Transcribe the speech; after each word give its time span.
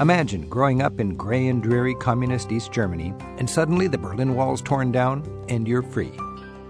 Imagine 0.00 0.48
growing 0.48 0.80
up 0.80 0.98
in 0.98 1.14
gray 1.14 1.48
and 1.48 1.62
dreary 1.62 1.94
communist 1.94 2.50
East 2.50 2.72
Germany, 2.72 3.12
and 3.36 3.48
suddenly 3.50 3.86
the 3.86 3.98
Berlin 3.98 4.34
Wall's 4.34 4.62
torn 4.62 4.90
down 4.90 5.22
and 5.50 5.68
you're 5.68 5.82
free. 5.82 6.12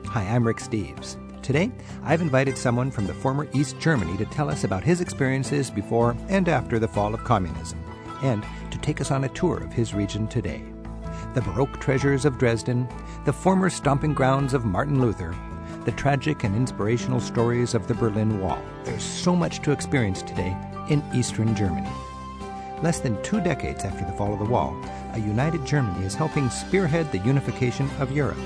Hi, 0.06 0.24
I'm 0.24 0.44
Rick 0.44 0.56
Steves. 0.56 1.16
Today, 1.40 1.70
I've 2.02 2.22
invited 2.22 2.58
someone 2.58 2.90
from 2.90 3.06
the 3.06 3.14
former 3.14 3.48
East 3.54 3.78
Germany 3.78 4.16
to 4.16 4.24
tell 4.24 4.50
us 4.50 4.64
about 4.64 4.82
his 4.82 5.00
experiences 5.00 5.70
before 5.70 6.16
and 6.28 6.48
after 6.48 6.80
the 6.80 6.88
fall 6.88 7.14
of 7.14 7.22
communism, 7.22 7.78
and 8.24 8.44
to 8.72 8.78
take 8.78 9.00
us 9.00 9.12
on 9.12 9.22
a 9.22 9.28
tour 9.28 9.58
of 9.58 9.72
his 9.72 9.94
region 9.94 10.26
today. 10.26 10.64
The 11.34 11.42
Baroque 11.42 11.80
treasures 11.80 12.24
of 12.24 12.36
Dresden, 12.36 12.88
the 13.26 13.32
former 13.32 13.70
stomping 13.70 14.12
grounds 14.12 14.54
of 14.54 14.64
Martin 14.64 15.00
Luther, 15.00 15.36
the 15.84 15.92
tragic 15.92 16.42
and 16.42 16.56
inspirational 16.56 17.20
stories 17.20 17.74
of 17.74 17.86
the 17.86 17.94
Berlin 17.94 18.40
Wall. 18.40 18.60
There's 18.82 19.04
so 19.04 19.36
much 19.36 19.62
to 19.62 19.70
experience 19.70 20.20
today 20.20 20.56
in 20.88 21.00
Eastern 21.14 21.54
Germany. 21.54 21.92
Less 22.82 23.00
than 23.00 23.22
two 23.22 23.40
decades 23.40 23.84
after 23.84 24.04
the 24.04 24.12
fall 24.12 24.32
of 24.32 24.38
the 24.38 24.44
wall, 24.44 24.74
a 25.12 25.18
united 25.18 25.66
Germany 25.66 26.04
is 26.06 26.14
helping 26.14 26.48
spearhead 26.48 27.12
the 27.12 27.18
unification 27.18 27.90
of 27.98 28.12
Europe. 28.12 28.38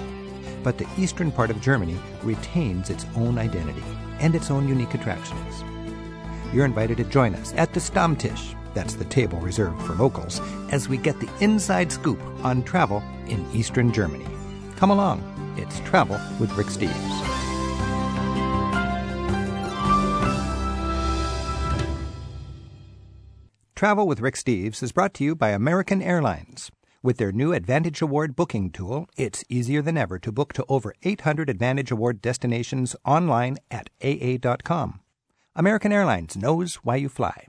But 0.65 0.77
the 0.77 0.89
eastern 0.99 1.31
part 1.31 1.51
of 1.51 1.61
Germany 1.61 1.97
retains 2.23 2.91
its 2.91 3.07
own 3.17 3.39
identity 3.39 3.85
and 4.19 4.35
its 4.35 4.51
own 4.51 4.67
unique 4.67 4.95
attractions. 4.95 5.65
You're 6.53 6.65
invited 6.65 6.97
to 6.97 7.05
join 7.05 7.35
us 7.35 7.53
at 7.57 7.73
the 7.73 7.81
Stammtisch, 7.81 8.57
that's 8.75 8.95
the 8.95 9.05
table 9.05 9.39
reserved 9.39 9.81
for 9.83 9.95
locals, 9.95 10.41
as 10.71 10.89
we 10.89 10.97
get 10.97 11.21
the 11.21 11.31
inside 11.41 11.93
scoop 11.93 12.21
on 12.43 12.65
travel 12.65 13.05
in 13.29 13.47
eastern 13.53 13.93
Germany. 13.93 14.27
Come 14.77 14.91
along, 14.91 15.23
it's 15.57 15.79
Travel 15.81 16.21
with 16.41 16.53
Rick 16.53 16.67
Steves. 16.67 17.34
Travel 23.85 24.07
with 24.07 24.21
Rick 24.21 24.37
Steves 24.37 24.83
is 24.83 24.93
brought 24.93 25.13
to 25.13 25.25
you 25.25 25.35
by 25.35 25.51
American 25.51 26.01
Airlines. 26.01 26.71
With 27.03 27.19
their 27.19 27.33
new 27.33 27.53
Advantage 27.53 28.01
Award 28.01 28.35
booking 28.35 28.71
tool, 28.71 29.11
it's 29.15 29.45
easier 29.51 29.83
than 29.83 29.99
ever 29.99 30.19
to 30.21 30.33
book 30.33 30.55
to 30.55 30.65
over 30.71 30.95
800 31.03 31.51
Advantage 31.51 31.91
Award 31.91 32.23
destinations 32.23 32.97
online 33.05 33.59
at 33.71 33.91
AA.com. 34.03 35.01
American 35.55 35.93
Airlines 35.93 36.35
knows 36.35 36.77
why 36.77 36.97
you 36.97 37.11
fly. 37.11 37.47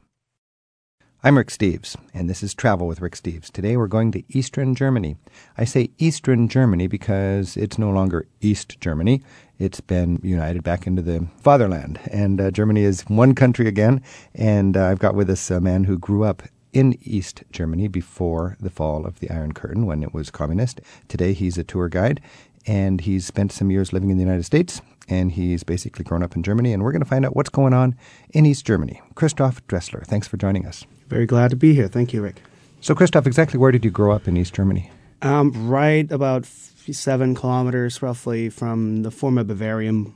I'm 1.26 1.40
Rick 1.40 1.48
Steves, 1.48 1.96
and 2.14 2.30
this 2.30 2.44
is 2.44 2.54
Travel 2.54 2.86
with 2.86 3.02
Rick 3.02 3.16
Steves. 3.16 3.50
Today 3.50 3.78
we're 3.78 3.88
going 3.88 4.12
to 4.12 4.22
Eastern 4.30 4.76
Germany. 4.76 5.16
I 5.58 5.66
say 5.66 5.90
Eastern 5.98 6.48
Germany 6.48 6.86
because 6.86 7.58
it's 7.58 7.80
no 7.80 7.90
longer 7.90 8.28
East 8.42 8.80
Germany. 8.80 9.24
It's 9.58 9.82
been 9.82 10.20
united 10.22 10.64
back 10.64 10.86
into 10.86 11.02
the 11.02 11.26
fatherland, 11.42 12.00
and 12.12 12.40
uh, 12.40 12.52
Germany 12.52 12.84
is 12.84 13.02
one 13.08 13.34
country 13.34 13.68
again. 13.68 14.04
And 14.36 14.78
uh, 14.78 14.86
I've 14.86 15.00
got 15.00 15.16
with 15.16 15.28
us 15.32 15.50
a 15.50 15.60
man 15.60 15.86
who 15.86 15.98
grew 15.98 16.24
up 16.24 16.44
in 16.74 16.96
East 17.02 17.44
Germany 17.52 17.88
before 17.88 18.56
the 18.60 18.70
fall 18.70 19.04
of 19.04 19.20
the 19.20 19.32
Iron 19.32 19.54
Curtain 19.54 19.88
when 19.88 20.04
it 20.04 20.14
was 20.14 20.30
communist. 20.30 20.80
Today 21.08 21.34
he's 21.34 21.58
a 21.58 21.64
tour 21.64 21.90
guide, 21.90 22.22
and 22.68 23.02
he's 23.02 23.26
spent 23.26 23.52
some 23.52 23.72
years 23.72 23.92
living 23.92 24.12
in 24.12 24.18
the 24.18 24.24
United 24.24 24.44
States 24.44 24.80
and 25.08 25.32
he's 25.32 25.64
basically 25.64 26.04
grown 26.04 26.22
up 26.22 26.36
in 26.36 26.44
Germany. 26.44 26.72
And 26.72 26.84
we're 26.84 26.92
going 26.92 27.04
to 27.04 27.10
find 27.10 27.26
out 27.26 27.36
what's 27.36 27.50
going 27.50 27.74
on 27.74 27.96
in 28.30 28.46
East 28.46 28.66
Germany. 28.66 29.02
Christoph 29.16 29.66
Dressler, 29.68 30.04
thanks 30.06 30.28
for 30.28 30.38
joining 30.38 30.68
us. 30.68 30.86
Very 31.08 31.26
glad 31.26 31.52
to 31.52 31.56
be 31.56 31.74
here. 31.74 31.88
Thank 31.88 32.14
you, 32.14 32.22
Rick. 32.22 32.42
So, 32.82 32.94
Christoph, 32.96 33.28
exactly 33.28 33.60
where 33.60 33.72
did 33.72 33.86
you 33.86 33.92
grow 33.92 34.12
up 34.12 34.28
in 34.28 34.38
East 34.38 34.54
Germany? 34.54 34.92
Um, 35.22 35.68
right 35.68 36.12
about 36.12 36.46
seven 36.46 37.36
kilometers, 37.36 38.02
roughly, 38.02 38.50
from 38.50 39.04
the 39.04 39.12
former 39.12 39.44
Bavarian 39.44 40.14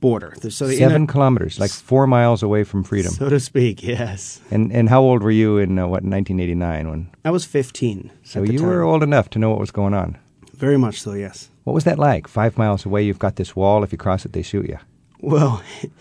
border. 0.00 0.34
So 0.40 0.70
seven 0.70 1.06
kilometers, 1.06 1.60
like 1.60 1.70
four 1.70 2.06
miles 2.06 2.42
away 2.42 2.64
from 2.64 2.82
freedom, 2.82 3.12
so 3.12 3.28
to 3.28 3.38
speak. 3.38 3.82
Yes. 3.82 4.40
And 4.50 4.72
and 4.72 4.88
how 4.88 5.02
old 5.02 5.22
were 5.22 5.30
you 5.30 5.58
in 5.58 5.78
uh, 5.78 5.82
what 5.82 6.02
1989 6.02 6.90
when? 6.90 7.10
I 7.24 7.30
was 7.30 7.44
15. 7.44 8.10
So 8.22 8.42
you 8.42 8.58
time. 8.58 8.66
were 8.66 8.82
old 8.82 9.02
enough 9.02 9.30
to 9.30 9.38
know 9.38 9.50
what 9.50 9.58
was 9.58 9.70
going 9.70 9.94
on. 9.94 10.18
Very 10.54 10.78
much 10.78 11.00
so. 11.00 11.12
Yes. 11.12 11.48
What 11.64 11.74
was 11.74 11.84
that 11.84 11.98
like? 11.98 12.26
Five 12.26 12.58
miles 12.58 12.84
away, 12.84 13.02
you've 13.02 13.18
got 13.18 13.36
this 13.36 13.54
wall. 13.54 13.84
If 13.84 13.92
you 13.92 13.98
cross 13.98 14.24
it, 14.24 14.32
they 14.32 14.42
shoot 14.42 14.68
you. 14.68 14.78
Well. 15.20 15.62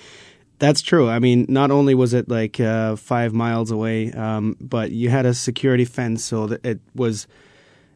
That's 0.59 0.81
true. 0.81 1.09
I 1.09 1.19
mean, 1.19 1.45
not 1.47 1.71
only 1.71 1.95
was 1.95 2.13
it 2.13 2.27
like 2.27 2.59
uh, 2.59 2.97
five 2.97 3.33
miles 3.33 3.71
away, 3.71 4.11
um, 4.11 4.57
but 4.59 4.91
you 4.91 5.09
had 5.09 5.25
a 5.25 5.33
security 5.33 5.85
fence, 5.85 6.23
so 6.23 6.47
that 6.47 6.65
it 6.65 6.79
was 6.93 7.27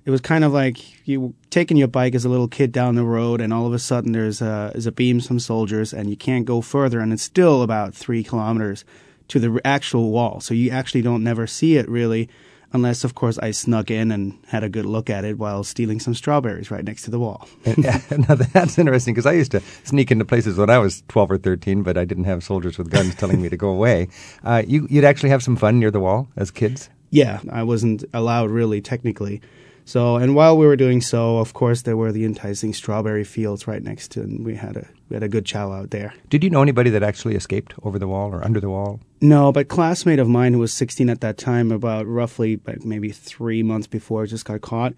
it 0.05 0.11
was 0.11 0.21
kind 0.21 0.45
of 0.45 0.53
like 0.53 1.05
you 1.07 1.33
taking 1.49 1.75
your 1.75 1.89
bike 1.89 2.15
as 2.15 2.23
a 2.23 2.29
little 2.29 2.47
kid 2.47 2.71
down 2.71 2.95
the 2.95 3.03
road, 3.03 3.41
and 3.41 3.53
all 3.53 3.67
of 3.67 3.73
a 3.73 3.79
sudden 3.79 4.13
there's 4.13 4.41
a 4.41 4.71
there's 4.73 4.85
a 4.85 4.93
beam 4.93 5.19
from 5.19 5.39
soldiers, 5.39 5.93
and 5.93 6.09
you 6.09 6.15
can't 6.15 6.45
go 6.45 6.61
further, 6.61 7.01
and 7.01 7.11
it's 7.11 7.23
still 7.23 7.63
about 7.63 7.93
three 7.93 8.23
kilometers 8.23 8.85
to 9.27 9.39
the 9.39 9.59
actual 9.65 10.11
wall, 10.11 10.39
so 10.39 10.53
you 10.53 10.69
actually 10.71 11.01
don't 11.01 11.23
never 11.23 11.45
see 11.45 11.75
it 11.75 11.87
really 11.89 12.29
Unless, 12.73 13.03
of 13.03 13.13
course, 13.13 13.37
I 13.37 13.51
snuck 13.51 13.91
in 13.91 14.11
and 14.11 14.37
had 14.47 14.63
a 14.63 14.69
good 14.69 14.85
look 14.85 15.09
at 15.09 15.23
it 15.23 15.37
while 15.37 15.63
stealing 15.63 15.99
some 15.99 16.15
strawberries 16.15 16.71
right 16.71 16.83
next 16.83 17.03
to 17.03 17.11
the 17.11 17.19
wall. 17.19 17.47
yeah, 17.77 18.01
now 18.27 18.35
that's 18.35 18.79
interesting 18.79 19.13
because 19.13 19.27
I 19.27 19.33
used 19.33 19.51
to 19.51 19.61
sneak 19.83 20.09
into 20.09 20.25
places 20.25 20.57
when 20.57 20.71
I 20.71 20.79
was 20.79 21.03
12 21.07 21.31
or 21.31 21.37
13, 21.37 21.83
but 21.83 21.97
I 21.97 22.05
didn't 22.05 22.23
have 22.23 22.43
soldiers 22.43 22.79
with 22.79 22.89
guns 22.89 23.13
telling 23.15 23.41
me 23.41 23.49
to 23.49 23.57
go 23.57 23.69
away. 23.69 24.07
Uh, 24.43 24.61
you, 24.67 24.87
you'd 24.89 25.05
actually 25.05 25.29
have 25.29 25.43
some 25.43 25.55
fun 25.55 25.79
near 25.79 25.89
the 25.89 25.99
wall 25.99 26.27
as 26.35 26.51
kids? 26.51 26.89
Yeah, 27.11 27.39
I 27.49 27.63
wasn't 27.63 28.03
allowed 28.13 28.49
really 28.49 28.81
technically. 28.81 29.41
So, 29.85 30.15
and 30.15 30.35
while 30.35 30.57
we 30.57 30.65
were 30.65 30.75
doing 30.75 31.01
so, 31.01 31.37
of 31.37 31.53
course, 31.53 31.81
there 31.81 31.97
were 31.97 32.11
the 32.11 32.25
enticing 32.25 32.73
strawberry 32.73 33.23
fields 33.23 33.67
right 33.67 33.83
next 33.83 34.11
to, 34.11 34.21
and 34.21 34.45
we 34.45 34.55
had 34.55 34.77
a 34.77 34.87
we 35.13 35.17
had 35.17 35.23
a 35.23 35.29
good 35.29 35.45
chow 35.45 35.71
out 35.71 35.91
there. 35.91 36.11
Did 36.29 36.43
you 36.43 36.49
know 36.49 36.63
anybody 36.63 36.89
that 36.89 37.03
actually 37.03 37.35
escaped 37.35 37.75
over 37.83 37.99
the 37.99 38.07
wall 38.07 38.33
or 38.33 38.43
under 38.43 38.59
the 38.59 38.69
wall? 38.71 38.99
No, 39.21 39.51
but 39.51 39.67
classmate 39.67 40.17
of 40.17 40.27
mine 40.27 40.53
who 40.53 40.59
was 40.59 40.73
16 40.73 41.07
at 41.07 41.21
that 41.21 41.37
time, 41.37 41.71
about 41.71 42.07
roughly 42.07 42.59
maybe 42.83 43.11
three 43.11 43.61
months 43.61 43.85
before, 43.85 44.25
just 44.25 44.45
got 44.45 44.61
caught. 44.61 44.95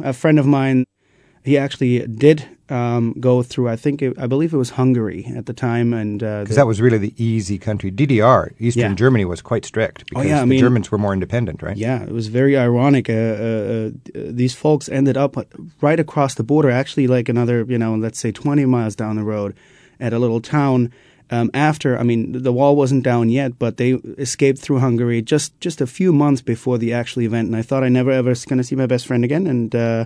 A 0.00 0.14
friend 0.14 0.38
of 0.38 0.46
mine 0.46 0.86
he 1.44 1.58
actually 1.58 2.06
did 2.06 2.53
um, 2.70 3.14
go 3.20 3.42
through. 3.42 3.68
I 3.68 3.76
think 3.76 4.00
it, 4.00 4.18
I 4.18 4.26
believe 4.26 4.54
it 4.54 4.56
was 4.56 4.70
Hungary 4.70 5.30
at 5.36 5.46
the 5.46 5.52
time, 5.52 5.92
and 5.92 6.20
because 6.20 6.52
uh, 6.52 6.62
that 6.62 6.66
was 6.66 6.80
really 6.80 6.98
the 6.98 7.14
easy 7.22 7.58
country. 7.58 7.90
DDR, 7.90 8.54
Eastern 8.58 8.92
yeah. 8.92 8.94
Germany, 8.94 9.24
was 9.24 9.42
quite 9.42 9.64
strict 9.64 10.06
because 10.06 10.24
oh, 10.24 10.28
yeah, 10.28 10.40
the 10.40 10.46
mean, 10.46 10.60
Germans 10.60 10.90
were 10.90 10.98
more 10.98 11.12
independent, 11.12 11.62
right? 11.62 11.76
Yeah, 11.76 12.02
it 12.02 12.12
was 12.12 12.28
very 12.28 12.56
ironic. 12.56 13.10
Uh, 13.10 13.12
uh, 13.12 13.16
uh, 13.16 13.90
these 14.14 14.54
folks 14.54 14.88
ended 14.88 15.16
up 15.16 15.36
right 15.80 16.00
across 16.00 16.34
the 16.34 16.42
border, 16.42 16.70
actually, 16.70 17.06
like 17.06 17.28
another, 17.28 17.64
you 17.68 17.78
know, 17.78 17.94
let's 17.94 18.18
say 18.18 18.32
twenty 18.32 18.64
miles 18.64 18.96
down 18.96 19.16
the 19.16 19.24
road, 19.24 19.54
at 20.00 20.12
a 20.12 20.18
little 20.18 20.40
town. 20.40 20.92
Um, 21.30 21.50
after, 21.54 21.98
I 21.98 22.02
mean, 22.02 22.42
the 22.42 22.52
wall 22.52 22.76
wasn't 22.76 23.02
down 23.02 23.30
yet, 23.30 23.58
but 23.58 23.78
they 23.78 23.92
escaped 24.18 24.58
through 24.58 24.80
Hungary 24.80 25.22
just 25.22 25.58
just 25.60 25.80
a 25.80 25.86
few 25.86 26.12
months 26.12 26.42
before 26.42 26.78
the 26.78 26.92
actual 26.92 27.22
event, 27.22 27.46
and 27.46 27.56
I 27.56 27.62
thought 27.62 27.84
I 27.84 27.88
never 27.88 28.10
ever 28.10 28.30
was 28.30 28.44
going 28.44 28.58
to 28.58 28.64
see 28.64 28.76
my 28.76 28.86
best 28.86 29.06
friend 29.06 29.24
again, 29.24 29.46
and 29.46 29.74
uh, 29.74 30.04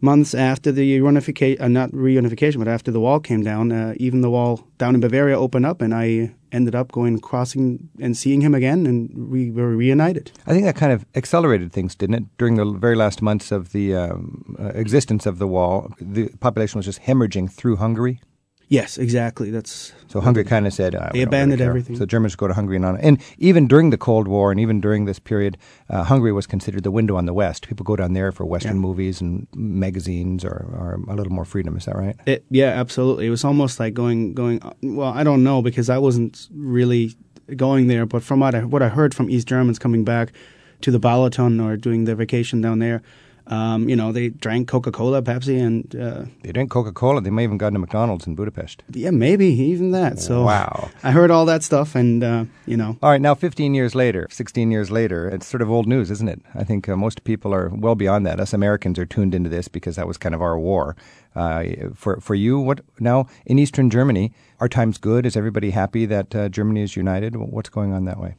months 0.00 0.34
after 0.34 0.72
the 0.72 0.98
reunification, 1.00 1.60
uh, 1.60 1.68
not 1.68 1.90
reunification, 1.92 2.58
but 2.58 2.68
after 2.68 2.90
the 2.90 3.00
wall 3.00 3.20
came 3.20 3.42
down, 3.42 3.72
uh, 3.72 3.94
even 3.96 4.20
the 4.20 4.30
wall 4.30 4.66
down 4.78 4.94
in 4.94 5.00
Bavaria 5.00 5.38
opened 5.38 5.66
up, 5.66 5.80
and 5.80 5.94
I 5.94 6.34
ended 6.52 6.74
up 6.74 6.92
going 6.92 7.18
crossing 7.18 7.88
and 8.00 8.16
seeing 8.16 8.40
him 8.40 8.54
again, 8.54 8.86
and 8.86 9.28
we 9.28 9.50
were 9.50 9.76
reunited. 9.76 10.32
I 10.46 10.52
think 10.52 10.64
that 10.64 10.76
kind 10.76 10.92
of 10.92 11.04
accelerated 11.14 11.72
things, 11.72 11.94
didn't 11.94 12.14
it? 12.14 12.24
During 12.38 12.56
the 12.56 12.64
very 12.64 12.96
last 12.96 13.22
months 13.22 13.52
of 13.52 13.72
the 13.72 13.94
um, 13.94 14.56
uh, 14.58 14.68
existence 14.68 15.26
of 15.26 15.38
the 15.38 15.46
wall, 15.46 15.92
the 16.00 16.28
population 16.40 16.78
was 16.78 16.86
just 16.86 17.02
hemorrhaging 17.02 17.52
through 17.52 17.76
Hungary. 17.76 18.20
Yes, 18.68 18.98
exactly. 18.98 19.50
That's 19.50 19.92
so 20.08 20.20
Hungary 20.20 20.42
kind 20.42 20.66
of 20.66 20.72
said 20.72 20.96
uh, 20.96 21.10
they 21.12 21.22
abandoned 21.22 21.60
really 21.60 21.68
everything. 21.68 21.96
So 21.96 22.04
Germans 22.04 22.34
go 22.34 22.48
to 22.48 22.54
Hungary 22.54 22.76
and 22.76 22.84
on. 22.84 22.96
And 22.98 23.22
even 23.38 23.68
during 23.68 23.90
the 23.90 23.98
Cold 23.98 24.26
War, 24.26 24.50
and 24.50 24.58
even 24.58 24.80
during 24.80 25.04
this 25.04 25.20
period, 25.20 25.56
uh, 25.88 26.02
Hungary 26.02 26.32
was 26.32 26.48
considered 26.48 26.82
the 26.82 26.90
window 26.90 27.16
on 27.16 27.26
the 27.26 27.32
West. 27.32 27.68
People 27.68 27.84
go 27.84 27.94
down 27.94 28.12
there 28.12 28.32
for 28.32 28.44
Western 28.44 28.76
yeah. 28.76 28.80
movies 28.80 29.20
and 29.20 29.46
magazines, 29.54 30.44
or, 30.44 30.50
or, 30.50 31.00
a 31.08 31.14
little 31.14 31.32
more 31.32 31.44
freedom. 31.44 31.76
Is 31.76 31.84
that 31.84 31.94
right? 31.94 32.16
It, 32.26 32.44
yeah, 32.50 32.70
absolutely. 32.70 33.26
It 33.26 33.30
was 33.30 33.44
almost 33.44 33.78
like 33.78 33.94
going 33.94 34.34
going. 34.34 34.60
Well, 34.82 35.12
I 35.12 35.22
don't 35.22 35.44
know 35.44 35.62
because 35.62 35.88
I 35.88 35.98
wasn't 35.98 36.48
really 36.52 37.14
going 37.54 37.86
there, 37.86 38.04
but 38.04 38.24
from 38.24 38.40
what 38.40 38.56
I, 38.56 38.64
what 38.64 38.82
I 38.82 38.88
heard 38.88 39.14
from 39.14 39.30
East 39.30 39.46
Germans 39.46 39.78
coming 39.78 40.04
back 40.04 40.32
to 40.80 40.90
the 40.90 40.98
Balaton 40.98 41.64
or 41.64 41.76
doing 41.76 42.04
their 42.04 42.16
vacation 42.16 42.60
down 42.60 42.80
there 42.80 43.02
um, 43.48 43.88
you 43.88 43.94
know, 43.94 44.10
they 44.10 44.30
drank 44.30 44.66
Coca 44.66 44.90
Cola, 44.90 45.22
Pepsi, 45.22 45.60
and 45.60 45.94
uh, 45.94 46.24
they 46.42 46.50
drank 46.50 46.70
Coca 46.70 46.92
Cola. 46.92 47.20
They 47.20 47.30
may 47.30 47.44
even 47.44 47.58
gone 47.58 47.72
to 47.74 47.78
McDonald's 47.78 48.26
in 48.26 48.34
Budapest. 48.34 48.82
Yeah, 48.90 49.10
maybe 49.10 49.46
even 49.46 49.92
that. 49.92 50.18
So 50.18 50.42
wow, 50.42 50.90
I 51.04 51.12
heard 51.12 51.30
all 51.30 51.46
that 51.46 51.62
stuff, 51.62 51.94
and 51.94 52.24
uh, 52.24 52.44
you 52.66 52.76
know. 52.76 52.98
All 53.02 53.10
right, 53.10 53.20
now 53.20 53.34
15 53.34 53.74
years 53.74 53.94
later, 53.94 54.26
16 54.30 54.70
years 54.70 54.90
later, 54.90 55.28
it's 55.28 55.46
sort 55.46 55.62
of 55.62 55.70
old 55.70 55.86
news, 55.86 56.10
isn't 56.10 56.28
it? 56.28 56.42
I 56.54 56.64
think 56.64 56.88
uh, 56.88 56.96
most 56.96 57.22
people 57.22 57.54
are 57.54 57.68
well 57.68 57.94
beyond 57.94 58.26
that. 58.26 58.40
Us 58.40 58.52
Americans 58.52 58.98
are 58.98 59.06
tuned 59.06 59.34
into 59.34 59.48
this 59.48 59.68
because 59.68 59.94
that 59.96 60.08
was 60.08 60.16
kind 60.16 60.34
of 60.34 60.42
our 60.42 60.58
war. 60.58 60.96
Uh, 61.36 61.90
for 61.94 62.20
for 62.20 62.34
you, 62.34 62.58
what 62.58 62.80
now 62.98 63.26
in 63.44 63.58
Eastern 63.58 63.90
Germany? 63.90 64.32
Are 64.58 64.68
times 64.68 64.96
good? 64.96 65.26
Is 65.26 65.36
everybody 65.36 65.70
happy 65.70 66.06
that 66.06 66.34
uh, 66.34 66.48
Germany 66.48 66.80
is 66.80 66.96
united? 66.96 67.36
What's 67.36 67.68
going 67.68 67.92
on 67.92 68.06
that 68.06 68.18
way? 68.18 68.36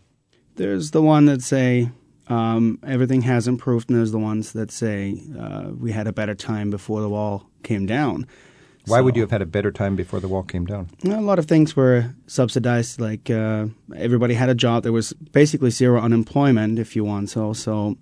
There's 0.56 0.90
the 0.90 1.02
one 1.04 1.26
that 1.28 1.44
say 1.44 1.92
um, 2.30 2.80
everything 2.86 3.22
has 3.24 3.48
improved, 3.48 3.90
and 3.90 3.98
there's 3.98 4.12
the 4.12 4.20
ones 4.20 4.54
that 4.54 4.72
say 4.72 5.22
uh, 5.40 5.70
we 5.80 5.92
had 5.92 6.08
a 6.08 6.14
better 6.14 6.36
time 6.36 6.70
before 6.70 7.02
the 7.02 7.10
wall 7.10 7.50
came 7.64 7.86
down. 7.86 8.26
Why 8.86 9.02
would 9.02 9.16
you 9.18 9.22
have 9.22 9.32
had 9.32 9.42
a 9.42 9.46
better 9.46 9.70
time 9.72 9.98
before 9.98 10.22
the 10.22 10.30
wall 10.30 10.44
came 10.44 10.66
down? 10.66 10.90
A 11.04 11.20
lot 11.22 11.40
of 11.40 11.46
things 11.46 11.76
were 11.76 12.16
subsidized. 12.28 13.02
Like 13.02 13.30
uh, 13.30 13.66
everybody 13.96 14.34
had 14.34 14.48
a 14.48 14.56
job. 14.56 14.84
There 14.84 14.94
was 14.94 15.12
basically 15.34 15.72
zero 15.72 16.00
unemployment, 16.02 16.80
if 16.80 16.96
you 16.96 17.04
want. 17.04 17.30
So, 17.30 17.52
so 17.52 17.98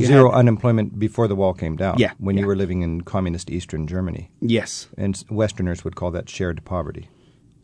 Zero 0.00 0.30
had- 0.32 0.38
unemployment 0.40 0.98
before 0.98 1.28
the 1.28 1.36
wall 1.36 1.54
came 1.54 1.76
down. 1.76 1.98
Yeah, 1.98 2.14
When 2.18 2.36
you 2.36 2.46
were 2.48 2.56
living 2.56 2.82
in 2.82 3.02
communist 3.02 3.48
Eastern 3.48 3.86
Germany. 3.86 4.28
yes, 4.40 4.88
And 4.98 5.22
Westerners 5.30 5.84
would 5.84 5.94
call 5.94 6.10
that 6.10 6.28
shared 6.28 6.64
poverty. 6.64 7.08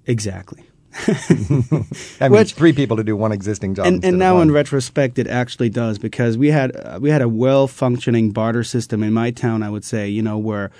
exactly. 0.06 0.65
I 1.07 2.29
mean, 2.29 2.33
Which- 2.33 2.55
three 2.55 2.73
people 2.73 2.97
to 2.97 3.05
do 3.05 3.17
one 3.17 3.33
existing 3.33 3.75
job. 3.75 3.87
and 3.87 4.05
and 4.05 4.19
now 4.19 4.41
in 4.41 4.51
retrospect, 4.51 5.19
it 5.19 5.27
actually 5.27 5.69
does 5.71 5.99
because 5.99 6.37
we 6.37 6.49
had 6.51 6.77
uh, 6.77 6.99
we 7.01 7.11
had 7.11 7.23
a 7.23 7.29
well 7.29 7.67
functioning 7.69 8.33
barter 8.33 8.65
system 8.65 9.03
in 9.03 9.13
my 9.13 9.31
town. 9.31 9.63
I 9.63 9.71
would 9.71 9.85
say, 9.85 10.09
you 10.09 10.23
know, 10.23 10.37
where 10.39 10.71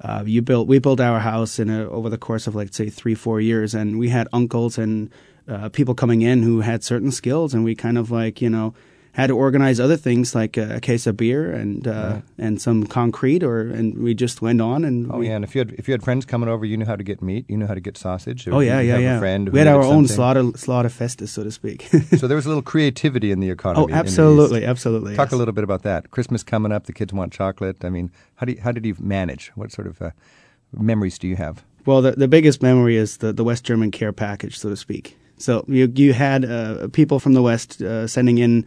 uh, 0.00 0.22
you 0.26 0.42
built 0.42 0.68
we 0.68 0.78
built 0.78 1.00
our 1.00 1.20
house 1.20 1.58
in 1.58 1.68
a, 1.68 1.88
over 1.88 2.08
the 2.08 2.18
course 2.18 2.46
of 2.46 2.54
like 2.54 2.72
say 2.72 2.88
three 2.88 3.14
four 3.14 3.40
years, 3.40 3.74
and 3.74 3.98
we 3.98 4.08
had 4.08 4.26
uncles 4.32 4.78
and 4.78 5.10
uh, 5.46 5.68
people 5.68 5.94
coming 5.94 6.22
in 6.22 6.42
who 6.42 6.60
had 6.60 6.82
certain 6.82 7.10
skills, 7.10 7.52
and 7.54 7.64
we 7.64 7.74
kind 7.74 7.98
of 7.98 8.10
like 8.10 8.40
you 8.40 8.48
know 8.50 8.74
had 9.18 9.26
to 9.26 9.36
organize 9.36 9.80
other 9.80 9.96
things 9.96 10.32
like 10.32 10.56
a, 10.56 10.76
a 10.76 10.80
case 10.80 11.06
of 11.08 11.16
beer 11.16 11.50
and 11.50 11.88
uh, 11.88 12.20
and 12.38 12.62
some 12.62 12.86
concrete, 12.86 13.42
or 13.42 13.62
and 13.62 13.98
we 13.98 14.14
just 14.14 14.40
went 14.40 14.60
on 14.60 14.84
and 14.84 15.10
Oh 15.12 15.18
we, 15.18 15.26
yeah, 15.26 15.34
and 15.34 15.44
if 15.44 15.56
you 15.56 15.58
had 15.58 15.72
if 15.72 15.88
you 15.88 15.92
had 15.92 16.04
friends 16.04 16.24
coming 16.24 16.48
over, 16.48 16.64
you 16.64 16.76
knew 16.76 16.86
how 16.86 16.94
to 16.94 17.02
get 17.02 17.20
meat, 17.20 17.44
you 17.48 17.56
knew 17.56 17.66
how 17.66 17.74
to 17.74 17.80
get 17.80 17.96
sausage. 17.96 18.46
Oh 18.48 18.60
yeah, 18.60 18.80
yeah, 18.80 18.96
yeah. 18.98 19.18
Friend 19.18 19.48
we 19.48 19.58
had 19.58 19.66
our 19.66 19.82
own 19.82 20.06
slaughter 20.06 20.52
slaughter 20.54 20.88
festus, 20.88 21.32
so 21.32 21.42
to 21.42 21.50
speak. 21.50 21.88
So 22.18 22.26
there 22.26 22.36
was 22.36 22.46
a 22.46 22.48
little 22.48 22.62
creativity 22.62 23.32
in 23.32 23.40
the 23.40 23.50
economy. 23.50 23.82
oh, 23.82 23.86
in 23.86 23.90
the 23.90 23.96
East. 23.96 24.06
absolutely, 24.06 24.64
absolutely. 24.64 25.14
Talk 25.16 25.26
yes. 25.26 25.32
a 25.32 25.36
little 25.36 25.52
bit 25.52 25.64
about 25.64 25.82
that. 25.82 26.10
Christmas 26.10 26.42
coming 26.42 26.72
up, 26.72 26.86
the 26.86 26.92
kids 26.92 27.12
want 27.12 27.32
chocolate. 27.32 27.84
I 27.84 27.90
mean, 27.90 28.10
how 28.36 28.46
do 28.46 28.52
you, 28.52 28.60
how 28.60 28.72
did 28.72 28.86
you 28.86 28.94
manage? 28.98 29.48
What 29.56 29.72
sort 29.72 29.88
of 29.88 30.00
uh, 30.00 30.10
memories 30.72 31.18
do 31.18 31.28
you 31.28 31.36
have? 31.36 31.64
Well, 31.86 32.02
the, 32.02 32.12
the 32.12 32.28
biggest 32.28 32.62
memory 32.62 32.96
is 32.96 33.18
the, 33.18 33.32
the 33.32 33.44
West 33.44 33.64
German 33.64 33.90
care 33.90 34.12
package, 34.12 34.58
so 34.58 34.68
to 34.68 34.76
speak. 34.76 35.16
So 35.38 35.64
you 35.68 35.92
you 35.94 36.12
had 36.12 36.44
uh, 36.44 36.88
people 36.88 37.20
from 37.20 37.34
the 37.34 37.42
West 37.42 37.80
uh, 37.80 38.06
sending 38.06 38.38
in 38.38 38.66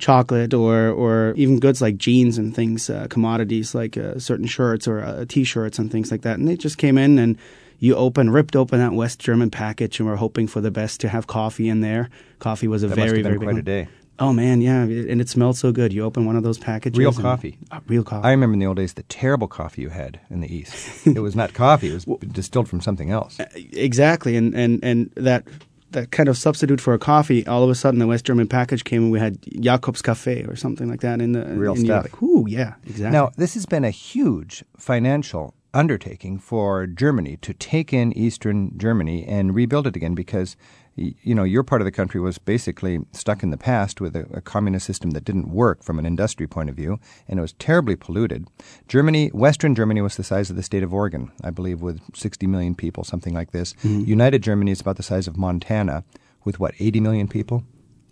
chocolate 0.00 0.52
or 0.54 0.90
or 0.90 1.34
even 1.36 1.60
goods 1.60 1.80
like 1.80 1.96
jeans 1.98 2.38
and 2.38 2.54
things, 2.54 2.90
uh, 2.90 3.06
commodities 3.08 3.74
like 3.74 3.96
uh, 3.96 4.18
certain 4.18 4.46
shirts 4.46 4.88
or 4.88 5.00
uh, 5.00 5.24
t-shirts 5.28 5.78
and 5.78 5.90
things 5.92 6.10
like 6.10 6.22
that, 6.22 6.38
and 6.38 6.48
they 6.48 6.56
just 6.56 6.78
came 6.78 6.98
in 6.98 7.18
and. 7.18 7.36
You 7.82 7.96
open, 7.96 8.28
ripped 8.28 8.56
open 8.56 8.78
that 8.78 8.92
West 8.92 9.20
German 9.20 9.48
package, 9.50 10.00
and 10.00 10.06
we're 10.06 10.16
hoping 10.16 10.46
for 10.48 10.60
the 10.60 10.70
best 10.70 11.00
to 11.00 11.08
have 11.08 11.26
coffee 11.26 11.66
in 11.70 11.80
there. 11.80 12.10
Coffee 12.38 12.68
was 12.68 12.82
a 12.82 12.88
That 12.88 12.94
very, 12.96 13.22
very 13.22 13.38
quite 13.38 13.52
a 13.52 13.54
one. 13.54 13.64
day. 13.64 13.88
Oh 14.18 14.34
man, 14.34 14.60
yeah, 14.60 14.82
and 14.82 15.18
it 15.18 15.30
smelled 15.30 15.56
so 15.56 15.72
good. 15.72 15.90
You 15.90 16.04
open 16.04 16.26
one 16.26 16.36
of 16.36 16.42
those 16.42 16.58
packages, 16.58 16.98
Real 16.98 17.08
and- 17.08 17.22
coffee. 17.22 17.56
uh, 17.70 17.80
real 17.88 18.04
coffee. 18.04 18.28
I 18.28 18.32
remember 18.32 18.52
in 18.52 18.58
the 18.58 18.66
old 18.66 18.76
days 18.76 18.92
the 18.92 19.04
terrible 19.04 19.48
coffee 19.48 19.80
you 19.80 19.88
had 19.88 20.20
in 20.28 20.40
the 20.40 20.54
East. 20.54 21.06
it 21.06 21.20
was 21.20 21.34
not 21.34 21.54
coffee; 21.54 21.88
it 21.88 21.94
was 21.94 22.04
distilled 22.32 22.68
from 22.68 22.82
something 22.82 23.10
else. 23.10 23.40
exactly 23.72 24.36
and 24.36 24.54
and 24.54 24.78
and 24.84 25.10
that 25.14 25.44
that 25.92 26.10
kind 26.10 26.28
of 26.28 26.36
substitute 26.36 26.80
for 26.80 26.94
a 26.94 26.98
coffee 26.98 27.46
all 27.46 27.62
of 27.64 27.70
a 27.70 27.74
sudden 27.74 27.98
the 27.98 28.06
west 28.06 28.24
german 28.24 28.46
package 28.46 28.84
came 28.84 29.02
and 29.04 29.12
we 29.12 29.18
had 29.18 29.38
Jacobs 29.60 30.02
cafe 30.02 30.42
or 30.44 30.56
something 30.56 30.88
like 30.88 31.00
that 31.00 31.20
in 31.20 31.32
the 31.32 31.44
Real 31.46 31.76
you're 31.76 31.84
stuff. 31.86 32.04
like, 32.12 32.22
ooh 32.22 32.46
yeah 32.48 32.74
exactly 32.84 33.10
Now, 33.12 33.30
this 33.36 33.54
has 33.54 33.66
been 33.66 33.84
a 33.84 33.90
huge 33.90 34.64
financial 34.76 35.54
undertaking 35.72 36.38
for 36.38 36.86
Germany 36.86 37.36
to 37.42 37.54
take 37.54 37.92
in 37.92 38.12
Eastern 38.16 38.76
Germany 38.76 39.24
and 39.24 39.54
rebuild 39.54 39.86
it 39.86 39.94
again 39.94 40.14
because, 40.16 40.56
you 40.96 41.34
know, 41.34 41.44
your 41.44 41.62
part 41.62 41.80
of 41.80 41.84
the 41.84 41.92
country 41.92 42.20
was 42.20 42.38
basically 42.38 43.00
stuck 43.12 43.42
in 43.42 43.50
the 43.50 43.56
past 43.56 44.00
with 44.00 44.14
a, 44.16 44.26
a 44.32 44.40
communist 44.40 44.86
system 44.86 45.10
that 45.10 45.24
didn't 45.24 45.50
work 45.50 45.82
from 45.82 45.98
an 45.98 46.06
industry 46.06 46.46
point 46.46 46.68
of 46.68 46.76
view, 46.76 46.98
and 47.28 47.38
it 47.38 47.42
was 47.42 47.52
terribly 47.54 47.96
polluted. 47.96 48.46
Germany, 48.88 49.28
Western 49.28 49.74
Germany, 49.74 50.02
was 50.02 50.16
the 50.16 50.24
size 50.24 50.50
of 50.50 50.56
the 50.56 50.62
state 50.62 50.82
of 50.82 50.92
Oregon, 50.92 51.30
I 51.42 51.50
believe, 51.50 51.80
with 51.80 52.00
60 52.14 52.46
million 52.46 52.74
people, 52.74 53.04
something 53.04 53.34
like 53.34 53.52
this. 53.52 53.72
Mm-hmm. 53.84 54.04
United 54.04 54.42
Germany 54.42 54.72
is 54.72 54.80
about 54.80 54.96
the 54.96 55.02
size 55.02 55.26
of 55.26 55.36
Montana, 55.36 56.04
with 56.44 56.58
what, 56.58 56.74
80 56.78 57.00
million 57.00 57.28
people? 57.28 57.64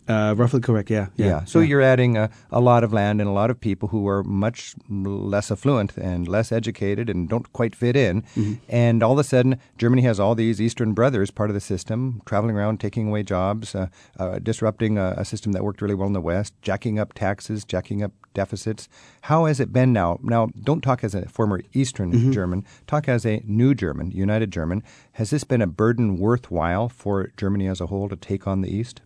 Uh, 0.09 0.35
roughly 0.37 0.61
correct 0.61 0.91
yeah 0.91 1.07
yeah, 1.17 1.45
So 1.45 1.61
you're 1.61 1.83
adding 1.83 2.17
a, 2.17 2.31
a 2.51 2.61
lot 2.61 2.85
of 2.85 2.93
land 2.93 3.21
and 3.21 3.29
a 3.29 3.33
lot 3.33 3.51
of 3.51 3.61
people 3.61 3.89
who 3.89 4.09
are 4.09 4.23
much 4.25 4.75
less 4.89 5.51
affluent 5.51 5.97
and 5.97 6.27
less 6.29 6.53
educated 6.53 7.11
and 7.11 7.29
don't 7.29 7.53
quite 7.53 7.75
fit 7.75 7.97
in. 7.97 8.23
Mm-hmm. 8.23 8.55
And 8.69 9.03
all 9.03 9.13
of 9.13 9.19
a 9.19 9.25
sudden, 9.25 9.59
Germany 9.77 10.03
has 10.03 10.19
all 10.21 10.35
these 10.35 10.61
Eastern 10.61 10.93
brothers 10.93 11.31
part 11.31 11.51
of 11.51 11.55
the 11.55 11.61
system, 11.61 12.23
traveling 12.25 12.57
around, 12.57 12.81
taking 12.81 13.09
away 13.09 13.23
jobs, 13.23 13.75
uh, 13.75 13.89
uh, 14.19 14.39
disrupting 14.39 14.99
a, 14.99 15.15
a 15.17 15.25
system 15.25 15.53
that 15.53 15.65
worked 15.65 15.83
really 15.83 15.95
well 15.95 16.07
in 16.07 16.13
the 16.13 16.21
West, 16.21 16.55
jacking 16.63 16.99
up 16.99 17.15
taxes, 17.15 17.65
jacking 17.65 18.03
up 18.03 18.13
deficits. 18.35 18.89
How 19.23 19.47
has 19.47 19.61
it 19.61 19.73
been 19.73 19.93
now? 19.93 20.19
Now, 20.23 20.49
don't 20.63 20.83
talk 20.83 21.03
as 21.05 21.15
a 21.15 21.29
former 21.29 21.61
Eastern 21.73 22.09
Mm-hmm. 22.09 22.33
German, 22.33 22.65
talk 22.87 23.09
as 23.09 23.27
a 23.27 23.43
new 23.45 23.75
German, 23.75 24.11
United 24.11 24.51
German. 24.51 24.83
Has 25.13 25.31
this 25.31 25.45
been 25.45 25.61
a 25.61 25.67
burden 25.67 26.19
worthwhile 26.19 26.89
for 26.89 27.33
Germany 27.37 27.67
as 27.67 27.81
a 27.81 27.87
whole 27.87 28.09
to 28.09 28.17
take 28.17 28.47
on 28.47 28.63
the 28.63 28.75
East? 28.75 29.03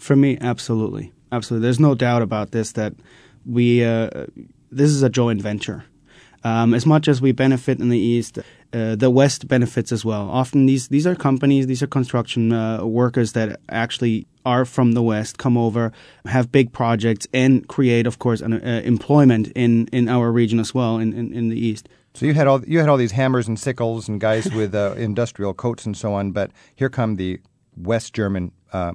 For 0.00 0.16
me, 0.16 0.38
absolutely, 0.40 1.12
absolutely. 1.30 1.66
There's 1.66 1.78
no 1.78 1.94
doubt 1.94 2.22
about 2.22 2.52
this 2.52 2.72
that 2.72 2.94
we 3.44 3.84
uh, 3.84 4.26
this 4.70 4.90
is 4.90 5.02
a 5.02 5.10
joint 5.10 5.42
venture. 5.42 5.84
Um, 6.42 6.72
as 6.72 6.86
much 6.86 7.06
as 7.06 7.20
we 7.20 7.32
benefit 7.32 7.80
in 7.80 7.90
the 7.90 7.98
east, 7.98 8.38
uh, 8.72 8.96
the 8.96 9.10
west 9.10 9.46
benefits 9.46 9.92
as 9.92 10.02
well. 10.02 10.30
Often 10.30 10.64
these 10.64 10.88
these 10.88 11.06
are 11.06 11.14
companies, 11.14 11.66
these 11.66 11.82
are 11.82 11.86
construction 11.86 12.50
uh, 12.50 12.82
workers 12.86 13.34
that 13.34 13.60
actually 13.68 14.26
are 14.46 14.64
from 14.64 14.92
the 14.92 15.02
west, 15.02 15.36
come 15.36 15.58
over, 15.58 15.92
have 16.24 16.50
big 16.50 16.72
projects, 16.72 17.26
and 17.34 17.68
create, 17.68 18.06
of 18.06 18.18
course, 18.18 18.40
an, 18.40 18.54
uh, 18.54 18.80
employment 18.82 19.48
in 19.54 19.86
in 19.92 20.08
our 20.08 20.32
region 20.32 20.58
as 20.58 20.72
well, 20.72 20.96
in 20.96 21.12
in, 21.12 21.30
in 21.34 21.50
the 21.50 21.58
east. 21.58 21.90
So 22.14 22.24
you 22.24 22.32
had 22.32 22.46
all 22.46 22.64
you 22.66 22.78
had 22.78 22.88
all 22.88 22.96
these 22.96 23.12
hammers 23.12 23.46
and 23.48 23.58
sickles 23.58 24.08
and 24.08 24.18
guys 24.18 24.50
with 24.50 24.74
uh, 24.74 24.94
industrial 24.96 25.52
coats 25.52 25.84
and 25.84 25.94
so 25.94 26.14
on, 26.14 26.32
but 26.32 26.52
here 26.74 26.88
come 26.88 27.16
the 27.16 27.38
West 27.76 28.14
German 28.14 28.52
uh, 28.72 28.92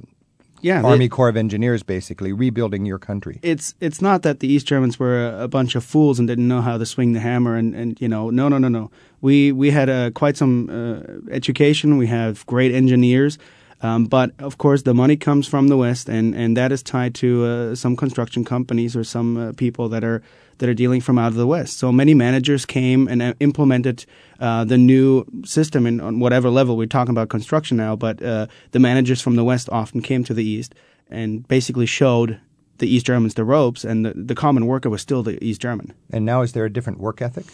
Yeah, 0.66 0.82
Army 0.82 1.10
Corps 1.10 1.30
of 1.30 1.38
Engineers, 1.38 1.84
basically 1.84 2.34
rebuilding 2.34 2.88
your 2.88 2.98
country. 2.98 3.40
it's 3.44 3.76
it's 3.80 4.02
not 4.02 4.24
that 4.24 4.40
the 4.40 4.48
East 4.48 4.66
Germans 4.66 4.98
were 4.98 5.18
a, 5.28 5.44
a 5.44 5.48
bunch 5.48 5.76
of 5.76 5.84
fools 5.84 6.18
and 6.18 6.28
didn't 6.28 6.48
know 6.48 6.62
how 6.62 6.80
to 6.80 6.86
swing 6.86 7.14
the 7.14 7.20
hammer 7.20 7.56
and, 7.56 7.76
and 7.76 8.02
you 8.02 8.08
know 8.08 8.32
no 8.32 8.50
no 8.50 8.58
no 8.58 8.68
no. 8.68 8.90
We 9.22 9.52
we 9.52 9.70
had 9.70 9.90
uh, 9.90 10.10
quite 10.22 10.38
some 10.38 10.54
uh, 10.70 11.32
education. 11.32 11.98
We 12.00 12.08
have 12.08 12.44
great 12.48 12.74
engineers 12.74 13.38
um, 13.86 14.06
but 14.06 14.32
of 14.40 14.58
course 14.58 14.84
the 14.84 14.94
money 14.94 15.18
comes 15.18 15.48
from 15.48 15.68
the 15.68 15.78
West 15.78 16.10
and, 16.10 16.36
and 16.36 16.58
that 16.58 16.72
is 16.72 16.82
tied 16.84 17.14
to 17.16 17.46
uh, 17.46 17.76
some 17.76 17.96
construction 17.96 18.44
companies 18.44 18.96
or 18.96 19.04
some 19.04 19.38
uh, 19.38 19.52
people 19.54 19.90
that 19.90 20.04
are 20.04 20.22
that 20.58 20.70
are 20.70 20.74
dealing 20.74 21.02
from 21.02 21.18
out 21.18 21.28
of 21.28 21.36
the 21.36 21.48
West 21.48 21.78
so 21.78 21.92
many 21.92 22.14
managers 22.14 22.66
came 22.66 23.08
and 23.08 23.22
uh, 23.22 23.34
implemented 23.40 24.06
uh, 24.40 24.64
the 24.64 24.78
new 24.78 25.26
system 25.44 25.86
in, 25.86 26.00
on 26.00 26.20
whatever 26.20 26.50
level 26.50 26.78
we're 26.78 26.86
talking 26.98 27.12
about 27.12 27.30
construction 27.30 27.78
now 27.78 27.96
but 27.96 28.22
uh, 28.22 28.48
the 28.72 28.80
managers 28.80 29.22
from 29.22 29.36
the 29.36 29.44
West 29.44 29.70
often 29.72 30.02
came 30.02 30.24
to 30.24 30.34
the 30.34 30.44
East 30.44 30.74
and 31.10 31.48
basically 31.48 31.86
showed 31.86 32.40
the 32.78 32.88
East 32.88 33.06
Germans 33.06 33.36
the 33.36 33.44
ropes, 33.44 33.84
and 33.84 34.06
the, 34.06 34.14
the 34.14 34.36
common 34.36 34.66
worker 34.66 34.90
was 34.90 35.02
still 35.02 35.24
the 35.24 35.42
East 35.44 35.62
German. 35.62 35.94
And 36.12 36.26
now 36.26 36.42
is 36.42 36.52
there 36.54 36.66
a 36.66 36.70
different 36.70 37.00
work 37.00 37.22
ethic? 37.22 37.46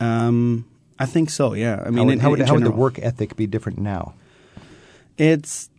Um, 0.00 0.64
I 0.98 1.06
think 1.06 1.30
so. 1.30 1.54
Yeah. 1.54 1.82
I 1.84 1.90
mean, 1.90 1.96
how 1.96 2.04
would, 2.04 2.12
in- 2.12 2.18
how 2.20 2.30
would, 2.30 2.40
how 2.40 2.54
would 2.54 2.64
the 2.64 2.70
work 2.70 2.98
ethic 2.98 3.36
be 3.36 3.46
different 3.46 3.78
now? 3.78 4.14
It's 5.18 5.70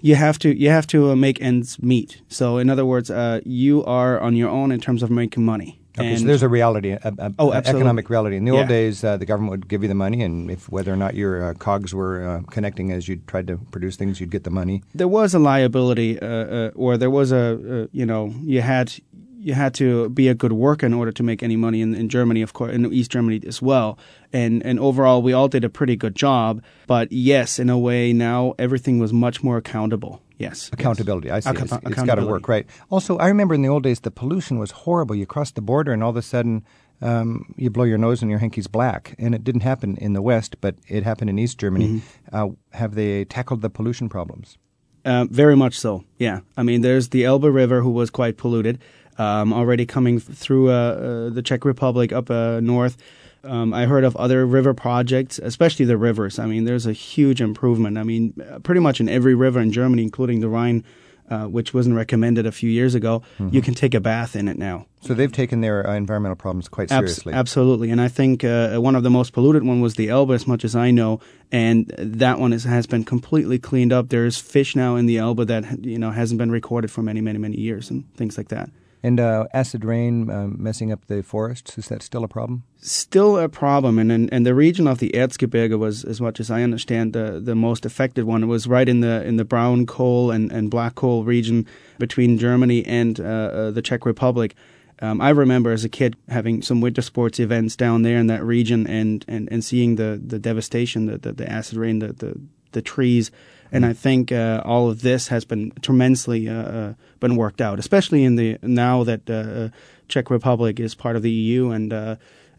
you 0.00 0.14
have 0.14 0.38
to 0.38 0.48
you 0.56 0.70
have 0.70 0.86
to 0.88 1.10
uh, 1.10 1.16
make 1.16 1.40
ends 1.42 1.82
meet. 1.82 2.22
So, 2.28 2.58
in 2.58 2.70
other 2.70 2.86
words, 2.86 3.10
uh, 3.10 3.40
you 3.44 3.84
are 3.84 4.20
on 4.20 4.36
your 4.36 4.48
own 4.48 4.72
in 4.72 4.80
terms 4.80 5.02
of 5.02 5.10
making 5.10 5.44
money. 5.44 5.80
Okay, 5.98 6.16
so 6.16 6.24
there's 6.24 6.42
a 6.42 6.48
reality, 6.48 6.92
a, 6.92 7.00
a, 7.18 7.34
Oh, 7.38 7.52
economic 7.52 8.08
reality. 8.08 8.36
In 8.36 8.44
the 8.44 8.52
old 8.52 8.68
days, 8.68 9.02
uh, 9.02 9.16
the 9.16 9.26
government 9.26 9.50
would 9.50 9.68
give 9.68 9.82
you 9.82 9.88
the 9.88 9.94
money, 9.94 10.22
and 10.22 10.50
if 10.50 10.68
whether 10.68 10.92
or 10.92 10.96
not 10.96 11.14
your 11.14 11.44
uh, 11.44 11.54
cogs 11.54 11.92
were 11.92 12.26
uh, 12.26 12.42
connecting 12.50 12.92
as 12.92 13.08
you 13.08 13.20
tried 13.26 13.48
to 13.48 13.58
produce 13.72 13.96
things, 13.96 14.20
you'd 14.20 14.30
get 14.30 14.44
the 14.44 14.50
money. 14.50 14.82
there 14.94 15.08
was 15.08 15.34
a 15.34 15.38
liability, 15.38 16.18
uh, 16.20 16.26
uh, 16.26 16.70
or 16.74 16.96
there 16.96 17.10
was 17.10 17.32
a 17.32 17.82
uh, 17.82 17.86
you 17.92 18.06
know 18.06 18.32
you 18.44 18.62
had 18.62 18.94
you 19.40 19.54
had 19.54 19.72
to 19.74 20.10
be 20.10 20.28
a 20.28 20.34
good 20.34 20.52
worker 20.52 20.86
in 20.86 20.92
order 20.92 21.10
to 21.12 21.22
make 21.22 21.42
any 21.42 21.56
money 21.56 21.80
in, 21.80 21.94
in 21.94 22.08
Germany, 22.08 22.42
of 22.42 22.52
course, 22.52 22.74
in 22.74 22.92
East 22.92 23.10
Germany 23.10 23.40
as 23.46 23.62
well. 23.62 23.98
And 24.32 24.62
and 24.64 24.78
overall, 24.78 25.22
we 25.22 25.32
all 25.32 25.48
did 25.48 25.64
a 25.64 25.68
pretty 25.68 25.96
good 25.96 26.14
job. 26.14 26.62
But 26.86 27.10
yes, 27.10 27.58
in 27.58 27.70
a 27.70 27.78
way, 27.78 28.12
now 28.12 28.54
everything 28.58 28.98
was 28.98 29.12
much 29.12 29.42
more 29.42 29.56
accountable. 29.56 30.20
Yes, 30.38 30.70
Accountability. 30.72 31.30
I 31.30 31.40
see. 31.40 31.50
Acco- 31.50 31.64
it's, 31.64 31.98
it's 31.98 32.02
got 32.04 32.14
to 32.14 32.24
work, 32.24 32.48
right? 32.48 32.66
Also, 32.90 33.18
I 33.18 33.28
remember 33.28 33.54
in 33.54 33.60
the 33.60 33.68
old 33.68 33.82
days 33.82 34.00
the 34.00 34.10
pollution 34.10 34.58
was 34.58 34.70
horrible. 34.70 35.14
You 35.14 35.26
crossed 35.26 35.54
the 35.54 35.60
border, 35.60 35.92
and 35.92 36.02
all 36.02 36.08
of 36.10 36.16
a 36.16 36.22
sudden, 36.22 36.64
um, 37.02 37.54
you 37.58 37.68
blow 37.68 37.84
your 37.84 37.98
nose 37.98 38.22
and 38.22 38.30
your 38.30 38.40
hanky's 38.40 38.66
black. 38.66 39.14
And 39.18 39.34
it 39.34 39.44
didn't 39.44 39.62
happen 39.62 39.98
in 39.98 40.14
the 40.14 40.22
West, 40.22 40.56
but 40.62 40.76
it 40.88 41.02
happened 41.02 41.28
in 41.28 41.38
East 41.38 41.58
Germany. 41.58 41.88
Mm-hmm. 41.88 42.34
Uh, 42.34 42.48
have 42.72 42.94
they 42.94 43.26
tackled 43.26 43.60
the 43.60 43.68
pollution 43.68 44.08
problems? 44.08 44.56
Uh, 45.04 45.26
very 45.30 45.56
much 45.56 45.78
so. 45.78 46.04
Yeah, 46.18 46.40
I 46.56 46.62
mean, 46.62 46.82
there's 46.82 47.08
the 47.08 47.24
Elbe 47.24 47.44
River, 47.44 47.80
who 47.82 47.90
was 47.90 48.10
quite 48.10 48.36
polluted, 48.36 48.78
um, 49.20 49.52
already 49.52 49.84
coming 49.84 50.18
through 50.18 50.70
uh, 50.70 50.72
uh, 50.72 51.30
the 51.30 51.42
Czech 51.42 51.64
Republic 51.64 52.12
up 52.12 52.30
uh, 52.30 52.60
north. 52.60 52.96
Um, 53.42 53.72
I 53.72 53.86
heard 53.86 54.04
of 54.04 54.16
other 54.16 54.46
river 54.46 54.74
projects, 54.74 55.38
especially 55.38 55.86
the 55.86 55.96
rivers. 55.96 56.38
I 56.38 56.46
mean, 56.46 56.64
there's 56.64 56.86
a 56.86 56.92
huge 56.92 57.40
improvement. 57.40 57.98
I 57.98 58.02
mean, 58.02 58.34
uh, 58.40 58.58
pretty 58.60 58.80
much 58.80 59.00
in 59.00 59.08
every 59.08 59.34
river 59.34 59.60
in 59.60 59.72
Germany, 59.72 60.02
including 60.02 60.40
the 60.40 60.48
Rhine 60.48 60.84
uh, 61.30 61.44
which 61.46 61.72
wasn't 61.72 61.94
recommended 61.94 62.44
a 62.44 62.50
few 62.50 62.68
years 62.68 62.96
ago, 62.96 63.22
mm-hmm. 63.38 63.54
you 63.54 63.62
can 63.62 63.72
take 63.72 63.94
a 63.94 64.00
bath 64.00 64.34
in 64.34 64.48
it 64.48 64.58
now. 64.58 64.86
So 65.02 65.14
they've 65.14 65.30
taken 65.30 65.60
their 65.60 65.88
uh, 65.88 65.94
environmental 65.94 66.34
problems 66.34 66.68
quite 66.68 66.90
seriously. 66.90 67.32
Abs- 67.32 67.38
absolutely, 67.38 67.90
and 67.90 68.00
I 68.00 68.08
think 68.08 68.42
uh, 68.42 68.78
one 68.78 68.96
of 68.96 69.04
the 69.04 69.10
most 69.10 69.32
polluted 69.32 69.62
one 69.62 69.80
was 69.80 69.94
the 69.94 70.08
Elbe, 70.08 70.32
as 70.32 70.48
much 70.48 70.64
as 70.64 70.74
I 70.74 70.90
know, 70.90 71.20
and 71.52 71.86
that 71.98 72.40
one 72.40 72.52
is, 72.52 72.64
has 72.64 72.88
been 72.88 73.04
completely 73.04 73.60
cleaned 73.60 73.92
up. 73.92 74.08
There's 74.08 74.38
fish 74.38 74.74
now 74.74 74.96
in 74.96 75.06
the 75.06 75.18
Elbe 75.18 75.46
that 75.46 75.84
you 75.84 76.00
know 76.00 76.10
hasn't 76.10 76.38
been 76.38 76.50
recorded 76.50 76.90
for 76.90 77.02
many, 77.02 77.20
many, 77.20 77.38
many 77.38 77.58
years, 77.58 77.90
and 77.90 78.12
things 78.16 78.36
like 78.36 78.48
that. 78.48 78.68
And 79.02 79.18
uh, 79.18 79.46
acid 79.54 79.84
rain 79.84 80.28
uh, 80.28 80.48
messing 80.48 80.92
up 80.92 81.06
the 81.06 81.22
forests, 81.22 81.78
is 81.78 81.88
that 81.88 82.02
still 82.02 82.22
a 82.22 82.28
problem? 82.28 82.64
Still 82.82 83.38
a 83.38 83.48
problem. 83.48 83.98
And, 83.98 84.12
and, 84.12 84.32
and 84.32 84.44
the 84.44 84.54
region 84.54 84.86
of 84.86 84.98
the 84.98 85.10
Erzgebirge 85.14 85.78
was, 85.78 86.04
as 86.04 86.20
much 86.20 86.38
as 86.38 86.50
I 86.50 86.62
understand, 86.62 87.14
the, 87.14 87.40
the 87.42 87.54
most 87.54 87.86
affected 87.86 88.24
one. 88.24 88.42
It 88.42 88.46
was 88.46 88.66
right 88.66 88.88
in 88.88 89.00
the 89.00 89.24
in 89.24 89.36
the 89.36 89.44
brown 89.44 89.86
coal 89.86 90.30
and, 90.30 90.52
and 90.52 90.70
black 90.70 90.96
coal 90.96 91.24
region 91.24 91.66
between 91.98 92.36
Germany 92.36 92.84
and 92.84 93.18
uh, 93.18 93.22
uh, 93.22 93.70
the 93.70 93.82
Czech 93.82 94.04
Republic. 94.04 94.54
Um, 95.02 95.20
I 95.22 95.30
remember 95.30 95.72
as 95.72 95.82
a 95.82 95.88
kid 95.88 96.14
having 96.28 96.60
some 96.60 96.82
winter 96.82 97.00
sports 97.00 97.40
events 97.40 97.76
down 97.76 98.02
there 98.02 98.18
in 98.18 98.26
that 98.26 98.44
region 98.44 98.86
and, 98.86 99.24
and, 99.26 99.48
and 99.50 99.64
seeing 99.64 99.96
the, 99.96 100.20
the 100.22 100.38
devastation, 100.38 101.06
the, 101.06 101.16
the, 101.16 101.32
the 101.32 101.50
acid 101.50 101.78
rain, 101.78 102.00
the, 102.00 102.12
the, 102.12 102.38
the 102.72 102.82
trees 102.82 103.30
and 103.72 103.86
I 103.86 103.92
think 103.92 104.32
uh, 104.32 104.62
all 104.64 104.90
of 104.90 105.02
this 105.02 105.28
has 105.28 105.44
been 105.44 105.72
tremendously 105.82 106.48
uh, 106.48 106.54
uh 106.54 106.94
been 107.20 107.36
worked 107.36 107.60
out, 107.60 107.78
especially 107.78 108.24
in 108.24 108.36
the 108.36 108.58
now 108.62 109.04
that 109.04 109.28
uh, 109.28 109.34
uh, 109.34 109.68
Czech 110.08 110.30
Republic 110.30 110.80
is 110.80 110.94
part 110.94 111.16
of 111.16 111.22
the 111.22 111.30
EU 111.30 111.70
and 111.70 111.92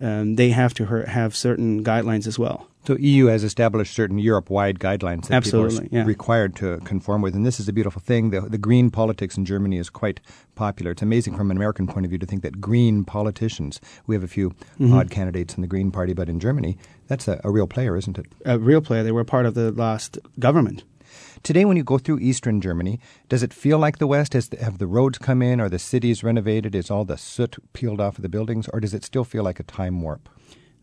um, 0.01 0.36
they 0.36 0.50
have 0.50 0.74
to 0.75 0.86
have 0.86 1.36
certain 1.36 1.84
guidelines 1.84 2.27
as 2.27 2.38
well. 2.38 2.68
So 2.84 2.98
EU 2.98 3.27
has 3.27 3.44
established 3.44 3.94
certain 3.94 4.18
Europe-wide 4.18 4.80
guidelines 4.80 5.27
that 5.27 5.36
Absolutely, 5.36 5.84
people 5.84 5.98
are 5.98 6.01
yeah. 6.01 6.06
required 6.06 6.56
to 6.58 6.80
conform 6.80 7.22
with, 7.22 7.36
and 7.36 7.46
this 7.46 7.60
is 7.60 7.70
a 7.70 7.74
beautiful 7.74 8.01
thing. 8.01 8.32
The, 8.32 8.41
the 8.41 8.58
green 8.58 8.89
politics 8.89 9.38
in 9.38 9.46
Germany 9.46 9.77
is 9.77 9.91
quite 9.91 10.20
popular. 10.56 10.91
It's 10.91 11.03
amazing 11.03 11.38
from 11.38 11.51
an 11.51 11.58
American 11.58 11.86
point 11.86 12.08
of 12.08 12.10
view 12.10 12.18
to 12.18 12.25
think 12.25 12.41
that 12.41 12.60
green 12.60 13.06
politicians. 13.06 13.80
We 14.08 14.15
have 14.15 14.24
a 14.24 14.27
few 14.27 14.50
mm-hmm. 14.50 14.94
odd 14.94 15.12
candidates 15.12 15.53
in 15.53 15.62
the 15.62 15.68
Green 15.68 15.91
Party, 15.91 16.13
but 16.13 16.27
in 16.27 16.39
Germany, 16.39 16.75
that's 17.08 17.27
a, 17.27 17.39
a 17.44 17.51
real 17.51 17.68
player, 17.68 17.96
isn't 17.96 18.18
it? 18.18 18.25
A 18.46 18.58
real 18.58 18.82
player. 18.82 19.03
They 19.03 19.12
were 19.12 19.24
part 19.24 19.46
of 19.46 19.53
the 19.53 19.72
last 19.72 20.18
government. 20.39 20.84
Today, 21.43 21.65
when 21.65 21.75
you 21.75 21.83
go 21.83 21.98
through 21.98 22.19
eastern 22.19 22.62
Germany, 22.62 23.00
does 23.27 23.41
it 23.41 23.51
feel 23.51 23.79
like 23.79 23.98
the 23.98 24.05
West? 24.05 24.33
Has 24.33 24.50
have 24.60 24.77
the 24.77 24.86
roads 24.86 25.17
come 25.17 25.41
in? 25.41 25.60
Are 25.60 25.69
the 25.69 25.79
cities 25.79 26.24
renovated? 26.24 26.75
Is 26.75 26.91
all 26.91 27.03
the 27.03 27.17
soot 27.17 27.57
peeled 27.74 28.00
off 28.00 28.17
of 28.17 28.21
the 28.21 28.29
buildings? 28.29 28.67
Or 28.71 28.79
does 28.79 28.93
it 28.93 29.03
still 29.03 29.24
feel 29.24 29.43
like 29.43 29.60
a 29.60 29.63
time 29.63 30.01
warp? 30.01 30.29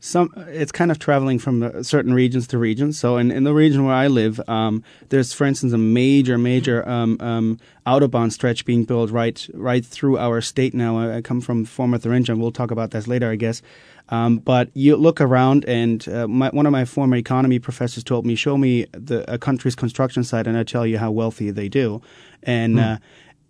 Some 0.01 0.33
it's 0.49 0.73
kind 0.73 0.91
of 0.91 0.99
traveling 0.99 1.39
from 1.39 1.63
uh, 1.63 1.83
certain 1.85 2.13
regions 2.13 2.49
to 2.49 2.59
regions. 2.59 2.99
So 2.99 3.19
in, 3.19 3.31
in 3.31 3.45
the 3.45 3.55
region 3.55 3.85
where 3.85 3.95
I 3.95 4.09
live, 4.09 4.41
um, 4.49 4.83
there's, 5.11 5.33
for 5.33 5.45
instance, 5.45 5.73
a 5.73 5.79
major, 5.79 6.39
major 6.39 6.89
um, 6.89 7.19
um, 7.21 7.59
autobahn 7.87 8.33
stretch 8.33 8.65
being 8.65 8.85
built 8.85 9.11
right 9.11 9.49
right 9.55 9.87
through 9.87 10.19
our 10.19 10.41
state 10.41 10.75
now. 10.75 10.99
I, 10.99 11.17
I 11.17 11.21
come 11.21 11.41
from 11.41 11.67
former 11.67 11.99
Thuringia, 11.99 12.33
and 12.33 12.41
we'll 12.41 12.53
talk 12.53 12.73
about 12.73 12.91
this 12.91 13.07
later, 13.07 13.31
I 13.31 13.37
guess. 13.37 13.63
Um, 14.11 14.39
but 14.39 14.71
you 14.75 14.97
look 14.97 15.21
around, 15.21 15.65
and 15.67 16.07
uh, 16.09 16.27
my, 16.27 16.49
one 16.51 16.67
of 16.67 16.73
my 16.73 16.85
former 16.85 17.17
economy 17.17 17.59
professors 17.59 18.05
told 18.05 18.25
me, 18.25 18.35
"Show 18.35 18.57
me 18.57 18.87
the, 18.93 19.31
a 19.33 19.39
country's 19.39 19.75
construction 19.75 20.25
site, 20.25 20.47
and 20.47 20.57
I 20.57 20.63
tell 20.63 20.87
you 20.87 20.99
how 20.99 21.11
wealthy 21.11 21.51
they 21.51 21.69
do." 21.69 22.01
And 22.43 22.77
mm. 22.77 22.95
uh, 22.95 22.99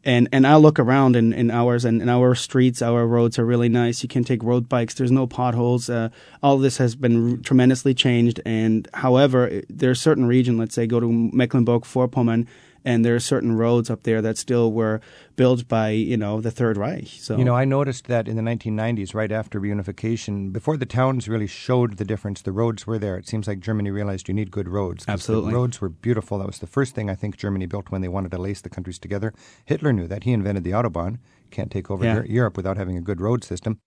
and 0.04 0.28
and 0.32 0.46
I 0.46 0.56
look 0.56 0.78
around 0.78 1.16
in, 1.16 1.32
in 1.32 1.50
ours 1.50 1.84
and 1.84 2.00
in 2.00 2.08
our 2.08 2.34
streets, 2.34 2.82
our 2.82 3.06
roads 3.06 3.38
are 3.38 3.44
really 3.44 3.68
nice. 3.68 4.02
You 4.02 4.08
can 4.08 4.24
take 4.24 4.42
road 4.42 4.68
bikes. 4.68 4.94
There's 4.94 5.10
no 5.10 5.26
potholes. 5.26 5.90
Uh, 5.90 6.08
all 6.42 6.58
this 6.58 6.78
has 6.78 6.96
been 6.96 7.32
r- 7.32 7.36
tremendously 7.38 7.94
changed. 7.94 8.40
And 8.46 8.88
however, 8.94 9.62
there's 9.68 10.00
certain 10.00 10.26
region, 10.26 10.56
Let's 10.56 10.74
say 10.74 10.86
go 10.86 11.00
to 11.00 11.12
Mecklenburg-Vorpommern 11.12 12.46
and 12.84 13.04
there 13.04 13.14
are 13.14 13.20
certain 13.20 13.56
roads 13.56 13.90
up 13.90 14.02
there 14.02 14.22
that 14.22 14.38
still 14.38 14.72
were 14.72 15.00
built 15.36 15.68
by 15.68 15.90
you 15.90 16.16
know 16.16 16.40
the 16.40 16.50
Third 16.50 16.76
Reich. 16.76 17.08
So 17.08 17.36
you 17.36 17.44
know, 17.44 17.54
I 17.54 17.64
noticed 17.64 18.06
that 18.06 18.28
in 18.28 18.36
the 18.36 18.42
1990s, 18.42 19.14
right 19.14 19.32
after 19.32 19.60
reunification, 19.60 20.52
before 20.52 20.76
the 20.76 20.86
towns 20.86 21.28
really 21.28 21.46
showed 21.46 21.96
the 21.96 22.04
difference, 22.04 22.42
the 22.42 22.52
roads 22.52 22.86
were 22.86 22.98
there. 22.98 23.16
It 23.16 23.28
seems 23.28 23.46
like 23.46 23.60
Germany 23.60 23.90
realized 23.90 24.28
you 24.28 24.34
need 24.34 24.50
good 24.50 24.68
roads. 24.68 25.04
Absolutely, 25.08 25.50
the 25.50 25.56
roads 25.56 25.80
were 25.80 25.88
beautiful. 25.88 26.38
That 26.38 26.46
was 26.46 26.58
the 26.58 26.66
first 26.66 26.94
thing 26.94 27.10
I 27.10 27.14
think 27.14 27.36
Germany 27.36 27.66
built 27.66 27.90
when 27.90 28.00
they 28.00 28.08
wanted 28.08 28.30
to 28.32 28.38
lace 28.38 28.60
the 28.60 28.70
countries 28.70 28.98
together. 28.98 29.32
Hitler 29.64 29.92
knew 29.92 30.06
that. 30.06 30.24
He 30.24 30.32
invented 30.32 30.64
the 30.64 30.72
autobahn. 30.72 31.18
Can't 31.50 31.70
take 31.70 31.90
over 31.90 32.04
yeah. 32.04 32.22
Europe 32.24 32.56
without 32.56 32.76
having 32.76 32.96
a 32.96 33.00
good 33.00 33.20
road 33.20 33.42
system. 33.42 33.80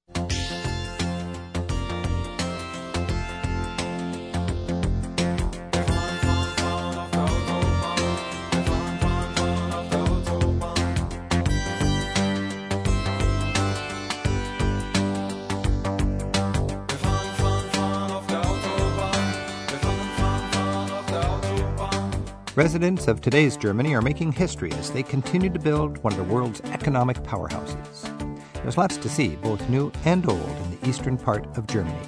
Residents 22.61 23.07
of 23.07 23.21
today's 23.21 23.57
Germany 23.57 23.95
are 23.95 24.03
making 24.03 24.33
history 24.33 24.71
as 24.73 24.91
they 24.91 25.01
continue 25.01 25.49
to 25.49 25.57
build 25.57 25.97
one 26.03 26.13
of 26.13 26.19
the 26.19 26.31
world's 26.31 26.61
economic 26.65 27.17
powerhouses. 27.23 28.05
There's 28.53 28.77
lots 28.77 28.97
to 28.97 29.09
see, 29.09 29.29
both 29.37 29.67
new 29.67 29.91
and 30.05 30.29
old, 30.29 30.39
in 30.39 30.69
the 30.79 30.87
eastern 30.87 31.17
part 31.17 31.47
of 31.57 31.65
Germany. 31.65 32.07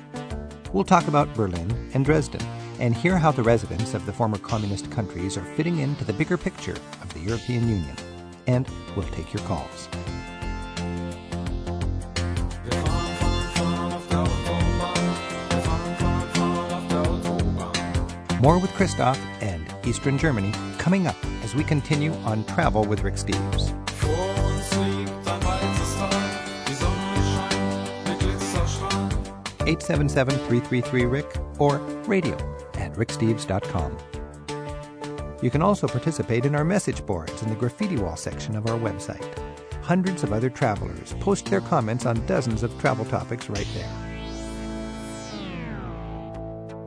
We'll 0.72 0.84
talk 0.84 1.08
about 1.08 1.34
Berlin 1.34 1.90
and 1.96 2.06
Dresden 2.06 2.40
and 2.80 2.94
hear 2.94 3.18
how 3.18 3.32
the 3.32 3.42
residents 3.42 3.96
of 3.96 4.06
the 4.06 4.14
former 4.14 4.38
communist 4.38 4.92
countries 4.92 5.38
are 5.38 5.56
fitting 5.56 5.80
into 5.80 6.06
the 6.06 6.14
bigger 6.14 6.38
picture 6.38 6.78
of 7.02 7.12
the 7.16 7.22
European 7.22 7.68
Union. 7.68 7.96
And 8.46 8.68
we'll 8.96 9.08
take 9.08 9.34
your 9.34 9.42
calls. 9.48 9.90
More 18.40 18.60
with 18.60 18.72
Christoph 18.74 19.18
Eastern 19.86 20.18
Germany 20.18 20.52
coming 20.78 21.08
up 21.08 21.16
as 21.44 21.56
we 21.56 21.64
continue 21.64 22.14
on 22.26 22.46
Travel 22.46 22.86
with 22.86 23.04
Rick 23.04 23.16
Steves. 23.16 23.74
877-333-RICK 29.66 31.60
or 31.60 31.78
radio 32.08 32.36
at 32.76 32.94
ricksteves.com. 32.94 33.98
You 35.42 35.50
can 35.50 35.62
also 35.62 35.88
participate 35.88 36.46
in 36.46 36.56
our 36.56 36.64
message 36.64 37.06
boards 37.06 37.42
in 37.42 37.50
the 37.50 37.56
graffiti 37.56 37.98
wall 37.98 38.16
section 38.16 38.56
of 38.56 38.68
our 38.68 38.80
website. 38.80 39.38
Hundreds 39.82 40.24
of 40.24 40.32
other 40.32 40.50
travelers 40.50 41.14
post 41.20 41.46
their 41.48 41.60
comments 41.60 42.06
on 42.06 42.26
dozens 42.26 42.64
of 42.64 42.78
travel 42.80 43.04
topics 43.06 43.50
right 43.50 43.68
there. 43.74 43.90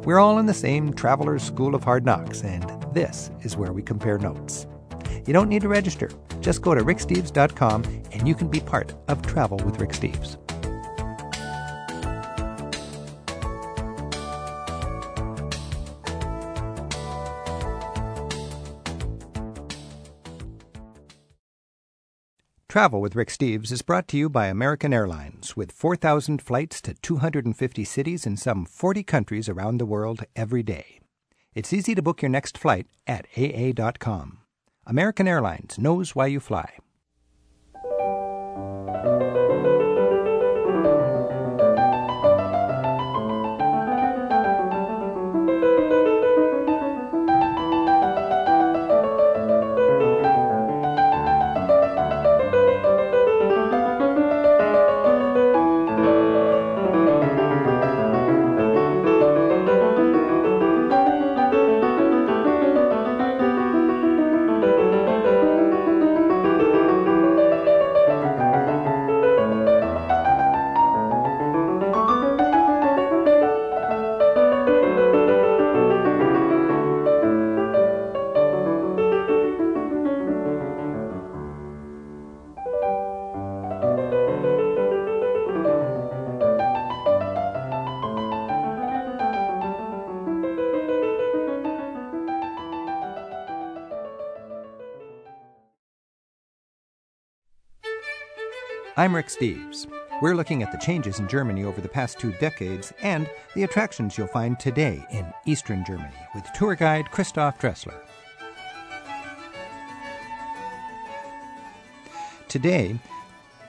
We're 0.04 0.18
all 0.20 0.38
in 0.38 0.46
the 0.46 0.54
same 0.54 0.94
Traveler's 0.94 1.42
School 1.42 1.74
of 1.74 1.82
Hard 1.84 2.06
Knocks, 2.06 2.42
and 2.42 2.64
this 2.96 3.30
is 3.42 3.58
where 3.58 3.74
we 3.74 3.82
compare 3.82 4.16
notes. 4.16 4.66
You 5.26 5.34
don't 5.34 5.50
need 5.50 5.60
to 5.60 5.68
register. 5.68 6.08
Just 6.40 6.62
go 6.62 6.74
to 6.74 6.80
ricksteves.com 6.82 7.84
and 8.12 8.26
you 8.26 8.34
can 8.34 8.48
be 8.48 8.58
part 8.58 8.94
of 9.08 9.20
Travel 9.20 9.58
with 9.58 9.78
Rick 9.78 9.90
Steves. 9.90 10.38
Travel 22.66 23.00
with 23.00 23.14
Rick 23.14 23.28
Steves 23.28 23.72
is 23.72 23.82
brought 23.82 24.08
to 24.08 24.18
you 24.18 24.28
by 24.28 24.46
American 24.46 24.92
Airlines, 24.92 25.56
with 25.56 25.72
4,000 25.72 26.42
flights 26.42 26.82
to 26.82 26.94
250 26.94 27.84
cities 27.84 28.26
in 28.26 28.36
some 28.36 28.66
40 28.66 29.02
countries 29.02 29.48
around 29.48 29.78
the 29.78 29.86
world 29.86 30.24
every 30.34 30.62
day. 30.62 31.00
It's 31.56 31.72
easy 31.72 31.94
to 31.94 32.02
book 32.02 32.20
your 32.20 32.28
next 32.28 32.58
flight 32.58 32.86
at 33.06 33.24
AA.com. 33.34 34.40
American 34.86 35.26
Airlines 35.26 35.78
knows 35.78 36.14
why 36.14 36.26
you 36.26 36.38
fly. 36.38 36.74
I'm 98.98 99.14
Rick 99.14 99.26
Steves. 99.26 99.86
We're 100.22 100.34
looking 100.34 100.62
at 100.62 100.72
the 100.72 100.78
changes 100.78 101.18
in 101.18 101.28
Germany 101.28 101.64
over 101.64 101.82
the 101.82 101.88
past 101.88 102.18
two 102.18 102.32
decades 102.40 102.94
and 103.02 103.28
the 103.54 103.64
attractions 103.64 104.16
you'll 104.16 104.26
find 104.28 104.58
today 104.58 105.04
in 105.12 105.30
Eastern 105.44 105.84
Germany 105.84 106.16
with 106.34 106.50
tour 106.54 106.74
guide 106.74 107.10
Christoph 107.10 107.58
Dressler. 107.58 107.92
Today, 112.48 112.98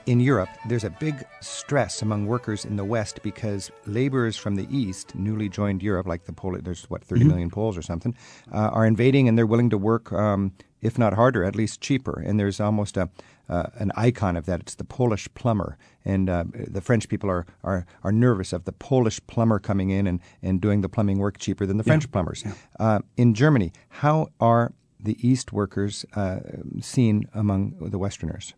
in 0.06 0.18
Europe, 0.18 0.48
there's 0.66 0.84
a 0.84 0.90
big 0.90 1.22
stress 1.42 2.00
among 2.00 2.24
workers 2.24 2.64
in 2.64 2.76
the 2.76 2.84
West 2.84 3.20
because 3.22 3.70
laborers 3.84 4.38
from 4.38 4.54
the 4.54 4.66
East, 4.74 5.14
newly 5.14 5.50
joined 5.50 5.82
Europe, 5.82 6.06
like 6.06 6.24
the 6.24 6.32
Polish, 6.32 6.62
there's 6.64 6.84
what, 6.84 7.04
thirty 7.04 7.20
mm-hmm. 7.20 7.28
million 7.28 7.50
Poles 7.50 7.76
or 7.76 7.82
something, 7.82 8.16
uh, 8.50 8.70
are 8.72 8.86
invading 8.86 9.28
and 9.28 9.36
they're 9.36 9.46
willing 9.46 9.68
to 9.68 9.76
work, 9.76 10.10
um, 10.10 10.54
if 10.80 10.98
not 10.98 11.14
harder, 11.14 11.44
at 11.44 11.56
least 11.56 11.80
cheaper. 11.80 12.20
And 12.20 12.38
there's 12.38 12.60
almost 12.60 12.96
a, 12.96 13.10
uh, 13.48 13.66
an 13.74 13.92
icon 13.96 14.36
of 14.36 14.46
that. 14.46 14.60
It's 14.60 14.74
the 14.74 14.84
Polish 14.84 15.28
plumber. 15.34 15.76
And 16.04 16.30
uh, 16.30 16.44
the 16.52 16.80
French 16.80 17.08
people 17.08 17.30
are, 17.30 17.46
are, 17.62 17.86
are 18.04 18.12
nervous 18.12 18.52
of 18.52 18.64
the 18.64 18.72
Polish 18.72 19.20
plumber 19.26 19.58
coming 19.58 19.90
in 19.90 20.06
and, 20.06 20.20
and 20.42 20.60
doing 20.60 20.80
the 20.80 20.88
plumbing 20.88 21.18
work 21.18 21.38
cheaper 21.38 21.66
than 21.66 21.76
the 21.76 21.84
yeah. 21.84 21.90
French 21.90 22.10
plumbers. 22.10 22.42
Yeah. 22.44 22.54
Uh, 22.78 22.98
in 23.16 23.34
Germany, 23.34 23.72
how 23.88 24.28
are 24.40 24.72
the 25.00 25.16
East 25.26 25.52
workers 25.52 26.04
uh, 26.14 26.40
seen 26.80 27.28
among 27.34 27.74
the 27.80 27.98
Westerners? 27.98 28.54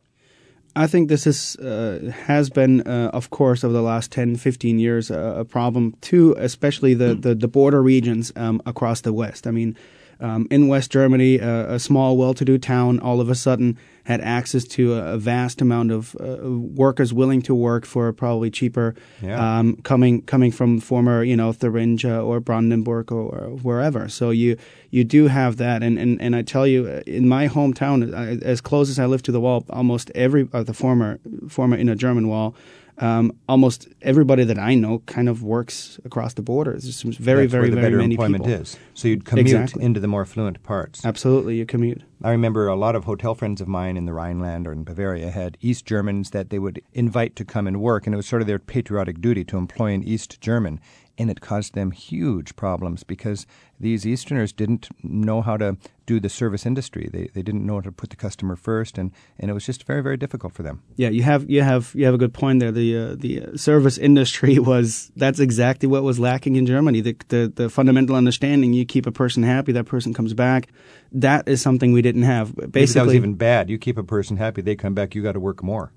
I 0.77 0.87
think 0.87 1.09
this 1.09 1.27
is 1.27 1.57
uh, 1.57 2.13
has 2.27 2.49
been, 2.49 2.83
uh, 2.83 3.11
of 3.13 3.31
course, 3.31 3.65
over 3.65 3.73
the 3.73 3.83
last 3.83 4.13
10, 4.13 4.37
15 4.37 4.79
years, 4.79 5.11
uh, 5.11 5.35
a 5.39 5.45
problem 5.45 5.97
too, 6.01 6.35
especially 6.39 6.95
the, 6.95 7.15
the, 7.15 7.35
the 7.35 7.49
border 7.49 7.83
regions 7.83 8.33
um, 8.37 8.63
across 8.67 9.01
the 9.01 9.13
West. 9.13 9.47
I 9.47 9.51
mean, 9.51 9.77
um, 10.21 10.47
in 10.51 10.69
West 10.69 10.91
Germany, 10.91 11.39
a 11.39 11.79
small, 11.79 12.17
well-to-do 12.17 12.59
town 12.59 13.01
all 13.01 13.21
of 13.21 13.29
a 13.29 13.35
sudden 13.35 13.79
had 14.05 14.21
access 14.21 14.65
to 14.65 14.95
a, 14.95 15.15
a 15.15 15.19
vast 15.19 15.61
amount 15.61 15.93
of 15.93 16.17
uh, 16.21 16.49
workers 16.51 17.13
willing 17.13 17.43
to 17.43 17.55
work 17.55 17.87
for 17.87 18.13
probably 18.13 18.51
cheaper, 18.51 18.95
yeah. 19.23 19.59
um, 19.59 19.77
coming 19.83 20.23
coming 20.23 20.51
from 20.51 20.81
former 20.81 21.23
you 21.23 21.37
know 21.37 21.53
Thuringia 21.53 22.21
or 22.21 22.41
Brandenburg 22.41 23.13
or, 23.13 23.29
or, 23.29 23.51
wherever. 23.59 24.09
So 24.09 24.31
you 24.31 24.57
you 24.91 25.05
do 25.05 25.29
have 25.29 25.59
that, 25.59 25.83
and, 25.83 25.99
and, 25.99 26.21
and 26.21 26.35
I 26.35 26.43
tell 26.43 26.67
you, 26.67 26.89
in 27.07 27.29
my 27.29 27.47
hometown, 27.47 28.13
as 28.43 28.61
close 28.61 28.91
as 28.91 28.99
I 28.99 29.07
live 29.07 29.23
to 29.23 29.33
the 29.33 29.41
wall, 29.41 29.65
almost 29.71 30.11
every 30.15 30.49
uh, 30.53 30.63
the 30.63 30.75
former 30.75 31.21
former 31.49 31.77
inner 31.77 31.95
German 31.95 32.29
wall 32.29 32.55
um, 33.01 33.33
almost 33.49 33.89
everybody 34.03 34.45
that 34.45 34.59
I 34.59 34.75
know 34.75 35.01
kind 35.07 35.29
of 35.29 35.43
works 35.43 35.99
across 36.05 36.35
the 36.35 36.43
border. 36.43 36.73
There's 36.73 37.03
very, 37.03 37.47
That's 37.47 37.53
very, 37.53 37.63
where 37.63 37.71
the 37.71 37.77
very 37.77 37.87
better 37.87 37.97
many 37.97 38.15
employment 38.15 38.45
people. 38.45 38.61
is. 38.61 38.77
So 38.95 39.09
you'd 39.09 39.25
commute 39.25 39.49
exactly. 39.49 39.83
into 39.83 40.01
the 40.01 40.09
more 40.09 40.23
affluent 40.23 40.63
parts. 40.63 41.05
Absolutely, 41.05 41.57
you 41.57 41.67
commute. 41.67 42.03
I 42.23 42.33
remember 42.33 42.69
a 42.69 42.77
lot 42.77 42.97
of 42.97 43.05
hotel 43.05 43.35
friends 43.35 43.63
of 43.63 43.69
mine 43.69 43.97
in 43.97 44.05
the 44.05 44.13
Rhineland 44.13 44.67
or 44.67 44.73
in 44.73 44.85
Bavaria 44.85 45.31
had 45.31 45.57
East 45.63 45.87
Germans 45.87 46.31
that 46.31 46.51
they 46.51 46.59
would 46.59 46.83
invite 46.93 47.35
to 47.37 47.47
come 47.47 47.67
and 47.67 47.81
work, 47.81 48.07
and 48.07 48.13
it 48.13 48.19
was 48.19 48.27
sort 48.27 48.43
of 48.43 48.49
their 48.49 48.59
patriotic 48.59 49.23
duty 49.23 49.43
to 49.45 49.57
employ 49.57 49.93
an 49.93 50.05
East 50.05 50.39
German 50.39 50.81
and 51.21 51.31
it 51.31 51.43
caused 51.43 51.75
them 51.75 51.91
huge 51.91 52.57
problems 52.57 53.05
because 53.05 53.47
these 53.79 54.07
Easterners 54.07 54.55
didn't 54.55 54.89
know 55.05 55.43
how 55.43 55.59
to 55.59 55.77
do 56.07 56.19
the 56.19 56.31
service 56.31 56.65
industry. 56.65 57.11
They, 57.13 57.29
they 57.35 57.43
didn't 57.43 57.67
know 57.67 57.75
how 57.75 57.83
to 57.83 57.93
put 57.93 58.09
the 58.09 58.17
customer 58.17 58.57
first, 58.57 58.97
and, 58.97 59.13
and 59.39 59.51
it 59.51 59.55
was 59.55 59.67
just 59.67 59.85
very 59.85 60.03
very 60.03 60.17
difficult 60.17 60.55
for 60.55 60.63
them. 60.63 60.83
Yeah, 60.97 61.11
you 61.11 61.23
have 61.23 61.49
you 61.51 61.63
have 61.63 61.93
you 61.95 62.07
have 62.07 62.15
a 62.15 62.19
good 62.19 62.33
point 62.33 62.61
there. 62.61 62.73
The 62.73 62.97
uh, 62.97 63.15
the 63.19 63.43
uh, 63.43 63.57
service 63.57 63.99
industry 63.99 64.59
was 64.73 65.13
that's 65.15 65.41
exactly 65.41 65.87
what 65.89 66.05
was 66.05 66.19
lacking 66.19 66.57
in 66.57 66.65
Germany. 66.65 67.03
The, 67.03 67.17
the 67.29 67.53
the 67.55 67.69
fundamental 67.69 68.17
understanding: 68.17 68.73
you 68.73 68.87
keep 68.87 69.07
a 69.07 69.13
person 69.13 69.43
happy, 69.43 69.73
that 69.73 69.85
person 69.85 70.15
comes 70.15 70.33
back. 70.33 70.69
That 71.13 71.47
is 71.47 71.61
something 71.61 71.93
we 71.93 72.01
didn't 72.13 72.23
have. 72.23 72.55
Basically, 72.55 72.81
Maybe 72.81 72.93
that 72.93 73.07
was 73.07 73.15
even 73.15 73.35
bad. 73.35 73.71
You 73.71 73.79
keep 73.79 73.99
a 73.99 74.05
person 74.05 74.37
happy, 74.37 74.63
they 74.63 74.77
come 74.77 74.95
back. 74.95 75.15
You 75.15 75.23
got 75.23 75.33
to 75.33 75.41
work 75.41 75.63
more. 75.63 75.93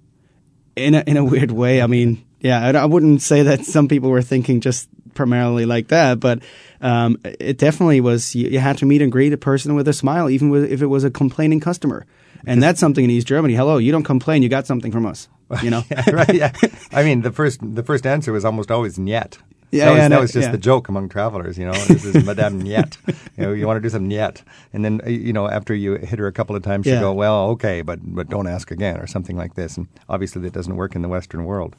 In 0.76 0.96
a 0.96 1.04
in 1.06 1.18
a 1.18 1.24
weird 1.24 1.52
way, 1.52 1.82
I 1.82 1.88
mean, 1.88 2.24
yeah, 2.40 2.66
I, 2.66 2.72
I 2.72 2.86
wouldn't 2.86 3.22
say 3.22 3.44
that 3.44 3.66
some 3.66 3.88
people 3.88 4.10
were 4.10 4.22
thinking 4.22 4.62
just 4.62 4.90
primarily 5.14 5.66
like 5.66 5.90
that, 5.90 6.20
but 6.20 6.42
um, 6.82 7.18
it 7.24 7.58
definitely 7.58 8.02
was. 8.02 8.36
You, 8.36 8.50
you, 8.50 8.60
had 8.60 8.78
to 8.80 8.86
meet 8.86 9.02
and 9.02 9.12
greet 9.12 9.34
a 9.34 9.38
person 9.38 9.76
with 9.76 9.88
a 9.88 9.94
smile, 9.94 10.30
even 10.30 10.50
with, 10.50 10.72
if 10.72 10.82
it 10.82 10.88
was 10.88 11.04
a 11.04 11.12
complaining 11.12 11.60
customer. 11.60 12.06
And 12.46 12.62
that's 12.62 12.80
something 12.80 13.06
in 13.06 13.10
East 13.10 13.28
Germany. 13.28 13.54
Hello, 13.54 13.78
you 13.78 13.92
don't 13.92 14.04
complain. 14.04 14.44
You 14.44 14.50
got 14.50 14.68
something 14.68 14.92
from 14.92 15.06
us. 15.06 15.30
You 15.62 15.70
know, 15.70 15.84
yeah, 15.92 16.10
right? 16.12 16.30
Yeah. 16.34 16.52
I 16.92 17.04
mean, 17.04 17.22
the 17.22 17.32
first 17.32 17.60
the 17.62 17.84
first 17.84 18.06
answer 18.06 18.34
was 18.34 18.44
almost 18.44 18.72
always 18.72 18.98
"niet." 18.98 19.38
Yeah, 19.74 19.86
that 19.86 19.92
was, 19.92 19.98
yeah, 19.98 20.08
that 20.10 20.22
was 20.22 20.34
just 20.34 20.46
yeah. 20.46 20.52
the 20.52 20.58
joke 20.58 20.88
among 20.88 21.10
travelers. 21.10 21.58
You 21.58 21.66
know, 21.66 21.74
this 21.74 22.06
is 22.06 22.24
Madame 22.24 22.62
Niet. 22.64 22.98
You 23.38 23.44
know, 23.44 23.54
you 23.54 23.66
want 23.66 23.78
to 23.78 23.82
do 23.82 23.90
some 23.90 24.08
Niet, 24.08 24.44
and 24.72 24.86
then 24.86 25.02
you 25.06 25.34
know 25.34 25.50
after 25.50 25.74
you 25.74 25.96
hit 25.96 26.20
her 26.20 26.28
a 26.28 26.32
couple 26.32 26.56
of 26.56 26.62
times, 26.62 26.86
she 26.86 26.92
yeah. 26.92 27.00
go, 27.00 27.12
"Well, 27.12 27.50
okay, 27.52 27.82
but 27.82 28.00
but 28.04 28.30
don't 28.30 28.48
ask 28.48 28.70
again," 28.70 28.98
or 28.98 29.08
something 29.08 29.36
like 29.36 29.56
this. 29.56 29.76
And 29.78 29.88
obviously, 30.08 30.42
that 30.44 30.54
doesn't 30.54 30.76
work 30.76 30.96
in 30.96 31.02
the 31.02 31.10
Western 31.10 31.46
world. 31.46 31.76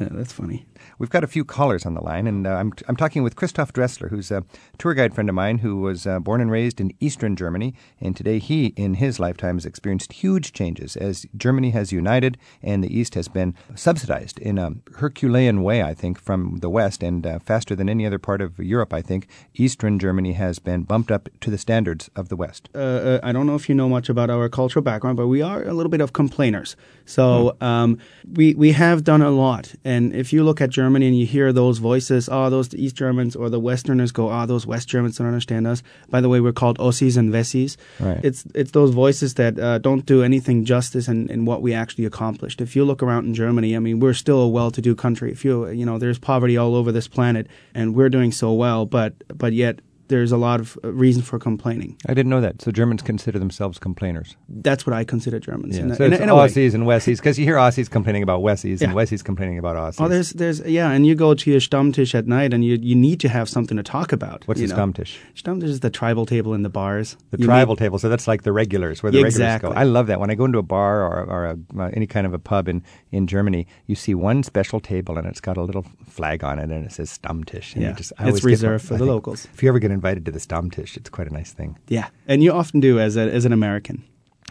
Yeah, 0.00 0.08
that's 0.10 0.32
funny. 0.32 0.66
We've 0.98 1.10
got 1.10 1.22
a 1.22 1.28
few 1.28 1.44
callers 1.44 1.86
on 1.86 1.94
the 1.94 2.02
line, 2.02 2.26
and 2.26 2.44
uh, 2.44 2.54
I'm, 2.54 2.72
I'm 2.88 2.96
talking 2.96 3.22
with 3.22 3.36
Christoph 3.36 3.72
Dressler, 3.72 4.08
who's 4.08 4.32
a 4.32 4.44
tour 4.78 4.94
guide 4.94 5.14
friend 5.14 5.28
of 5.28 5.34
mine 5.34 5.58
who 5.58 5.76
was 5.80 6.08
uh, 6.08 6.18
born 6.18 6.40
and 6.40 6.50
raised 6.50 6.80
in 6.80 6.92
eastern 6.98 7.36
Germany. 7.36 7.74
And 8.00 8.16
today, 8.16 8.40
he, 8.40 8.66
in 8.76 8.94
his 8.94 9.20
lifetime, 9.20 9.56
has 9.56 9.64
experienced 9.64 10.12
huge 10.12 10.52
changes 10.52 10.96
as 10.96 11.24
Germany 11.36 11.70
has 11.70 11.92
united 11.92 12.36
and 12.62 12.82
the 12.82 12.92
East 12.92 13.14
has 13.14 13.28
been 13.28 13.54
subsidized 13.76 14.40
in 14.40 14.58
a 14.58 14.72
Herculean 14.96 15.62
way, 15.62 15.82
I 15.82 15.94
think, 15.94 16.18
from 16.20 16.58
the 16.58 16.70
West, 16.70 17.04
and 17.04 17.24
uh, 17.24 17.38
faster 17.38 17.76
than 17.76 17.88
any 17.88 18.04
other 18.04 18.18
part 18.18 18.40
of 18.40 18.58
Europe, 18.58 18.92
I 18.92 19.00
think. 19.00 19.28
Eastern 19.54 20.00
Germany 20.00 20.32
has 20.32 20.58
been 20.58 20.82
bumped 20.82 21.12
up 21.12 21.28
to 21.40 21.50
the 21.50 21.58
standards 21.58 22.10
of 22.16 22.28
the 22.28 22.36
West. 22.36 22.68
Uh, 22.74 22.78
uh 22.78 23.20
I 23.22 23.30
don't 23.30 23.46
know 23.46 23.54
if 23.54 23.68
you 23.68 23.74
know 23.76 23.88
much 23.88 24.08
about 24.08 24.30
our 24.30 24.48
cultural 24.48 24.82
background, 24.82 25.16
but 25.16 25.28
we 25.28 25.42
are 25.42 25.62
a 25.62 25.74
little 25.74 25.90
bit 25.90 26.00
of 26.00 26.12
complainers. 26.12 26.74
So 27.08 27.56
hmm. 27.58 27.64
um, 27.64 27.98
we, 28.34 28.54
we 28.54 28.72
have 28.72 29.02
done 29.02 29.22
a 29.22 29.30
lot. 29.30 29.74
And 29.82 30.14
if 30.14 30.30
you 30.30 30.44
look 30.44 30.60
at 30.60 30.68
Germany 30.68 31.06
and 31.06 31.18
you 31.18 31.24
hear 31.24 31.54
those 31.54 31.78
voices, 31.78 32.28
oh, 32.30 32.50
those 32.50 32.74
East 32.74 32.96
Germans 32.96 33.34
or 33.34 33.48
the 33.48 33.58
Westerners 33.58 34.12
go, 34.12 34.30
oh, 34.30 34.44
those 34.44 34.66
West 34.66 34.88
Germans 34.88 35.16
don't 35.16 35.26
understand 35.26 35.66
us. 35.66 35.82
By 36.10 36.20
the 36.20 36.28
way, 36.28 36.40
we're 36.40 36.52
called 36.52 36.78
Ossis 36.78 37.16
and 37.16 37.32
Wessis. 37.32 37.78
Right. 37.98 38.20
It's 38.22 38.44
it's 38.54 38.72
those 38.72 38.90
voices 38.90 39.34
that 39.34 39.58
uh, 39.58 39.78
don't 39.78 40.04
do 40.04 40.22
anything 40.22 40.66
justice 40.66 41.08
in, 41.08 41.30
in 41.30 41.46
what 41.46 41.62
we 41.62 41.72
actually 41.72 42.04
accomplished. 42.04 42.60
If 42.60 42.76
you 42.76 42.84
look 42.84 43.02
around 43.02 43.24
in 43.24 43.32
Germany, 43.32 43.74
I 43.74 43.78
mean, 43.78 44.00
we're 44.00 44.12
still 44.12 44.40
a 44.42 44.48
well-to-do 44.48 44.94
country. 44.94 45.32
If 45.32 45.46
you 45.46 45.68
you 45.68 45.86
know, 45.86 45.98
there's 45.98 46.18
poverty 46.18 46.58
all 46.58 46.74
over 46.76 46.92
this 46.92 47.08
planet, 47.08 47.46
and 47.74 47.94
we're 47.94 48.10
doing 48.10 48.32
so 48.32 48.52
well, 48.52 48.84
but 48.84 49.14
but 49.34 49.54
yet 49.54 49.80
there's 50.08 50.32
a 50.32 50.36
lot 50.36 50.60
of 50.60 50.78
uh, 50.84 50.92
reason 50.92 51.22
for 51.22 51.38
complaining. 51.38 51.96
I 52.08 52.14
didn't 52.14 52.30
know 52.30 52.40
that. 52.40 52.62
So 52.62 52.70
Germans 52.70 53.02
consider 53.02 53.38
themselves 53.38 53.78
complainers. 53.78 54.36
That's 54.48 54.86
what 54.86 54.94
I 54.94 55.04
consider 55.04 55.38
Germans. 55.38 55.76
Yeah. 55.76 55.84
In 55.84 55.94
so 55.94 56.04
it's 56.04 56.20
in 56.20 56.30
Ossis 56.30 56.74
and 56.74 56.84
Wessis 56.84 57.18
because 57.18 57.38
you 57.38 57.44
hear 57.44 57.58
Ossis 57.58 57.88
complaining 57.88 58.22
about 58.22 58.40
Wessis 58.40 58.80
yeah. 58.80 58.88
and 58.88 58.96
Wessis 58.96 59.22
complaining 59.22 59.58
about 59.58 59.76
Ossis. 59.76 60.00
Oh, 60.00 60.08
there's 60.08 60.30
there's 60.30 60.60
yeah, 60.60 60.90
and 60.90 61.06
you 61.06 61.14
go 61.14 61.34
to 61.34 61.50
your 61.50 61.60
Stammtisch 61.60 62.14
at 62.14 62.26
night 62.26 62.52
and 62.52 62.64
you 62.64 62.78
you 62.80 62.94
need 62.94 63.20
to 63.20 63.28
have 63.28 63.48
something 63.48 63.76
to 63.76 63.82
talk 63.82 64.12
about. 64.12 64.46
What's 64.46 64.60
a 64.60 64.66
Stammtisch? 64.66 65.18
Stammtisch 65.34 65.64
is 65.64 65.80
the 65.80 65.90
tribal 65.90 66.26
table 66.26 66.54
in 66.54 66.62
the 66.62 66.68
bars. 66.68 67.16
The 67.30 67.38
you 67.38 67.46
tribal 67.46 67.74
need, 67.74 67.80
table. 67.80 67.98
So 67.98 68.08
that's 68.08 68.26
like 68.26 68.42
the 68.42 68.52
regulars 68.52 69.02
where 69.02 69.12
the 69.12 69.20
exactly. 69.20 69.68
regulars 69.68 69.74
go. 69.74 69.80
I 69.80 69.84
love 69.84 70.06
that 70.06 70.20
when 70.20 70.30
I 70.30 70.34
go 70.34 70.44
into 70.44 70.58
a 70.58 70.62
bar 70.62 71.02
or, 71.02 71.24
or 71.24 71.44
a, 71.46 71.58
uh, 71.78 71.90
any 71.92 72.06
kind 72.06 72.26
of 72.26 72.34
a 72.34 72.38
pub 72.38 72.68
in 72.68 72.82
in 73.12 73.26
Germany, 73.26 73.66
you 73.86 73.94
see 73.94 74.14
one 74.14 74.42
special 74.42 74.80
table 74.80 75.18
and 75.18 75.26
it's 75.26 75.40
got 75.40 75.56
a 75.56 75.62
little 75.62 75.84
flag 76.06 76.44
on 76.44 76.58
it 76.58 76.70
and 76.70 76.84
it 76.84 76.92
says 76.92 77.18
Stammtisch. 77.18 77.74
And 77.74 77.82
yeah, 77.82 77.92
just, 77.92 78.12
it's 78.20 78.44
reserved 78.44 78.86
for 78.86 78.94
I 78.94 78.98
the 78.98 79.04
locals. 79.04 79.46
If 79.54 79.62
you 79.62 79.68
ever 79.68 79.78
get 79.78 79.90
invited 79.98 80.24
to 80.24 80.30
the 80.30 80.38
Stammtisch 80.38 80.96
it's 80.96 81.10
quite 81.10 81.28
a 81.28 81.34
nice 81.34 81.52
thing. 81.52 81.76
Yeah, 81.88 82.08
and 82.28 82.40
you 82.44 82.52
often 82.52 82.78
do 82.78 83.00
as 83.00 83.16
a, 83.16 83.22
as 83.22 83.44
an 83.44 83.52
American. 83.52 84.04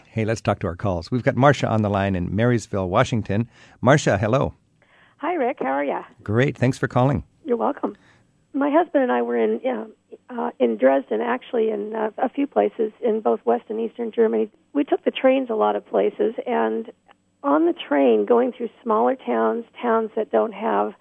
Hey, 0.04 0.26
let's 0.26 0.42
talk 0.42 0.58
to 0.60 0.66
our 0.66 0.76
calls. 0.76 1.10
We've 1.10 1.22
got 1.22 1.36
Marcia 1.36 1.66
on 1.66 1.80
the 1.80 1.88
line 1.88 2.14
in 2.14 2.34
Marysville, 2.36 2.88
Washington. 2.88 3.48
Marcia, 3.80 4.18
hello. 4.18 4.52
Hi, 5.18 5.34
Rick. 5.34 5.58
How 5.60 5.72
are 5.72 5.84
you? 5.84 6.00
Great. 6.22 6.56
Thanks 6.56 6.76
for 6.76 6.86
calling. 6.86 7.24
You're 7.46 7.56
welcome. 7.56 7.96
My 8.52 8.70
husband 8.70 9.04
and 9.04 9.12
I 9.12 9.22
were 9.22 9.36
in 9.36 9.60
uh, 10.28 10.50
in 10.58 10.76
Dresden, 10.76 11.20
actually, 11.22 11.70
in 11.70 11.94
uh, 11.94 12.10
a 12.18 12.28
few 12.28 12.46
places 12.46 12.92
in 13.00 13.20
both 13.20 13.40
West 13.46 13.64
and 13.70 13.80
Eastern 13.80 14.12
Germany. 14.12 14.50
We 14.74 14.84
took 14.84 15.02
the 15.04 15.10
trains 15.10 15.48
a 15.50 15.54
lot 15.54 15.76
of 15.76 15.86
places, 15.86 16.34
and 16.46 16.90
on 17.42 17.66
the 17.66 17.72
train, 17.72 18.26
going 18.26 18.52
through 18.52 18.68
smaller 18.82 19.16
towns, 19.16 19.64
towns 19.80 20.10
that 20.16 20.30
don't 20.30 20.52
have 20.52 20.92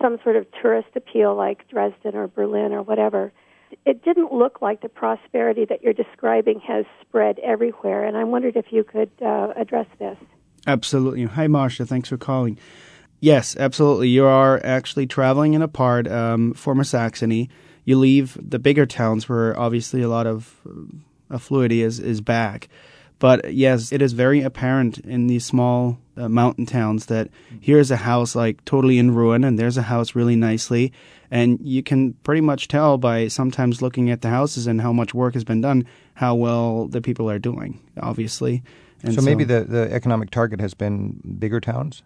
some 0.00 0.18
sort 0.22 0.36
of 0.36 0.46
tourist 0.60 0.88
appeal 0.94 1.34
like 1.34 1.68
Dresden 1.68 2.14
or 2.14 2.28
Berlin 2.28 2.72
or 2.72 2.82
whatever, 2.82 3.32
it 3.84 4.04
didn't 4.04 4.32
look 4.32 4.60
like 4.60 4.82
the 4.82 4.88
prosperity 4.88 5.64
that 5.66 5.82
you're 5.82 5.92
describing 5.92 6.60
has 6.60 6.84
spread 7.00 7.38
everywhere. 7.40 8.04
And 8.04 8.16
I 8.16 8.24
wondered 8.24 8.56
if 8.56 8.66
you 8.70 8.84
could 8.84 9.10
uh, 9.20 9.52
address 9.56 9.86
this. 9.98 10.16
Absolutely. 10.66 11.24
Hi, 11.24 11.46
Marcia. 11.46 11.86
Thanks 11.86 12.08
for 12.08 12.16
calling. 12.16 12.58
Yes, 13.20 13.56
absolutely. 13.56 14.08
You 14.08 14.24
are 14.24 14.60
actually 14.64 15.06
traveling 15.06 15.54
in 15.54 15.62
a 15.62 15.68
part, 15.68 16.08
um, 16.08 16.54
former 16.54 16.84
Saxony. 16.84 17.50
You 17.84 17.98
leave 17.98 18.36
the 18.40 18.58
bigger 18.58 18.86
towns 18.86 19.28
where 19.28 19.58
obviously 19.58 20.02
a 20.02 20.08
lot 20.08 20.26
of 20.26 20.54
uh, 20.66 21.36
affluity 21.36 21.82
is, 21.82 21.98
is 21.98 22.20
back. 22.20 22.68
But 23.18 23.52
yes, 23.52 23.92
it 23.92 24.00
is 24.00 24.14
very 24.14 24.40
apparent 24.40 24.98
in 24.98 25.26
these 25.26 25.44
small 25.44 25.98
uh, 26.20 26.28
mountain 26.28 26.66
towns 26.66 27.06
that 27.06 27.28
here's 27.60 27.90
a 27.90 27.96
house 27.96 28.34
like 28.34 28.64
totally 28.64 28.98
in 28.98 29.14
ruin 29.14 29.44
and 29.44 29.58
there's 29.58 29.76
a 29.76 29.82
house 29.82 30.14
really 30.14 30.36
nicely. 30.36 30.92
And 31.30 31.58
you 31.62 31.82
can 31.82 32.14
pretty 32.24 32.40
much 32.40 32.68
tell 32.68 32.98
by 32.98 33.28
sometimes 33.28 33.80
looking 33.80 34.10
at 34.10 34.20
the 34.20 34.28
houses 34.28 34.66
and 34.66 34.80
how 34.80 34.92
much 34.92 35.14
work 35.14 35.34
has 35.34 35.44
been 35.44 35.60
done, 35.60 35.86
how 36.14 36.34
well 36.34 36.86
the 36.86 37.00
people 37.00 37.30
are 37.30 37.38
doing, 37.38 37.80
obviously. 38.00 38.62
And 39.02 39.14
so, 39.14 39.20
so 39.20 39.24
maybe 39.24 39.44
the, 39.44 39.64
the 39.64 39.92
economic 39.92 40.30
target 40.30 40.60
has 40.60 40.74
been 40.74 41.20
bigger 41.38 41.60
towns? 41.60 42.02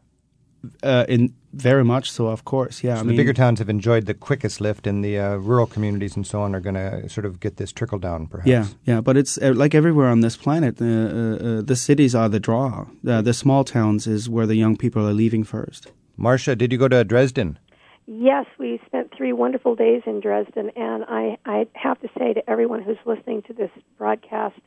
Uh, 0.82 1.04
in 1.08 1.34
very 1.54 1.84
much 1.84 2.10
so, 2.10 2.26
of 2.26 2.44
course. 2.44 2.82
Yeah, 2.82 2.96
so 2.96 3.02
I 3.02 3.04
the 3.04 3.16
bigger 3.16 3.32
towns 3.32 3.60
have 3.60 3.68
enjoyed 3.68 4.06
the 4.06 4.14
quickest 4.14 4.60
lift, 4.60 4.86
and 4.86 5.04
the 5.04 5.18
uh, 5.18 5.36
rural 5.36 5.66
communities 5.66 6.16
and 6.16 6.26
so 6.26 6.40
on 6.42 6.54
are 6.54 6.60
going 6.60 6.74
to 6.74 7.08
sort 7.08 7.24
of 7.24 7.38
get 7.40 7.56
this 7.56 7.72
trickle 7.72 7.98
down, 7.98 8.26
perhaps. 8.26 8.48
Yeah, 8.48 8.66
yeah, 8.84 9.00
but 9.00 9.16
it's 9.16 9.38
uh, 9.38 9.52
like 9.54 9.74
everywhere 9.74 10.08
on 10.08 10.20
this 10.20 10.36
planet. 10.36 10.80
Uh, 10.80 10.84
uh, 10.84 10.88
uh, 10.88 11.62
the 11.62 11.76
cities 11.76 12.14
are 12.14 12.28
the 12.28 12.40
draw. 12.40 12.86
Uh, 13.06 13.22
the 13.22 13.32
small 13.32 13.64
towns 13.64 14.06
is 14.06 14.28
where 14.28 14.46
the 14.46 14.56
young 14.56 14.76
people 14.76 15.06
are 15.06 15.12
leaving 15.12 15.44
first. 15.44 15.92
Marcia, 16.16 16.56
did 16.56 16.72
you 16.72 16.78
go 16.78 16.88
to 16.88 17.04
Dresden? 17.04 17.58
Yes, 18.06 18.46
we 18.58 18.80
spent 18.86 19.12
three 19.16 19.32
wonderful 19.32 19.74
days 19.74 20.02
in 20.06 20.20
Dresden, 20.20 20.70
and 20.76 21.04
I, 21.08 21.38
I 21.46 21.66
have 21.74 22.00
to 22.00 22.08
say 22.18 22.34
to 22.34 22.50
everyone 22.50 22.82
who's 22.82 22.98
listening 23.06 23.42
to 23.42 23.54
this 23.54 23.70
broadcast, 23.96 24.58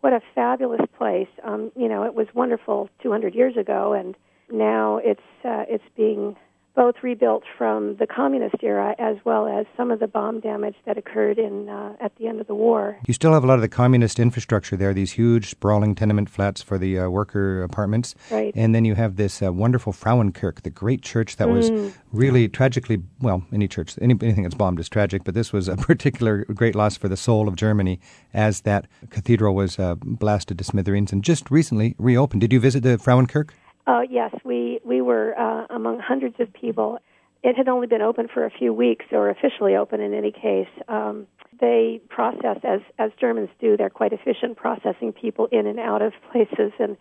what 0.00 0.12
a 0.12 0.20
fabulous 0.34 0.84
place. 0.98 1.28
Um, 1.44 1.70
you 1.76 1.88
know, 1.88 2.02
it 2.02 2.14
was 2.14 2.26
wonderful 2.34 2.90
200 3.02 3.34
years 3.34 3.56
ago, 3.56 3.92
and 3.92 4.16
now 4.52 4.98
it's 5.02 5.20
uh, 5.44 5.64
it's 5.68 5.84
being 5.96 6.36
both 6.76 6.96
rebuilt 7.04 7.44
from 7.56 7.94
the 7.98 8.06
communist 8.06 8.56
era 8.60 8.96
as 8.98 9.16
well 9.24 9.46
as 9.46 9.64
some 9.76 9.92
of 9.92 10.00
the 10.00 10.08
bomb 10.08 10.40
damage 10.40 10.74
that 10.86 10.98
occurred 10.98 11.38
in 11.38 11.68
uh, 11.68 11.94
at 12.00 12.16
the 12.16 12.26
end 12.26 12.40
of 12.40 12.48
the 12.48 12.54
war. 12.54 12.98
You 13.06 13.14
still 13.14 13.32
have 13.32 13.44
a 13.44 13.46
lot 13.46 13.54
of 13.54 13.60
the 13.60 13.68
communist 13.68 14.18
infrastructure 14.18 14.76
there, 14.76 14.92
these 14.92 15.12
huge 15.12 15.50
sprawling 15.50 15.94
tenement 15.94 16.28
flats 16.28 16.62
for 16.62 16.76
the 16.76 16.98
uh, 16.98 17.08
worker 17.08 17.62
apartments. 17.62 18.16
Right. 18.28 18.52
And 18.56 18.74
then 18.74 18.84
you 18.84 18.96
have 18.96 19.14
this 19.14 19.40
uh, 19.40 19.52
wonderful 19.52 19.92
Frauenkirche, 19.92 20.62
the 20.62 20.70
great 20.70 21.02
church 21.02 21.36
that 21.36 21.48
was 21.48 21.70
Mm. 21.70 21.94
really 22.10 22.48
tragically, 22.48 23.00
well, 23.20 23.44
any 23.52 23.68
church, 23.68 23.96
any, 24.02 24.14
anything 24.20 24.42
that's 24.42 24.56
bombed 24.56 24.80
is 24.80 24.88
tragic, 24.88 25.22
but 25.22 25.34
this 25.34 25.52
was 25.52 25.68
a 25.68 25.76
particular 25.92 26.44
great 26.46 26.74
loss 26.74 26.96
for 26.96 27.06
the 27.08 27.16
soul 27.16 27.46
of 27.46 27.54
Germany 27.54 28.00
as 28.34 28.62
that 28.62 28.88
cathedral 29.10 29.54
was 29.54 29.78
uh, 29.78 29.94
blasted 30.02 30.58
to 30.58 30.64
smithereens 30.64 31.12
and 31.12 31.22
just 31.22 31.52
recently 31.52 31.94
reopened. 31.98 32.40
Did 32.40 32.52
you 32.52 32.58
visit 32.58 32.82
the 32.82 32.96
Frauenkirche? 32.98 33.50
Uh, 33.86 34.00
yes, 34.08 34.34
we 34.44 34.80
we 34.84 35.00
were 35.00 35.38
uh, 35.38 35.66
among 35.70 35.98
hundreds 35.98 36.36
of 36.40 36.52
people. 36.52 36.98
It 37.42 37.56
had 37.56 37.68
only 37.68 37.86
been 37.86 38.00
open 38.00 38.28
for 38.32 38.46
a 38.46 38.50
few 38.50 38.72
weeks, 38.72 39.04
or 39.12 39.28
officially 39.28 39.76
open 39.76 40.00
in 40.00 40.14
any 40.14 40.32
case. 40.32 40.68
Um, 40.88 41.26
they 41.60 42.00
process 42.08 42.58
as 42.64 42.80
as 42.98 43.10
Germans 43.20 43.50
do. 43.60 43.76
They're 43.76 43.90
quite 43.90 44.12
efficient 44.12 44.56
processing 44.56 45.12
people 45.12 45.48
in 45.52 45.66
and 45.66 45.78
out 45.78 46.00
of 46.00 46.12
places, 46.32 46.72
and 46.78 46.96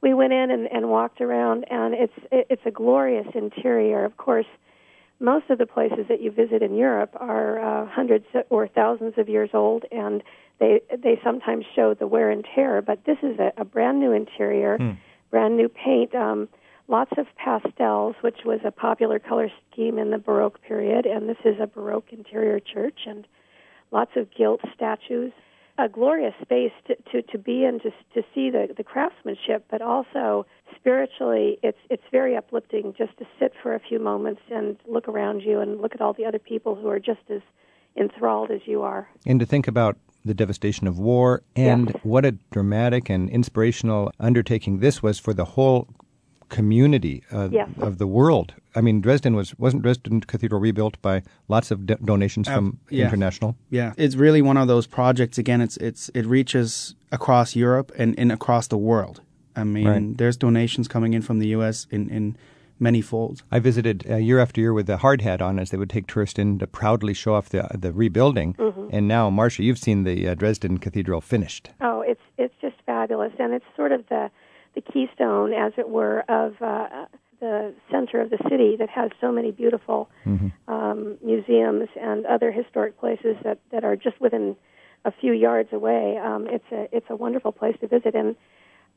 we 0.00 0.12
went 0.12 0.32
in 0.32 0.50
and, 0.50 0.66
and 0.72 0.90
walked 0.90 1.20
around, 1.20 1.66
and 1.70 1.94
it's 1.94 2.12
it, 2.32 2.46
it's 2.50 2.62
a 2.66 2.70
glorious 2.72 3.28
interior. 3.34 4.04
Of 4.04 4.16
course, 4.16 4.46
most 5.20 5.48
of 5.50 5.58
the 5.58 5.66
places 5.66 6.06
that 6.08 6.20
you 6.20 6.32
visit 6.32 6.62
in 6.62 6.74
Europe 6.74 7.14
are 7.14 7.60
uh, 7.60 7.86
hundreds 7.86 8.26
or 8.50 8.66
thousands 8.66 9.14
of 9.18 9.28
years 9.28 9.50
old, 9.54 9.84
and 9.92 10.22
they 10.58 10.80
they 10.90 11.20
sometimes 11.22 11.64
show 11.76 11.94
the 11.94 12.08
wear 12.08 12.30
and 12.30 12.44
tear. 12.54 12.82
But 12.82 13.04
this 13.04 13.18
is 13.22 13.38
a, 13.38 13.52
a 13.56 13.64
brand 13.64 14.00
new 14.00 14.10
interior 14.10 14.78
brand 15.34 15.56
new 15.56 15.68
paint, 15.68 16.14
um, 16.14 16.48
lots 16.86 17.10
of 17.18 17.26
pastels, 17.34 18.14
which 18.20 18.44
was 18.44 18.60
a 18.64 18.70
popular 18.70 19.18
color 19.18 19.50
scheme 19.68 19.98
in 19.98 20.12
the 20.12 20.18
Baroque 20.18 20.62
period, 20.62 21.06
and 21.06 21.28
this 21.28 21.38
is 21.44 21.56
a 21.60 21.66
Baroque 21.66 22.12
interior 22.12 22.60
church, 22.60 23.00
and 23.04 23.26
lots 23.90 24.12
of 24.14 24.28
gilt 24.38 24.60
statues. 24.76 25.32
A 25.76 25.88
glorious 25.88 26.34
space 26.40 26.70
to, 26.86 26.94
to, 27.10 27.22
to 27.32 27.36
be 27.36 27.64
in, 27.64 27.80
to, 27.80 27.90
to 28.14 28.22
see 28.32 28.48
the, 28.48 28.68
the 28.76 28.84
craftsmanship, 28.84 29.64
but 29.68 29.82
also 29.82 30.46
spiritually, 30.76 31.58
it's 31.64 31.82
it's 31.90 32.04
very 32.12 32.36
uplifting 32.36 32.94
just 32.96 33.18
to 33.18 33.24
sit 33.40 33.54
for 33.60 33.74
a 33.74 33.80
few 33.80 33.98
moments 33.98 34.42
and 34.52 34.76
look 34.86 35.08
around 35.08 35.40
you 35.40 35.58
and 35.58 35.80
look 35.80 35.96
at 35.96 36.00
all 36.00 36.12
the 36.12 36.26
other 36.26 36.38
people 36.38 36.76
who 36.76 36.86
are 36.86 37.00
just 37.00 37.28
as 37.28 37.42
enthralled 37.96 38.52
as 38.52 38.60
you 38.66 38.82
are. 38.82 39.08
And 39.26 39.40
to 39.40 39.46
think 39.46 39.66
about 39.66 39.96
the 40.24 40.34
devastation 40.34 40.86
of 40.86 40.98
war 40.98 41.42
and 41.54 41.90
Yes. 41.90 42.00
what 42.02 42.24
a 42.24 42.32
dramatic 42.50 43.10
and 43.10 43.28
inspirational 43.30 44.10
undertaking 44.18 44.78
this 44.80 45.02
was 45.02 45.18
for 45.18 45.34
the 45.34 45.44
whole 45.44 45.86
community 46.48 47.22
uh, 47.32 47.48
Yes. 47.50 47.68
of 47.78 47.98
the 47.98 48.06
world. 48.06 48.54
I 48.74 48.80
mean, 48.80 49.00
Dresden 49.00 49.34
was 49.34 49.54
wasn't 49.58 49.82
Dresden 49.82 50.20
Cathedral 50.20 50.60
rebuilt 50.60 51.00
by 51.02 51.22
lots 51.48 51.70
of 51.70 51.86
do- 51.86 51.96
donations 52.04 52.48
Uh, 52.48 52.54
from 52.54 52.78
yeah. 52.90 53.04
international. 53.06 53.56
Yeah, 53.70 53.92
it's 53.96 54.16
really 54.16 54.42
one 54.42 54.56
of 54.56 54.68
those 54.68 54.86
projects. 54.86 55.38
Again, 55.38 55.60
it's 55.60 55.76
it's 55.78 56.10
it 56.14 56.26
reaches 56.26 56.94
across 57.12 57.56
Europe 57.56 57.92
and, 57.98 58.18
and 58.18 58.32
across 58.32 58.66
the 58.68 58.78
world. 58.78 59.20
I 59.56 59.64
mean, 59.64 59.86
Right. 59.86 60.16
there's 60.18 60.36
donations 60.36 60.88
coming 60.88 61.14
in 61.14 61.22
from 61.22 61.38
the 61.38 61.48
U.S. 61.48 61.86
in 61.90 62.08
in 62.10 62.36
many 62.84 63.00
folds. 63.00 63.42
I 63.50 63.58
visited 63.58 63.96
uh, 64.08 64.16
year 64.28 64.38
after 64.38 64.60
year 64.60 64.72
with 64.72 64.86
the 64.86 64.98
hard 64.98 65.20
hat 65.22 65.40
on 65.42 65.58
as 65.58 65.70
they 65.70 65.78
would 65.82 65.90
take 65.90 66.06
tourists 66.06 66.38
in 66.38 66.58
to 66.60 66.66
proudly 66.80 67.14
show 67.14 67.34
off 67.34 67.48
the 67.48 67.62
the 67.84 67.92
rebuilding. 67.92 68.54
And 68.96 69.08
now, 69.08 69.30
Marcia, 69.30 69.62
you've 69.64 69.82
seen 69.88 70.04
the 70.04 70.28
uh, 70.28 70.34
Dresden 70.34 70.78
Cathedral 70.78 71.20
finished. 71.20 71.70
Oh, 71.80 72.00
it's 72.02 72.26
it's 72.38 72.54
just 72.60 72.76
fabulous, 72.86 73.32
and 73.38 73.52
it's 73.52 73.64
sort 73.74 73.92
of 73.92 74.00
the 74.08 74.30
the 74.76 74.80
keystone, 74.80 75.52
as 75.52 75.72
it 75.82 75.88
were, 75.88 76.20
of 76.28 76.50
uh, 76.60 77.06
the 77.40 77.74
center 77.90 78.20
of 78.20 78.30
the 78.30 78.38
city 78.48 78.76
that 78.78 78.90
has 78.90 79.10
so 79.20 79.30
many 79.32 79.50
beautiful 79.50 80.08
um, 80.68 81.16
museums 81.22 81.88
and 82.00 82.26
other 82.26 82.50
historic 82.52 82.98
places 82.98 83.36
that 83.44 83.58
that 83.72 83.84
are 83.84 83.96
just 83.96 84.20
within 84.20 84.56
a 85.04 85.12
few 85.20 85.32
yards 85.32 85.70
away. 85.72 86.18
Um, 86.18 86.46
it's 86.48 86.70
a 86.72 86.88
it's 86.96 87.06
a 87.10 87.16
wonderful 87.16 87.52
place 87.52 87.76
to 87.80 87.86
visit, 87.86 88.14
and 88.14 88.36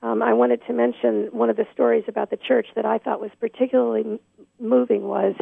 um, 0.02 0.22
I 0.22 0.34
wanted 0.34 0.62
to 0.68 0.74
mention 0.74 1.30
one 1.32 1.50
of 1.50 1.58
the 1.58 1.66
stories 1.74 2.04
about 2.08 2.30
the 2.30 2.38
church 2.38 2.68
that 2.76 2.86
I 2.86 2.98
thought 2.98 3.20
was 3.20 3.32
particularly 3.40 4.02
m- 4.02 4.20
moving 4.60 5.04
was 5.04 5.36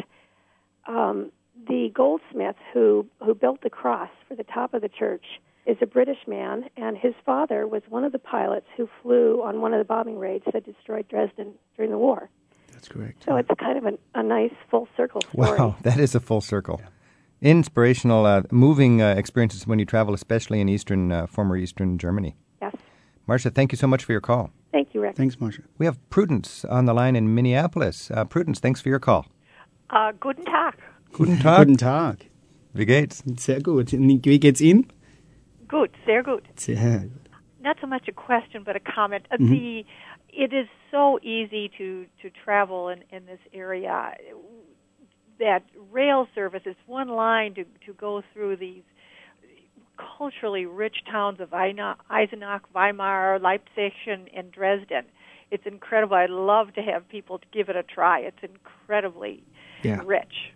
um, 0.86 1.30
the 1.68 1.90
goldsmith 1.94 2.56
who 2.72 3.06
who 3.24 3.34
built 3.34 3.62
the 3.62 3.70
cross 3.70 4.10
for 4.28 4.34
the 4.34 4.44
top 4.44 4.74
of 4.74 4.82
the 4.82 4.88
church 4.88 5.24
is 5.66 5.76
a 5.82 5.86
British 5.86 6.18
man, 6.26 6.64
and 6.76 6.96
his 6.96 7.14
father 7.24 7.66
was 7.66 7.82
one 7.88 8.04
of 8.04 8.12
the 8.12 8.18
pilots 8.18 8.66
who 8.76 8.88
flew 9.02 9.42
on 9.42 9.60
one 9.60 9.74
of 9.74 9.78
the 9.78 9.84
bombing 9.84 10.18
raids 10.18 10.44
that 10.52 10.64
destroyed 10.64 11.08
Dresden 11.08 11.54
during 11.76 11.90
the 11.90 11.98
war. 11.98 12.30
That's 12.72 12.88
correct. 12.88 13.24
So 13.24 13.36
it's 13.36 13.48
kind 13.58 13.76
of 13.76 13.84
an, 13.84 13.98
a 14.14 14.22
nice 14.22 14.52
full 14.70 14.86
circle 14.96 15.22
story. 15.32 15.58
Wow, 15.58 15.76
that 15.82 15.98
is 15.98 16.14
a 16.14 16.20
full 16.20 16.40
circle. 16.40 16.80
Inspirational, 17.42 18.24
uh, 18.24 18.42
moving 18.50 19.02
uh, 19.02 19.14
experiences 19.16 19.66
when 19.66 19.78
you 19.78 19.84
travel, 19.84 20.14
especially 20.14 20.60
in 20.60 20.68
eastern, 20.68 21.12
uh, 21.12 21.26
former 21.26 21.56
eastern 21.56 21.98
Germany. 21.98 22.36
Yes. 23.26 23.28
Marcia, 23.28 23.50
thank 23.50 23.72
you 23.72 23.76
so 23.76 23.86
much 23.86 24.04
for 24.04 24.12
your 24.12 24.20
call. 24.20 24.50
Thank 24.72 24.94
you, 24.94 25.00
Rick. 25.00 25.16
Thanks, 25.16 25.40
Marcia. 25.40 25.62
We 25.78 25.86
have 25.86 25.98
Prudence 26.10 26.64
on 26.64 26.84
the 26.86 26.94
line 26.94 27.16
in 27.16 27.34
Minneapolis. 27.34 28.10
Uh, 28.10 28.24
Prudence, 28.24 28.60
thanks 28.60 28.80
for 28.80 28.88
your 28.88 28.98
call. 29.00 29.26
Uh, 29.90 30.12
guten 30.20 30.44
Tag. 30.44 30.74
Guten 31.12 31.38
Tag. 31.42 31.58
Guten 31.66 31.76
Tag. 31.76 32.26
Wie 32.74 32.84
geht's? 32.84 33.22
Sehr 33.42 33.60
gut. 33.60 33.92
Wie 33.92 34.38
geht's 34.38 34.60
Ihnen? 34.60 34.86
Gut, 35.68 35.90
sehr 36.04 36.22
gut. 36.22 36.44
Sehr 36.56 36.76
gut. 37.08 37.28
Not 37.62 37.76
so 37.80 37.86
much 37.86 38.06
a 38.08 38.12
question, 38.12 38.62
but 38.64 38.76
a 38.76 38.80
comment. 38.80 39.24
Uh, 39.30 39.36
Mhm. 39.38 39.48
The 39.50 39.84
it 40.28 40.52
is 40.52 40.68
so 40.90 41.18
easy 41.22 41.70
to 41.78 42.04
to 42.22 42.30
travel 42.44 42.90
in 42.90 43.02
in 43.10 43.24
this 43.26 43.40
area. 43.52 44.12
That 45.38 45.62
rail 45.90 46.28
service 46.34 46.62
is 46.66 46.76
one 46.86 47.08
line 47.08 47.54
to 47.54 47.64
to 47.86 47.92
go 47.94 48.22
through 48.32 48.56
these 48.58 48.84
culturally 49.96 50.66
rich 50.66 50.98
towns 51.10 51.40
of 51.40 51.50
Eisenach, 51.50 52.60
Weimar, 52.74 53.38
Leipzig, 53.40 53.92
and, 54.06 54.28
and 54.34 54.50
Dresden. 54.52 55.04
It's 55.50 55.66
incredible. 55.66 56.16
I'd 56.16 56.30
love 56.30 56.74
to 56.74 56.82
have 56.82 57.08
people 57.08 57.38
to 57.38 57.46
give 57.52 57.68
it 57.68 57.76
a 57.76 57.82
try. 57.82 58.20
It's 58.20 58.42
incredibly 58.42 59.42
Yeah. 59.82 60.00
rich. 60.04 60.52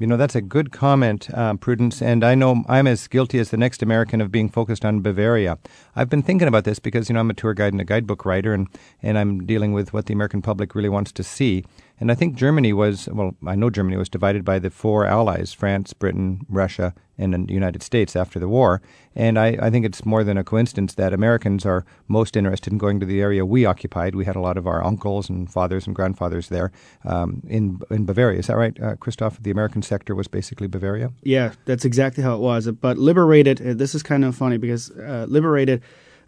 You 0.00 0.08
know, 0.08 0.16
that's 0.16 0.34
a 0.34 0.42
good 0.42 0.72
comment, 0.72 1.28
uh, 1.32 1.54
Prudence, 1.54 2.02
and 2.02 2.24
I 2.24 2.34
know 2.34 2.64
I'm 2.68 2.88
as 2.88 3.06
guilty 3.06 3.38
as 3.38 3.50
the 3.50 3.56
next 3.56 3.80
American 3.80 4.20
of 4.20 4.32
being 4.32 4.48
focused 4.48 4.84
on 4.84 5.02
Bavaria. 5.02 5.56
I've 5.94 6.10
been 6.10 6.22
thinking 6.22 6.48
about 6.48 6.64
this 6.64 6.80
because, 6.80 7.08
you 7.08 7.14
know, 7.14 7.20
I'm 7.20 7.30
a 7.30 7.34
tour 7.34 7.54
guide 7.54 7.72
and 7.72 7.80
a 7.80 7.84
guidebook 7.84 8.24
writer, 8.24 8.52
and, 8.52 8.66
and 9.04 9.16
I'm 9.16 9.46
dealing 9.46 9.72
with 9.72 9.92
what 9.92 10.06
the 10.06 10.12
American 10.12 10.42
public 10.42 10.74
really 10.74 10.88
wants 10.88 11.12
to 11.12 11.22
see. 11.22 11.64
And 12.00 12.10
I 12.10 12.14
think 12.14 12.34
Germany 12.34 12.72
was, 12.72 13.08
well, 13.12 13.36
I 13.46 13.54
know 13.54 13.70
Germany 13.70 13.96
was 13.96 14.08
divided 14.08 14.44
by 14.44 14.58
the 14.58 14.70
four 14.70 15.06
allies 15.06 15.52
France, 15.52 15.92
Britain, 15.92 16.44
Russia, 16.48 16.92
and 17.16 17.32
the 17.48 17.54
United 17.54 17.82
States 17.82 18.16
after 18.16 18.40
the 18.40 18.48
war. 18.48 18.82
And 19.14 19.38
I, 19.38 19.56
I 19.62 19.70
think 19.70 19.86
it's 19.86 20.04
more 20.04 20.24
than 20.24 20.36
a 20.36 20.42
coincidence 20.42 20.94
that 20.94 21.12
Americans 21.12 21.64
are 21.64 21.84
most 22.08 22.36
interested 22.36 22.72
in 22.72 22.78
going 22.78 22.98
to 22.98 23.06
the 23.06 23.20
area 23.20 23.46
we 23.46 23.64
occupied. 23.64 24.16
We 24.16 24.24
had 24.24 24.34
a 24.34 24.40
lot 24.40 24.58
of 24.58 24.66
our 24.66 24.84
uncles 24.84 25.28
and 25.28 25.48
fathers 25.48 25.86
and 25.86 25.94
grandfathers 25.94 26.48
there 26.48 26.72
um, 27.04 27.42
in, 27.46 27.80
in 27.90 28.04
Bavaria. 28.06 28.40
Is 28.40 28.48
that 28.48 28.56
right, 28.56 28.76
uh, 28.82 28.96
Christoph? 28.96 29.40
The 29.40 29.52
American 29.52 29.82
sector 29.82 30.16
was 30.16 30.26
basically 30.26 30.66
Bavaria? 30.66 31.12
Yeah, 31.22 31.52
that's 31.64 31.84
exactly 31.84 32.24
how 32.24 32.34
it 32.34 32.40
was. 32.40 32.68
But 32.72 32.98
liberated, 32.98 33.64
uh, 33.64 33.74
this 33.74 33.94
is 33.94 34.02
kind 34.02 34.24
of 34.24 34.34
funny 34.34 34.56
because 34.56 34.90
uh, 34.90 35.26
liberated, 35.28 35.80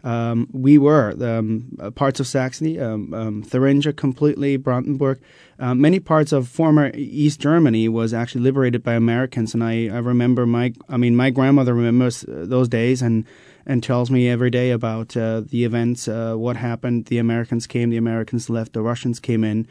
um, 0.03 0.47
we 0.51 0.77
were 0.77 1.15
um, 1.21 1.69
uh, 1.79 1.91
parts 1.91 2.19
of 2.19 2.27
Saxony, 2.27 2.79
um, 2.79 3.13
um, 3.13 3.43
Thuringia 3.43 3.93
completely, 3.93 4.57
Brandenburg, 4.57 5.19
uh, 5.59 5.73
many 5.73 5.99
parts 5.99 6.31
of 6.31 6.47
former 6.47 6.91
East 6.93 7.39
Germany 7.39 7.89
was 7.89 8.13
actually 8.13 8.41
liberated 8.41 8.83
by 8.83 8.93
Americans. 8.93 9.53
And 9.53 9.63
I, 9.63 9.87
I 9.87 9.97
remember 9.97 10.45
my, 10.45 10.73
I 10.87 10.97
mean, 10.97 11.15
my 11.15 11.29
grandmother 11.29 11.73
remembers 11.73 12.23
uh, 12.23 12.45
those 12.47 12.67
days 12.67 13.01
and 13.01 13.25
and 13.69 13.83
tells 13.83 14.09
me 14.09 14.29
every 14.29 14.49
day 14.49 14.71
about 14.71 15.17
uh, 15.17 15.41
the 15.41 15.65
events, 15.65 16.07
uh, 16.07 16.35
what 16.35 16.55
happened. 16.55 17.07
The 17.07 17.17
Americans 17.17 17.67
came, 17.67 17.89
the 17.89 17.97
Americans 17.97 18.49
left, 18.49 18.71
the 18.71 18.81
Russians 18.81 19.19
came 19.19 19.43
in. 19.43 19.67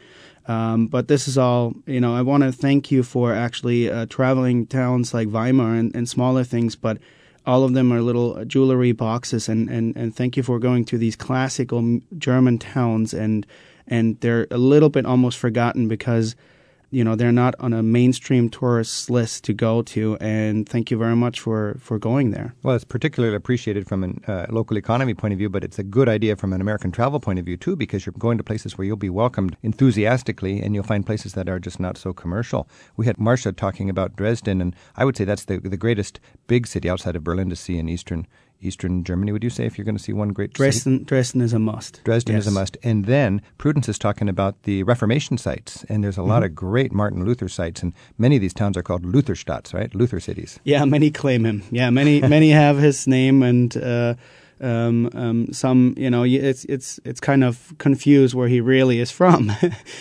Um, 0.47 0.85
but 0.85 1.07
this 1.07 1.27
is 1.27 1.35
all, 1.35 1.73
you 1.87 1.99
know, 1.99 2.15
I 2.15 2.21
want 2.21 2.43
to 2.43 2.51
thank 2.51 2.91
you 2.91 3.01
for 3.01 3.33
actually 3.33 3.89
uh, 3.89 4.05
traveling 4.05 4.67
towns 4.67 5.15
like 5.15 5.29
Weimar 5.29 5.73
and, 5.73 5.95
and 5.95 6.07
smaller 6.07 6.43
things, 6.43 6.75
but 6.75 6.99
all 7.47 7.63
of 7.63 7.73
them 7.73 7.91
are 7.93 8.01
little 8.01 8.43
jewelry 8.45 8.91
boxes. 8.91 9.47
And, 9.47 9.69
and, 9.69 9.95
and 9.95 10.13
thank 10.13 10.35
you 10.35 10.43
for 10.43 10.59
going 10.59 10.85
to 10.85 10.97
these 10.97 11.15
classical 11.15 12.01
German 12.17 12.59
towns 12.59 13.13
and 13.13 13.47
and 13.89 14.19
they're 14.19 14.47
a 14.51 14.57
little 14.57 14.89
bit 14.89 15.05
almost 15.05 15.37
forgotten 15.37 15.87
because 15.87 16.35
you 16.89 17.03
know 17.03 17.15
they're 17.15 17.31
not 17.31 17.53
on 17.59 17.73
a 17.73 17.83
mainstream 17.83 18.49
tourist 18.49 19.09
list 19.09 19.43
to 19.43 19.53
go 19.53 19.81
to 19.81 20.17
and 20.21 20.67
thank 20.67 20.89
you 20.89 20.97
very 20.97 21.15
much 21.15 21.39
for 21.39 21.77
for 21.79 21.99
going 21.99 22.31
there. 22.31 22.53
Well 22.63 22.75
it's 22.75 22.85
particularly 22.85 23.35
appreciated 23.35 23.87
from 23.87 24.03
a 24.03 24.31
uh, 24.31 24.45
local 24.49 24.77
economy 24.77 25.13
point 25.13 25.33
of 25.33 25.37
view 25.37 25.49
but 25.49 25.63
it's 25.63 25.79
a 25.79 25.83
good 25.83 26.07
idea 26.07 26.35
from 26.35 26.53
an 26.53 26.61
american 26.61 26.91
travel 26.91 27.19
point 27.19 27.39
of 27.39 27.45
view 27.45 27.57
too 27.57 27.75
because 27.75 28.05
you're 28.05 28.13
going 28.17 28.37
to 28.37 28.43
places 28.43 28.77
where 28.77 28.85
you'll 28.85 28.97
be 28.97 29.09
welcomed 29.09 29.57
enthusiastically 29.63 30.61
and 30.61 30.73
you'll 30.73 30.83
find 30.83 31.05
places 31.05 31.33
that 31.33 31.49
are 31.49 31.59
just 31.59 31.79
not 31.79 31.97
so 31.97 32.13
commercial. 32.13 32.67
We 32.95 33.05
had 33.05 33.17
marcia 33.17 33.51
talking 33.51 33.89
about 33.89 34.15
dresden 34.15 34.61
and 34.61 34.75
i 34.95 35.03
would 35.03 35.17
say 35.17 35.25
that's 35.25 35.45
the 35.45 35.59
the 35.59 35.77
greatest 35.77 36.19
big 36.47 36.67
city 36.67 36.89
outside 36.89 37.15
of 37.15 37.23
berlin 37.23 37.49
to 37.49 37.55
see 37.55 37.77
in 37.77 37.89
eastern 37.89 38.27
Eastern 38.61 39.03
Germany, 39.03 39.31
would 39.31 39.43
you 39.43 39.49
say, 39.49 39.65
if 39.65 39.77
you're 39.77 39.85
going 39.85 39.97
to 39.97 40.03
see 40.03 40.13
one 40.13 40.29
great 40.29 40.53
Dresden, 40.53 40.95
city? 40.95 41.05
Dresden 41.05 41.41
is 41.41 41.53
a 41.53 41.59
must. 41.59 42.03
Dresden 42.03 42.35
yes. 42.35 42.43
is 42.43 42.47
a 42.47 42.51
must. 42.51 42.77
And 42.83 43.05
then 43.05 43.41
Prudence 43.57 43.89
is 43.89 43.97
talking 43.99 44.29
about 44.29 44.63
the 44.63 44.83
Reformation 44.83 45.37
sites, 45.37 45.83
and 45.89 46.03
there's 46.03 46.17
a 46.17 46.21
mm-hmm. 46.21 46.29
lot 46.29 46.43
of 46.43 46.55
great 46.55 46.91
Martin 46.91 47.25
Luther 47.25 47.47
sites, 47.47 47.83
and 47.83 47.93
many 48.17 48.35
of 48.35 48.41
these 48.41 48.53
towns 48.53 48.77
are 48.77 48.83
called 48.83 49.05
Lutherstadts, 49.05 49.73
right? 49.73 49.93
Luther 49.93 50.19
cities. 50.19 50.59
Yeah, 50.63 50.85
many 50.85 51.11
claim 51.11 51.45
him. 51.45 51.63
Yeah, 51.71 51.89
many 51.89 52.21
many 52.21 52.49
have 52.51 52.77
his 52.77 53.07
name, 53.07 53.43
and 53.43 53.75
uh, 53.77 54.15
um, 54.61 55.09
um, 55.13 55.53
some 55.53 55.93
you 55.97 56.09
know 56.09 56.23
it's 56.23 56.65
it's 56.65 56.99
it's 57.03 57.19
kind 57.19 57.43
of 57.43 57.73
confused 57.77 58.33
where 58.33 58.47
he 58.47 58.61
really 58.61 58.99
is 58.99 59.11
from. 59.11 59.51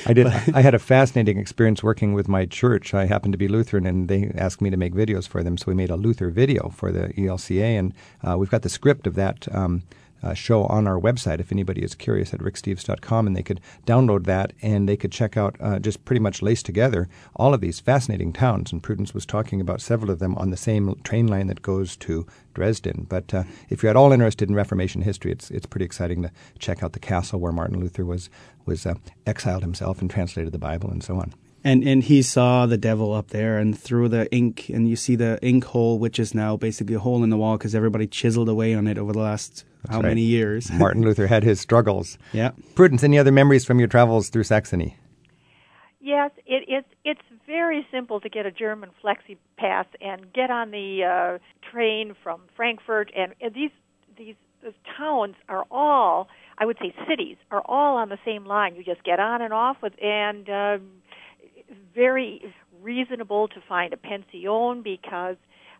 I 0.06 0.12
did. 0.12 0.26
I 0.54 0.60
had 0.60 0.74
a 0.74 0.78
fascinating 0.78 1.38
experience 1.38 1.82
working 1.82 2.12
with 2.12 2.28
my 2.28 2.46
church. 2.46 2.94
I 2.94 3.06
happened 3.06 3.32
to 3.32 3.38
be 3.38 3.48
Lutheran, 3.48 3.86
and 3.86 4.08
they 4.08 4.32
asked 4.36 4.60
me 4.60 4.70
to 4.70 4.76
make 4.76 4.94
videos 4.94 5.28
for 5.28 5.42
them. 5.42 5.56
So 5.56 5.66
we 5.68 5.74
made 5.74 5.90
a 5.90 5.96
Luther 5.96 6.30
video 6.30 6.70
for 6.70 6.92
the 6.92 7.08
ELCA, 7.14 7.78
and 7.78 7.94
uh, 8.26 8.36
we've 8.38 8.50
got 8.50 8.62
the 8.62 8.68
script 8.68 9.06
of 9.06 9.14
that. 9.14 9.46
Um, 9.54 9.82
uh, 10.26 10.34
show 10.34 10.64
on 10.64 10.86
our 10.86 10.98
website. 10.98 11.40
If 11.40 11.52
anybody 11.52 11.82
is 11.82 11.94
curious 11.94 12.34
at 12.34 12.40
ricksteves.com 12.40 13.26
and 13.26 13.36
they 13.36 13.42
could 13.42 13.60
download 13.86 14.24
that 14.24 14.52
and 14.62 14.88
they 14.88 14.96
could 14.96 15.12
check 15.12 15.36
out 15.36 15.56
uh, 15.60 15.78
just 15.78 16.04
pretty 16.04 16.20
much 16.20 16.42
laced 16.42 16.66
together 16.66 17.08
all 17.36 17.54
of 17.54 17.60
these 17.60 17.80
fascinating 17.80 18.32
towns. 18.32 18.72
And 18.72 18.82
prudence 18.82 19.14
was 19.14 19.26
talking 19.26 19.60
about 19.60 19.80
several 19.80 20.10
of 20.10 20.18
them 20.18 20.34
on 20.36 20.50
the 20.50 20.56
same 20.56 20.94
train 21.04 21.26
line 21.26 21.46
that 21.46 21.62
goes 21.62 21.96
to 21.98 22.26
dresden. 22.54 23.06
But 23.08 23.32
uh, 23.32 23.44
if 23.68 23.82
you're 23.82 23.90
at 23.90 23.96
all 23.96 24.12
interested 24.12 24.48
in 24.48 24.54
reformation 24.54 25.02
history 25.02 25.32
it's, 25.32 25.50
it's 25.50 25.66
pretty 25.66 25.84
exciting 25.84 26.22
to 26.22 26.30
check 26.58 26.82
out 26.82 26.92
the 26.92 26.98
castle 26.98 27.40
where 27.40 27.52
martin 27.52 27.80
luther 27.80 28.04
was, 28.04 28.30
was 28.64 28.86
uh, 28.86 28.94
exiled 29.26 29.62
himself 29.62 30.00
and 30.00 30.10
translated 30.10 30.52
the 30.52 30.58
bible 30.58 30.90
and 30.90 31.02
so 31.02 31.16
on 31.16 31.32
and 31.66 31.82
and 31.82 32.04
he 32.04 32.22
saw 32.22 32.64
the 32.64 32.78
devil 32.78 33.12
up 33.12 33.28
there 33.28 33.58
and 33.58 33.78
through 33.78 34.08
the 34.08 34.32
ink 34.32 34.68
and 34.68 34.88
you 34.88 34.94
see 34.94 35.16
the 35.16 35.38
ink 35.42 35.64
hole 35.64 35.98
which 35.98 36.18
is 36.18 36.32
now 36.34 36.56
basically 36.56 36.94
a 36.94 36.98
hole 37.00 37.24
in 37.24 37.30
the 37.30 37.36
wall 37.36 37.58
because 37.58 37.74
everybody 37.74 38.06
chiseled 38.06 38.48
away 38.48 38.72
on 38.72 38.86
it 38.86 38.96
over 38.96 39.12
the 39.12 39.18
last 39.18 39.64
That's 39.82 39.96
how 39.96 40.00
right. 40.00 40.08
many 40.10 40.22
years 40.22 40.70
martin 40.72 41.02
luther 41.02 41.26
had 41.26 41.42
his 41.42 41.60
struggles 41.60 42.18
yeah 42.32 42.52
prudence 42.74 43.02
any 43.02 43.18
other 43.18 43.32
memories 43.32 43.64
from 43.64 43.78
your 43.80 43.88
travels 43.88 44.28
through 44.28 44.44
saxony 44.44 44.96
yes 46.00 46.30
it, 46.46 46.64
it's 46.68 46.88
it's 47.04 47.20
very 47.46 47.86
simple 47.90 48.20
to 48.20 48.28
get 48.28 48.46
a 48.46 48.52
german 48.52 48.90
flexi 49.02 49.36
pass 49.58 49.86
and 50.00 50.32
get 50.32 50.50
on 50.50 50.70
the 50.70 51.02
uh, 51.02 51.38
train 51.68 52.14
from 52.22 52.42
frankfurt 52.54 53.10
and, 53.16 53.34
and 53.40 53.54
these 53.54 53.70
these 54.16 54.36
towns 54.96 55.34
are 55.48 55.64
all 55.70 56.28
I 56.58 56.64
would 56.64 56.78
say 56.80 56.94
cities 57.06 57.36
are 57.50 57.62
all 57.66 57.98
on 57.98 58.08
the 58.08 58.18
same 58.24 58.46
line. 58.46 58.76
You 58.76 58.82
just 58.82 59.04
get 59.04 59.20
on 59.20 59.42
and 59.42 59.52
off 59.52 59.76
with, 59.82 59.92
and 60.02 60.48
um, 60.48 60.88
very 61.94 62.54
reasonable 62.82 63.48
to 63.48 63.60
find 63.68 63.92
a 63.92 63.96
pension 63.96 64.82
because 64.82 65.36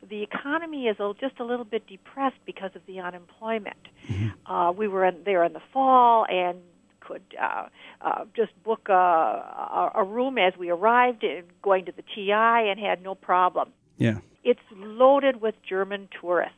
the 0.09 0.23
economy 0.23 0.87
is 0.87 0.97
just 1.21 1.39
a 1.41 1.45
little 1.45 1.65
bit 1.65 1.87
depressed 1.87 2.39
because 2.45 2.71
of 2.75 2.83
the 2.87 3.01
unemployment. 3.01 3.77
Mm-hmm. 4.09 4.53
Uh, 4.53 4.73
we 4.73 4.89
were 4.89 5.05
in, 5.05 5.23
there 5.25 5.45
in 5.45 5.53
the 5.53 5.63
fall 5.73 6.27
and 6.29 6.59
could 7.01 7.23
uh, 7.41 7.67
uh, 8.01 8.25
just 8.35 8.51
book 8.65 8.89
a, 8.89 8.93
a, 8.93 9.93
a 9.97 10.05
room 10.05 10.39
as 10.39 10.55
we 10.59 10.71
arrived, 10.71 11.23
and 11.23 11.45
going 11.63 11.85
to 11.85 11.93
the 11.93 12.03
TI, 12.03 12.33
and 12.33 12.81
had 12.81 13.03
no 13.03 13.15
problem. 13.15 13.71
Yeah, 13.97 14.19
it's 14.45 14.61
loaded 14.75 15.41
with 15.41 15.55
German 15.69 16.09
tourists. 16.21 16.55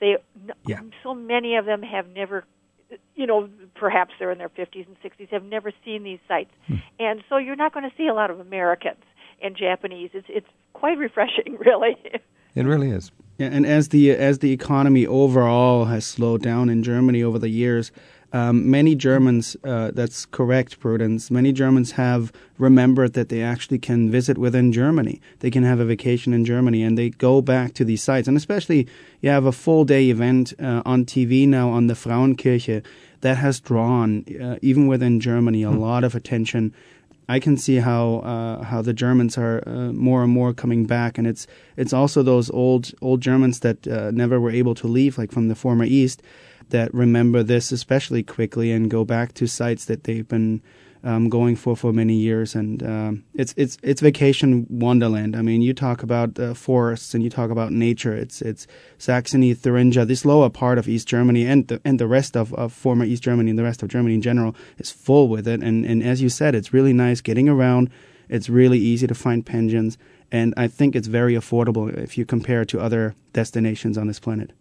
They, 0.00 0.16
yeah. 0.66 0.80
so 1.02 1.14
many 1.14 1.56
of 1.56 1.64
them 1.64 1.82
have 1.82 2.08
never 2.08 2.44
you 3.14 3.26
know, 3.26 3.48
perhaps 3.74 4.12
they're 4.18 4.30
in 4.30 4.38
their 4.38 4.48
50s 4.48 4.86
and 4.86 4.96
60s, 5.02 5.28
have 5.30 5.44
never 5.44 5.72
seen 5.84 6.02
these 6.02 6.18
sites, 6.28 6.50
hmm. 6.66 6.76
and 6.98 7.22
so 7.28 7.36
you're 7.36 7.56
not 7.56 7.72
going 7.72 7.88
to 7.88 7.96
see 7.96 8.06
a 8.06 8.14
lot 8.14 8.30
of 8.30 8.40
Americans 8.40 9.02
and 9.42 9.56
Japanese. 9.56 10.10
It's 10.12 10.26
it's 10.28 10.46
quite 10.72 10.98
refreshing, 10.98 11.56
really. 11.58 11.96
It 12.54 12.66
really 12.66 12.90
is. 12.90 13.10
Yeah, 13.38 13.48
and 13.48 13.66
as 13.66 13.88
the 13.88 14.10
as 14.10 14.38
the 14.40 14.52
economy 14.52 15.06
overall 15.06 15.86
has 15.86 16.06
slowed 16.06 16.42
down 16.42 16.68
in 16.68 16.82
Germany 16.82 17.22
over 17.22 17.38
the 17.38 17.48
years, 17.48 17.90
um, 18.32 18.70
many 18.70 18.94
Germans, 18.94 19.56
uh, 19.62 19.90
that's 19.92 20.24
correct, 20.24 20.80
Prudence, 20.80 21.30
many 21.30 21.52
Germans 21.52 21.92
have 21.92 22.32
remembered 22.56 23.12
that 23.12 23.28
they 23.28 23.42
actually 23.42 23.78
can 23.78 24.10
visit 24.10 24.38
within 24.38 24.72
Germany. 24.72 25.20
They 25.40 25.50
can 25.50 25.64
have 25.64 25.80
a 25.80 25.84
vacation 25.84 26.32
in 26.32 26.46
Germany 26.46 26.82
and 26.82 26.96
they 26.96 27.10
go 27.10 27.42
back 27.42 27.74
to 27.74 27.84
these 27.84 28.02
sites. 28.02 28.28
And 28.28 28.36
especially, 28.36 28.88
you 29.20 29.28
have 29.28 29.44
a 29.44 29.52
full 29.52 29.84
day 29.84 30.08
event 30.08 30.54
uh, 30.58 30.82
on 30.86 31.04
TV 31.04 31.46
now 31.46 31.68
on 31.68 31.88
the 31.88 31.94
Frauenkirche 31.94 32.82
that 33.20 33.36
has 33.36 33.60
drawn, 33.60 34.24
uh, 34.40 34.56
even 34.62 34.86
within 34.86 35.20
Germany, 35.20 35.62
a 35.62 35.68
mm. 35.68 35.78
lot 35.78 36.02
of 36.02 36.14
attention. 36.14 36.72
I 37.28 37.38
can 37.38 37.56
see 37.56 37.76
how 37.76 38.16
uh, 38.16 38.64
how 38.64 38.82
the 38.82 38.92
Germans 38.92 39.38
are 39.38 39.62
uh, 39.66 39.92
more 39.92 40.24
and 40.24 40.32
more 40.32 40.52
coming 40.52 40.86
back, 40.86 41.18
and 41.18 41.26
it's 41.26 41.46
it's 41.76 41.92
also 41.92 42.22
those 42.22 42.50
old 42.50 42.90
old 43.00 43.20
Germans 43.20 43.60
that 43.60 43.86
uh, 43.86 44.10
never 44.10 44.40
were 44.40 44.50
able 44.50 44.74
to 44.74 44.88
leave, 44.88 45.18
like 45.18 45.30
from 45.30 45.48
the 45.48 45.54
former 45.54 45.84
East, 45.84 46.20
that 46.70 46.92
remember 46.94 47.42
this 47.42 47.72
especially 47.72 48.22
quickly 48.22 48.72
and 48.72 48.90
go 48.90 49.04
back 49.04 49.34
to 49.34 49.46
sites 49.46 49.84
that 49.86 50.04
they've 50.04 50.26
been 50.26 50.62
um, 51.04 51.28
going 51.28 51.56
for 51.56 51.76
for 51.76 51.92
many 51.92 52.14
years. 52.14 52.54
And 52.54 52.82
um, 52.82 53.24
it's 53.34 53.54
it's 53.56 53.78
it's 53.82 54.00
vacation 54.00 54.66
wonderland. 54.68 55.36
I 55.36 55.42
mean, 55.42 55.62
you 55.62 55.74
talk 55.74 56.02
about 56.02 56.38
uh, 56.38 56.54
forests 56.54 57.14
and 57.14 57.22
you 57.22 57.30
talk 57.30 57.50
about 57.50 57.72
nature. 57.72 58.14
It's 58.14 58.40
it's 58.42 58.66
Saxony, 58.98 59.54
Thuringia, 59.54 60.04
this 60.04 60.24
lower 60.24 60.50
part 60.50 60.78
of 60.78 60.88
East 60.88 61.08
Germany, 61.08 61.46
and 61.46 61.66
the, 61.68 61.80
and 61.84 61.98
the 61.98 62.06
rest 62.06 62.36
of, 62.36 62.54
of 62.54 62.72
former 62.72 63.04
East 63.04 63.22
Germany 63.22 63.50
and 63.50 63.58
the 63.58 63.64
rest 63.64 63.82
of 63.82 63.88
Germany 63.88 64.14
in 64.14 64.22
general 64.22 64.54
is 64.78 64.90
full 64.90 65.28
with 65.28 65.48
it. 65.48 65.62
And 65.62 65.84
and 65.84 66.02
as 66.02 66.22
you 66.22 66.28
said, 66.28 66.54
it's 66.54 66.72
really 66.72 66.92
nice 66.92 67.20
getting 67.20 67.48
around. 67.48 67.90
It's 68.28 68.48
really 68.48 68.78
easy 68.78 69.06
to 69.06 69.14
find 69.14 69.44
pensions, 69.44 69.98
and 70.30 70.54
I 70.56 70.68
think 70.68 70.96
it's 70.96 71.08
very 71.08 71.34
affordable 71.34 71.92
if 71.92 72.16
you 72.16 72.24
compare 72.24 72.62
it 72.62 72.68
to 72.68 72.80
other 72.80 73.14
destinations 73.32 73.98
on 73.98 74.06
this 74.06 74.20
planet. 74.20 74.52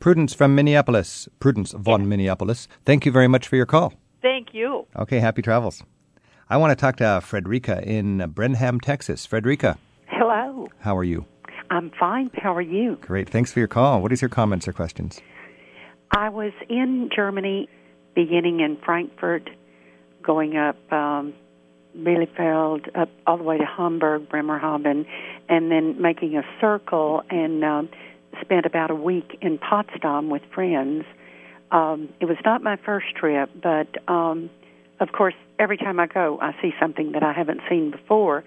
Prudence 0.00 0.32
from 0.32 0.54
Minneapolis. 0.54 1.28
Prudence 1.40 1.72
von 1.72 2.08
Minneapolis. 2.08 2.68
Thank 2.86 3.04
you 3.04 3.12
very 3.12 3.28
much 3.28 3.46
for 3.46 3.56
your 3.56 3.66
call. 3.66 3.92
Thank 4.22 4.54
you. 4.54 4.86
Okay, 4.96 5.20
happy 5.20 5.42
travels. 5.42 5.82
I 6.48 6.56
want 6.56 6.70
to 6.70 6.74
talk 6.74 6.96
to 6.96 7.20
Frederica 7.22 7.86
in 7.86 8.24
Brenham, 8.30 8.80
Texas. 8.80 9.26
Frederica. 9.26 9.76
Hello. 10.06 10.68
How 10.78 10.96
are 10.96 11.04
you? 11.04 11.26
I'm 11.68 11.90
fine. 12.00 12.30
How 12.34 12.54
are 12.56 12.62
you? 12.62 12.96
Great. 13.02 13.28
Thanks 13.28 13.52
for 13.52 13.58
your 13.58 13.68
call. 13.68 14.00
What 14.00 14.10
is 14.10 14.22
your 14.22 14.30
comments 14.30 14.66
or 14.66 14.72
questions? 14.72 15.20
I 16.12 16.30
was 16.30 16.52
in 16.70 17.10
Germany, 17.14 17.68
beginning 18.14 18.60
in 18.60 18.78
Frankfurt, 18.82 19.50
going 20.22 20.56
up 20.56 20.90
um, 20.90 21.34
Bielefeld, 21.94 22.88
up 22.98 23.10
all 23.26 23.36
the 23.36 23.44
way 23.44 23.58
to 23.58 23.66
Hamburg, 23.66 24.30
Bremerhaven, 24.30 25.04
and 25.50 25.70
then 25.70 26.00
making 26.00 26.38
a 26.38 26.42
circle 26.58 27.22
and. 27.28 27.62
Um, 27.62 27.90
spent 28.40 28.66
about 28.66 28.90
a 28.90 28.94
week 28.94 29.38
in 29.40 29.58
Potsdam 29.58 30.30
with 30.30 30.42
friends. 30.54 31.04
Um, 31.70 32.08
it 32.20 32.26
was 32.26 32.38
not 32.44 32.62
my 32.62 32.76
first 32.76 33.14
trip, 33.16 33.50
but 33.62 33.88
um, 34.08 34.50
of 34.98 35.12
course, 35.12 35.34
every 35.58 35.76
time 35.76 35.98
I 36.00 36.06
go, 36.06 36.38
I 36.40 36.52
see 36.60 36.72
something 36.80 37.12
that 37.12 37.22
I 37.22 37.32
haven't 37.32 37.60
seen 37.68 37.90
before. 37.90 38.44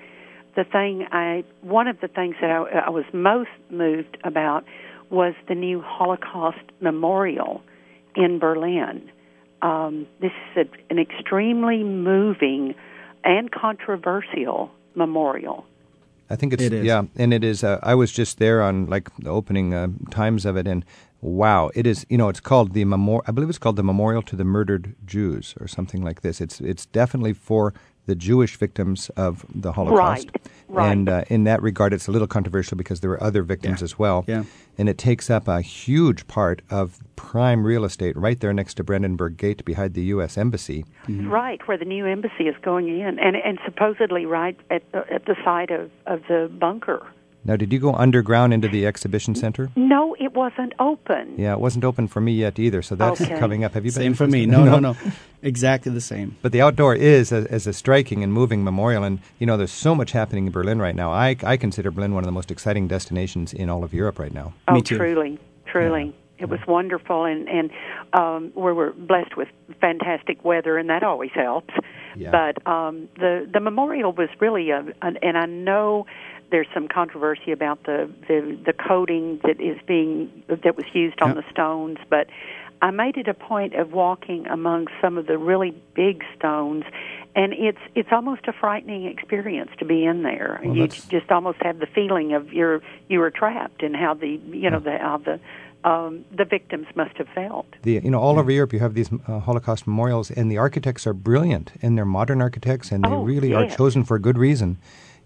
The 0.56 0.64
thing 0.64 1.08
I, 1.12 1.44
one 1.62 1.88
of 1.88 2.00
the 2.00 2.08
things 2.08 2.36
that 2.42 2.52
I, 2.52 2.86
I 2.86 2.90
was 2.90 3.06
most 3.14 3.50
moved 3.70 4.18
about 4.24 4.66
was 5.10 5.34
the 5.48 5.56
new 5.56 5.82
Holocaust 5.82 6.60
memorial 6.80 7.62
in 8.16 8.40
Berlin. 8.40 9.10
Um, 9.62 10.08
this 10.22 10.32
is 10.56 10.68
a, 10.68 10.92
an 10.94 11.00
extremely 11.00 11.84
moving 11.84 12.76
and 13.24 13.50
controversial 13.52 14.70
memorial. 14.96 15.66
I 16.30 16.36
think 16.36 16.54
it's 16.54 16.64
yeah, 16.64 17.04
and 17.16 17.34
it 17.34 17.44
is. 17.44 17.64
Uh, 17.64 17.80
I 17.84 17.96
was 17.96 18.12
just 18.12 18.40
there 18.40 18.62
on 18.62 18.88
like 18.88 19.10
the 19.18 19.30
opening 19.30 19.74
uh, 19.74 19.88
times 20.10 20.46
of 20.46 20.58
it, 20.58 20.68
and 20.68 20.86
wow, 21.22 21.70
it 21.76 21.86
is. 21.86 22.06
You 22.10 22.18
know, 22.18 22.30
it's 22.30 22.40
called 22.40 22.74
the 22.74 22.86
memorial. 22.86 23.24
I 23.28 23.32
believe 23.32 23.50
it's 23.50 23.58
called 23.58 23.76
the 23.76 23.84
Memorial 23.84 24.22
to 24.24 24.36
the 24.36 24.44
Murdered 24.44 24.96
Jews 25.06 25.54
or 25.60 25.68
something 25.68 26.02
like 26.02 26.22
this. 26.22 26.42
It's 26.42 26.62
it's 26.62 26.86
definitely 26.88 27.34
for 27.34 27.74
the 28.06 28.16
Jewish 28.16 28.58
victims 28.58 29.10
of 29.16 29.46
the 29.54 29.72
Holocaust. 29.72 30.28
Right. 30.34 30.48
Right. 30.70 30.92
And 30.92 31.08
uh, 31.08 31.24
in 31.30 31.44
that 31.44 31.62
regard, 31.62 31.94
it's 31.94 32.08
a 32.08 32.12
little 32.12 32.28
controversial 32.28 32.78
because 32.78 33.02
there 33.02 33.10
were 33.10 33.22
other 33.22 33.44
victims 33.44 33.82
yeah. 33.82 33.86
as 33.86 34.00
well. 34.00 34.26
Yeah. 34.28 34.44
And 34.78 34.90
it 34.90 34.98
takes 34.98 35.30
up 35.30 35.48
a 35.48 35.62
huge 35.62 36.26
part 36.28 36.64
of 36.72 37.00
prime 37.16 37.64
real 37.64 37.86
estate 37.86 38.18
right 38.18 38.40
there 38.40 38.54
next 38.54 38.76
to 38.76 38.84
Brandenburg 38.84 39.38
Gate 39.38 39.64
behind 39.66 39.94
the 39.94 40.04
U.S. 40.06 40.38
Embassy. 40.38 40.84
Mm-hmm. 41.08 41.30
Right, 41.30 41.66
where 41.68 41.78
the 41.78 41.86
new 41.86 42.08
embassy 42.08 42.46
is 42.46 42.56
going 42.64 42.88
in, 42.88 43.20
and 43.20 43.36
and 43.36 43.60
supposedly 43.66 44.26
right 44.26 44.58
at 44.72 44.92
the, 44.92 45.06
at 45.14 45.26
the 45.26 45.36
site 45.44 45.70
of, 45.70 45.92
of 46.08 46.22
the 46.28 46.52
bunker. 46.60 47.06
Now, 47.46 47.56
did 47.58 47.74
you 47.74 47.80
go 47.80 47.94
underground 47.94 48.54
into 48.54 48.68
the 48.70 48.86
exhibition 48.86 49.36
center? 49.36 49.70
No, 49.76 50.16
it 50.20 50.34
wasn't 50.34 50.74
open. 50.80 51.36
Yeah, 51.38 51.54
it 51.54 51.60
wasn't 51.60 51.84
open 51.84 52.08
for 52.08 52.22
me 52.22 52.32
yet 52.34 52.58
either, 52.58 52.82
so 52.82 52.96
that's 52.96 53.20
Okay. 53.22 53.38
coming 53.38 53.64
up. 53.66 53.74
Have 53.74 53.84
you 53.86 53.92
been? 53.92 54.02
Same 54.02 54.14
for 54.14 54.28
me. 54.28 54.46
No, 54.46 54.64
no, 54.64 54.80
no. 54.88 54.96
Exactly 55.42 55.92
the 55.92 56.00
same. 56.02 56.38
But 56.42 56.54
the 56.54 56.62
outdoor 56.62 56.96
is 56.96 57.34
as, 57.34 57.46
as 57.48 57.68
a 57.68 57.74
striking 57.74 58.24
and 58.24 58.32
moving 58.32 58.64
memorial, 58.64 59.04
and 59.04 59.20
you 59.40 59.46
know, 59.46 59.58
there's 59.58 59.72
so 59.74 59.94
much 59.94 60.12
happening 60.14 60.46
in 60.46 60.52
Berlin 60.54 60.80
right 60.80 60.96
now. 60.96 61.12
I, 61.12 61.36
I 61.44 61.58
consider 61.58 61.92
Berlin 61.92 62.14
one 62.14 62.24
of 62.24 62.28
the 62.28 62.32
most 62.32 62.50
exciting 62.50 62.88
destinations 62.88 63.52
in 63.54 63.70
all 63.70 63.84
of 63.84 63.94
Europe 63.94 64.20
right 64.20 64.34
now. 64.34 64.54
Oh, 64.70 64.74
Me 64.76 64.82
too. 64.82 64.98
truly, 64.98 65.38
truly. 65.66 66.16
It 66.40 66.50
was 66.50 66.60
wonderful, 66.68 67.24
and 67.26 67.48
and 67.48 67.70
um, 68.14 68.52
we 68.56 68.74
were 68.74 68.92
blessed 68.94 69.38
with 69.38 69.48
fantastic 69.80 70.44
weather, 70.44 70.78
and 70.78 70.90
that 70.90 71.04
always 71.04 71.32
helps. 71.34 71.74
Yeah. 72.18 72.32
But 72.32 72.66
um, 72.68 73.08
the 73.18 73.48
the 73.52 73.60
memorial 73.60 74.12
was 74.12 74.30
really 74.40 74.70
a, 74.72 74.80
an, 75.02 75.18
and 75.22 75.38
I 75.38 75.46
know 75.46 76.06
there's 76.54 76.68
some 76.72 76.88
controversy 76.88 77.52
about 77.52 77.82
the, 77.84 78.08
the 78.28 78.38
the 78.68 78.74
coating 78.74 79.40
that 79.44 79.60
is 79.60 79.78
being 79.88 80.30
that 80.48 80.78
was 80.78 80.86
used 80.94 81.20
on 81.20 81.30
Yeah. 81.30 81.42
the 81.42 81.46
stones, 81.52 81.98
but 82.16 82.28
I 82.80 82.92
made 82.92 83.18
it 83.18 83.28
a 83.28 83.34
point 83.34 83.74
of 83.74 83.92
walking 83.92 84.46
among 84.48 84.88
some 85.02 85.18
of 85.18 85.26
the 85.26 85.38
really 85.38 85.72
big 85.96 86.24
stones, 86.38 86.84
and 87.36 87.54
it's 87.54 87.84
it's 87.96 88.12
almost 88.12 88.44
a 88.48 88.54
frightening 88.54 89.06
experience 89.06 89.72
to 89.80 89.86
be 89.86 90.06
in 90.06 90.22
there. 90.22 90.60
Well, 90.64 90.76
you 90.76 90.84
that's- 90.84 91.08
just 91.08 91.32
almost 91.32 91.58
have 91.64 91.80
the 91.80 91.88
feeling 91.88 92.34
of 92.34 92.54
you're 92.54 92.82
you 93.10 93.18
were 93.20 93.32
trapped, 93.32 93.82
and 93.82 93.96
how 93.96 94.14
the 94.14 94.32
you 94.64 94.70
know 94.70 94.80
the 94.80 94.96
how 95.00 95.18
the 95.18 95.40
um, 95.92 96.24
the 96.40 96.46
victims 96.46 96.86
must 96.96 97.18
have 97.18 97.30
felt. 97.34 97.66
The 97.82 97.94
you 98.06 98.12
know 98.12 98.20
all 98.20 98.38
over 98.38 98.52
Europe 98.52 98.74
you 98.74 98.80
have 98.88 98.94
these 98.94 99.10
uh, 99.28 99.40
Holocaust 99.40 99.88
memorials, 99.88 100.30
and 100.30 100.52
the 100.52 100.60
architects 100.60 101.08
are 101.08 101.14
brilliant, 101.30 101.68
and 101.82 101.98
they're 101.98 102.14
modern 102.20 102.42
architects, 102.44 102.92
and 102.92 103.04
they 103.04 103.10
Oh, 103.18 103.24
really 103.32 103.52
are 103.56 103.68
chosen 103.68 104.04
for 104.04 104.16
a 104.16 104.20
good 104.28 104.38
reason. 104.38 104.78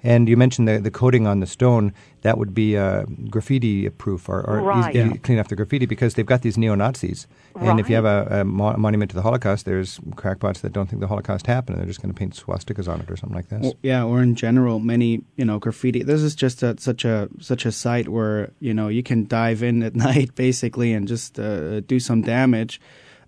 And 0.04 0.30
you 0.30 0.38
mentioned 0.38 0.68
the, 0.68 0.80
the 0.80 0.92
coating 0.92 1.26
on 1.28 1.40
the 1.40 1.48
stone 1.48 1.92
that 2.22 2.38
would 2.38 2.54
be 2.54 2.78
uh, 2.78 3.04
graffiti 3.30 3.90
proof 3.90 4.30
or, 4.30 4.42
or 4.42 4.62
Right. 4.62 4.96
easy, 4.96 5.00
Yeah. 5.10 5.14
clean 5.18 5.40
off 5.40 5.48
the 5.48 5.56
graffiti 5.56 5.86
because 5.86 6.14
they've 6.14 6.26
got 6.26 6.42
these 6.44 6.58
neo 6.58 6.76
Nazis. 6.76 7.28
And 7.60 7.80
if 7.80 7.90
you 7.90 7.96
have 7.96 8.06
a, 8.06 8.42
a 8.42 8.44
mo- 8.46 8.78
monument 8.78 9.10
to 9.12 9.16
the 9.16 9.24
Holocaust, 9.24 9.66
there's 9.66 10.00
crackpots 10.16 10.62
that 10.62 10.72
don't 10.74 10.88
think 10.88 11.00
the 11.02 11.08
Holocaust 11.08 11.48
happened, 11.48 11.76
and 11.78 11.82
they're 11.82 11.90
just 11.90 12.02
going 12.02 12.14
to 12.14 12.18
paint 12.18 12.36
swastikas 12.36 12.88
on 12.88 13.02
it 13.02 13.10
or 13.10 13.18
something 13.18 13.36
like 13.36 13.50
this. 13.50 13.66
Or- 13.66 13.74
yeah, 13.82 14.04
or 14.04 14.22
in 14.22 14.36
general, 14.36 14.80
many 14.80 15.24
you 15.36 15.46
know 15.46 15.58
graffiti. 15.58 16.04
This 16.04 16.22
is 16.22 16.36
just 16.36 16.62
a, 16.62 16.76
such 16.80 17.04
a 17.06 17.28
such 17.40 17.66
a 17.66 17.72
site 17.72 18.08
where 18.10 18.52
you 18.60 18.74
know 18.76 18.90
you 18.90 19.02
can 19.02 19.26
dive 19.26 19.64
in 19.64 19.82
at 19.82 19.96
night 20.08 20.36
basically 20.36 20.94
and 20.94 21.08
just 21.08 21.40
uh, 21.40 21.80
do 21.82 22.00
some 22.00 22.22
damage. 22.22 22.80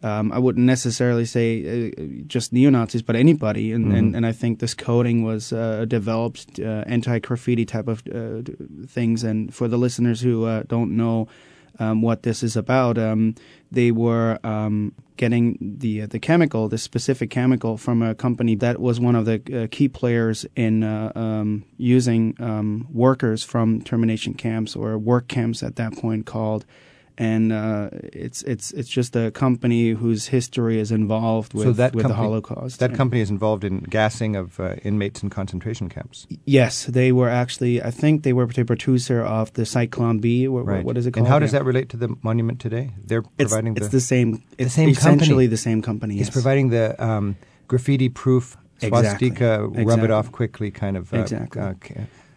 Um, 0.02 0.32
I 0.32 0.40
wouldn't 0.40 0.66
necessarily 0.66 1.26
say 1.26 1.92
uh, 1.92 2.24
just 2.28 2.54
neo 2.54 2.70
Nazis, 2.70 3.02
but 3.02 3.16
anybody. 3.16 3.74
And, 3.74 3.92
and 3.92 4.16
and 4.16 4.26
I 4.26 4.32
think 4.32 4.60
this 4.60 4.74
coding 4.74 5.24
was 5.24 5.52
uh, 5.52 5.86
developed 5.86 6.60
uh, 6.60 6.84
anti 6.88 7.20
graffiti 7.20 7.66
type 7.66 7.88
of 7.88 8.04
uh, 8.08 8.42
things. 8.88 9.24
And 9.24 9.54
for 9.54 9.68
the 9.68 9.78
listeners 9.78 10.22
who 10.22 10.46
uh, 10.46 10.64
don't 10.68 10.96
know. 10.96 11.28
Um, 11.82 12.02
what 12.02 12.24
this 12.24 12.44
is 12.44 12.58
about. 12.58 12.98
Um, 12.98 13.36
they 13.72 13.90
were 13.92 14.38
um, 14.44 14.94
getting 15.16 15.58
the 15.80 16.08
the 16.08 16.20
chemical, 16.20 16.68
the 16.68 16.78
specific 16.78 17.30
chemical, 17.30 17.78
from 17.78 18.02
a 18.02 18.16
company 18.16 18.56
that 18.56 18.80
was 18.80 19.00
one 19.00 19.16
of 19.16 19.26
the 19.26 19.64
uh, 19.64 19.68
key 19.72 19.88
players 19.88 20.46
in 20.58 20.84
uh, 20.84 21.14
um, 21.16 21.64
using 21.78 22.36
um, 22.40 22.88
workers 22.92 23.46
from 23.46 23.82
termination 23.82 24.34
camps 24.34 24.76
or 24.76 24.98
work 24.98 25.30
camps 25.30 25.64
at 25.64 25.78
that 25.78 25.94
point 25.94 26.26
called. 26.26 26.66
And 27.21 27.51
uh, 27.51 27.89
it's 28.13 28.43
it's 28.43 28.71
it's 28.71 28.88
just 28.88 29.13
a 29.13 29.29
company 29.32 29.89
whose 29.89 30.27
history 30.27 30.79
is 30.79 30.89
involved 30.89 31.53
with, 31.53 31.65
so 31.65 31.73
that 31.73 31.93
with 31.93 32.08
the 32.08 32.13
Holocaust. 32.13 32.79
That 32.79 32.93
company 32.93 33.19
is 33.19 33.29
involved 33.29 33.65
in 33.65 33.79
gassing 33.79 34.38
of 34.38 34.58
uh, 34.58 34.75
inmates 34.86 35.21
in 35.21 35.29
concentration 35.29 35.89
camps. 35.89 36.27
Yes, 36.45 36.86
they 36.86 37.12
were 37.12 37.27
actually. 37.27 37.84
I 37.84 37.91
think 37.91 38.23
they 38.23 38.32
were 38.32 38.45
the 38.47 38.63
producer 38.63 39.21
of 39.21 39.51
the 39.53 39.63
Zyklon 39.63 40.21
B. 40.21 40.47
What, 40.47 40.65
Right. 40.65 40.86
what 40.86 40.95
is 40.97 41.05
it 41.05 41.12
called? 41.12 41.25
And 41.25 41.27
how 41.27 41.39
does 41.39 41.51
Yeah. 41.51 41.60
that 41.60 41.65
relate 41.65 41.89
to 41.89 41.97
the 41.97 42.15
monument 42.23 42.62
today? 42.62 42.91
They're 43.05 43.25
It's, 43.38 43.51
providing 43.51 43.75
it's 43.75 43.88
the, 43.88 43.97
the 43.97 44.01
same. 44.01 44.41
It's 44.58 44.73
same 44.73 44.89
essentially 44.89 45.27
company. 45.27 45.47
the 45.47 45.58
same 45.58 45.82
company. 45.82 46.13
It's 46.19 46.27
yes. 46.27 46.34
providing 46.39 46.69
the 46.69 46.95
um, 47.03 47.36
graffiti-proof 47.67 48.55
Exactly. 48.82 48.89
swastika, 48.89 49.67
rub 49.67 50.03
it 50.05 50.12
off 50.12 50.32
quickly 50.32 50.71
kind 50.71 50.95
of. 50.95 51.13
Uh, 51.13 51.17
Exactly. 51.17 51.62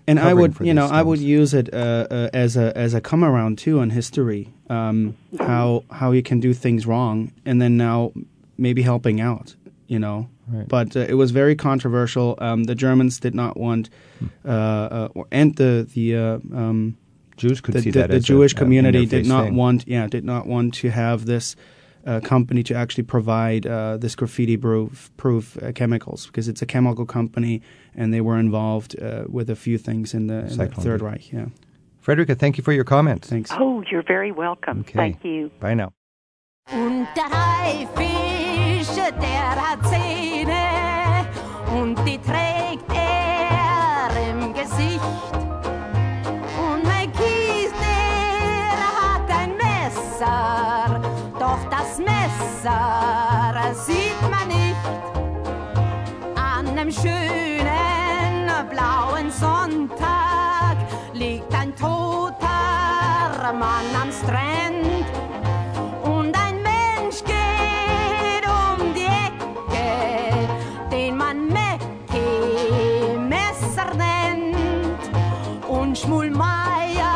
And 0.06 0.18
I 0.18 0.34
would, 0.34 0.56
you 0.60 0.74
know, 0.74 0.86
I 0.86 1.02
would 1.02 1.20
use 1.20 1.54
it 1.54 1.72
uh, 1.72 2.06
uh, 2.10 2.30
as 2.32 2.56
a 2.56 2.76
as 2.76 2.94
a 2.94 3.00
come 3.00 3.24
around 3.24 3.58
too 3.58 3.80
on 3.80 3.90
history. 3.90 4.52
Um, 4.68 5.16
how 5.38 5.84
how 5.90 6.12
you 6.12 6.22
can 6.22 6.40
do 6.40 6.54
things 6.54 6.86
wrong, 6.86 7.32
and 7.44 7.60
then 7.60 7.76
now 7.76 8.12
maybe 8.58 8.82
helping 8.82 9.20
out. 9.20 9.56
You 9.86 9.98
know, 9.98 10.30
Right. 10.48 10.66
but 10.66 10.96
uh, 10.96 11.00
it 11.00 11.14
was 11.14 11.30
very 11.30 11.54
controversial. 11.54 12.34
Um, 12.38 12.64
the 12.64 12.74
Germans 12.74 13.20
did 13.20 13.34
not 13.34 13.56
want, 13.56 13.90
uh, 14.44 14.48
uh, 14.48 15.08
and 15.30 15.54
the 15.56 15.86
the 15.94 16.16
uh, 16.16 16.34
um, 16.54 16.96
Jews 17.36 17.60
could 17.60 17.74
the, 17.74 17.82
see 17.82 17.90
the, 17.90 18.00
that 18.00 18.10
the 18.10 18.20
Jewish 18.20 18.52
a 18.52 18.56
community 18.56 19.06
did 19.06 19.26
not 19.26 19.44
thing. 19.44 19.56
want, 19.56 19.86
yeah, 19.86 20.06
did 20.06 20.24
not 20.24 20.46
want 20.46 20.74
to 20.74 20.90
have 20.90 21.26
this 21.26 21.56
uh, 22.06 22.20
company 22.20 22.62
to 22.64 22.74
actually 22.74 23.04
provide 23.04 23.66
uh, 23.66 23.96
this 23.96 24.14
graffiti 24.16 24.56
proof, 24.56 25.10
proof 25.16 25.56
uh, 25.62 25.72
chemicals 25.72 26.26
because 26.26 26.48
it's 26.48 26.62
a 26.62 26.66
chemical 26.66 27.06
company 27.06 27.62
and 27.94 28.12
they 28.12 28.20
were 28.20 28.38
involved 28.38 29.00
uh, 29.00 29.24
with 29.28 29.50
a 29.50 29.56
few 29.56 29.78
things 29.78 30.14
in 30.14 30.26
the, 30.26 30.40
in 30.46 30.56
the 30.56 30.68
Third 30.68 31.00
B. 31.00 31.06
Reich. 31.06 31.32
Yeah, 31.32 31.46
Frederica, 32.00 32.34
thank 32.34 32.58
you 32.58 32.64
for 32.64 32.72
your 32.72 32.84
comments. 32.84 33.28
thanks. 33.28 33.50
Oh, 33.52 33.82
you're 33.90 34.02
very 34.02 34.32
welcome. 34.32 34.80
Okay. 34.80 34.92
Thank 34.94 35.24
you. 35.24 35.50
Bye 35.60 35.74
now. 35.74 35.92
Und 36.72 37.06
der 37.16 37.28
Haifisch, 37.28 38.94
der 38.96 39.50
hat 39.56 39.84
Zähne 39.86 41.26
und 41.76 41.96
die 42.06 42.18
trägt 42.18 42.88
er 42.94 44.30
im 44.30 44.52
Gesicht. 44.54 45.00
Und 46.56 46.84
Macheath, 46.84 47.74
der 47.80 48.78
hat 49.02 49.28
ein 49.28 49.56
Messer, 49.56 51.00
doch 51.38 51.68
das 51.70 51.98
Messer 51.98 53.74
sieht 53.74 54.22
man 54.30 54.48
nicht. 54.48 54.76
An 56.36 56.68
einem 56.68 56.90
schönen 56.92 57.32
blauen 57.32 57.41
Sonntag 59.42 60.76
liegt 61.14 61.52
ein 61.52 61.74
toter 61.74 63.52
Mann 63.52 63.86
am 64.00 64.12
Strand. 64.12 65.04
Und 66.04 66.32
ein 66.38 66.62
Mensch 66.62 67.24
geht 67.24 68.46
um 68.46 68.94
die 68.94 69.08
Ecke, 69.26 70.48
den 70.92 71.16
man 71.16 71.48
Messer 73.28 73.92
nennt. 73.96 75.10
Und 75.68 75.98
Schmulmeier 75.98 77.08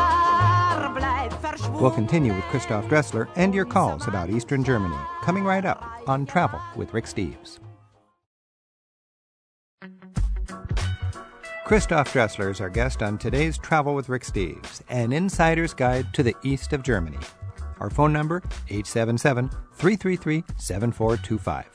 bleibt 0.93 1.33
verschwunden. 1.39 1.79
We'll 1.81 1.91
continue 1.91 2.33
with 2.33 2.43
Christoph 2.51 2.89
Dressler 2.89 3.29
and 3.37 3.55
your 3.55 3.65
calls 3.65 4.05
about 4.09 4.29
Eastern 4.29 4.65
Germany, 4.65 4.99
coming 5.23 5.45
right 5.45 5.65
up 5.65 5.81
on 6.07 6.25
Travel 6.25 6.59
with 6.75 6.93
Rick 6.93 7.05
Steves. 7.05 7.61
Christoph 11.67 12.13
Dressler 12.13 12.49
is 12.49 12.61
our 12.61 12.69
guest 12.69 13.03
on 13.03 13.17
today's 13.17 13.57
Travel 13.57 13.93
with 13.93 14.07
Rick 14.07 14.23
Steves, 14.23 14.79
an 14.87 15.11
insider's 15.11 15.73
guide 15.73 16.13
to 16.13 16.23
the 16.23 16.33
east 16.41 16.71
of 16.71 16.81
Germany. 16.81 17.17
Our 17.81 17.89
phone 17.89 18.13
number, 18.13 18.41
877 18.69 19.49
333 19.73 20.45
7425. 20.55 21.65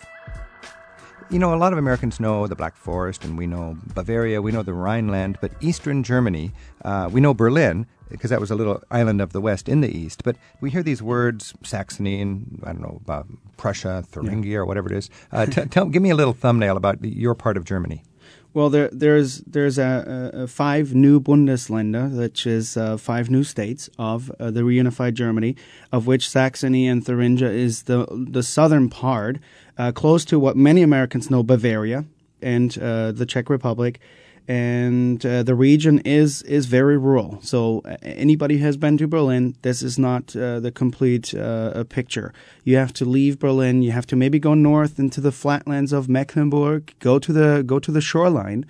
You 1.29 1.39
know, 1.39 1.53
a 1.53 1.57
lot 1.57 1.75
of 1.75 1.79
Americans 1.79 2.21
know 2.21 2.47
the 2.47 2.57
Black 2.57 2.75
Forest, 2.75 3.27
and 3.27 3.37
we 3.37 3.47
know 3.47 3.77
Bavaria, 3.93 4.41
we 4.41 4.51
know 4.51 4.63
the 4.63 4.73
Rhineland, 4.73 5.37
but 5.43 5.53
Eastern 5.61 6.03
Germany, 6.03 6.53
uh, 6.87 7.11
we 7.13 7.21
know 7.21 7.35
Berlin, 7.35 7.87
because 8.09 8.31
that 8.31 8.41
was 8.41 8.51
a 8.51 8.55
little 8.55 8.83
island 8.91 9.21
of 9.21 9.35
the 9.35 9.43
West 9.43 9.69
in 9.69 9.83
the 9.83 9.95
East. 9.95 10.25
But 10.25 10.37
we 10.63 10.71
hear 10.71 10.83
these 10.83 11.03
words, 11.03 11.53
Saxony, 11.65 12.23
and 12.23 12.63
I 12.65 12.73
don't 12.73 12.81
know, 12.81 12.99
about 13.05 13.27
Prussia, 13.59 14.03
Thuringia, 14.07 14.61
or 14.61 14.65
whatever 14.65 14.91
it 14.91 14.97
is. 14.97 15.11
Uh, 15.31 15.45
t- 15.45 15.67
tell, 15.67 15.85
give 15.85 16.01
me 16.01 16.09
a 16.09 16.17
little 16.17 16.33
thumbnail 16.33 16.79
about 16.79 17.05
your 17.05 17.35
part 17.35 17.59
of 17.59 17.67
Germany. 17.67 18.03
Well, 18.55 18.69
there, 18.69 18.91
there's 18.93 19.39
there's 19.41 19.79
a, 19.79 20.31
a, 20.35 20.47
five 20.47 20.95
new 20.95 21.21
Bundesländer, 21.21 22.15
which 22.15 22.47
is 22.47 22.77
uh, 22.77 22.99
five 22.99 23.31
new 23.31 23.45
states 23.45 23.89
of 23.99 24.31
uh, 24.39 24.51
the 24.51 24.61
reunified 24.61 25.15
Germany, 25.15 25.57
of 25.91 26.07
which 26.07 26.29
Saxony 26.29 26.87
and 26.87 27.05
Thuringia 27.05 27.49
is 27.49 27.85
the 27.85 28.07
the 28.11 28.43
southern 28.43 28.91
part, 28.91 29.39
uh, 29.79 29.91
close 29.93 30.27
to 30.27 30.39
what 30.39 30.55
many 30.55 30.83
Americans 30.83 31.31
know, 31.31 31.43
Bavaria 31.43 32.05
and 32.43 32.77
uh, 32.79 33.13
the 33.13 33.25
Czech 33.25 33.49
Republic, 33.49 34.01
and 34.49 35.25
uh, 35.25 35.43
the 35.43 35.55
region 35.55 36.01
is 36.05 36.43
is 36.43 36.67
very 36.67 36.99
rural. 36.99 37.39
So 37.43 37.83
uh, 37.85 37.97
anybody 38.03 38.59
who 38.59 38.65
has 38.65 38.77
been 38.77 38.97
to 38.99 39.07
Berlin, 39.07 39.55
this 39.63 39.83
is 39.83 39.99
not 39.99 40.35
uh, 40.37 40.61
the 40.61 40.73
complete 40.73 41.35
uh, 41.35 41.85
picture. 41.85 42.33
You 42.65 42.77
have 42.77 42.93
to 42.95 43.05
leave 43.05 43.39
Berlin. 43.39 43.83
You 43.83 43.93
have 43.93 44.07
to 44.07 44.17
maybe 44.17 44.39
go 44.39 44.55
north 44.55 44.99
into 44.99 45.21
the 45.21 45.33
flatlands 45.33 45.93
of 45.93 46.09
Mecklenburg. 46.09 46.93
Go 46.99 47.19
to 47.19 47.33
the 47.33 47.63
go 47.65 47.79
to 47.79 47.93
the 47.93 48.01
shoreline. 48.01 48.65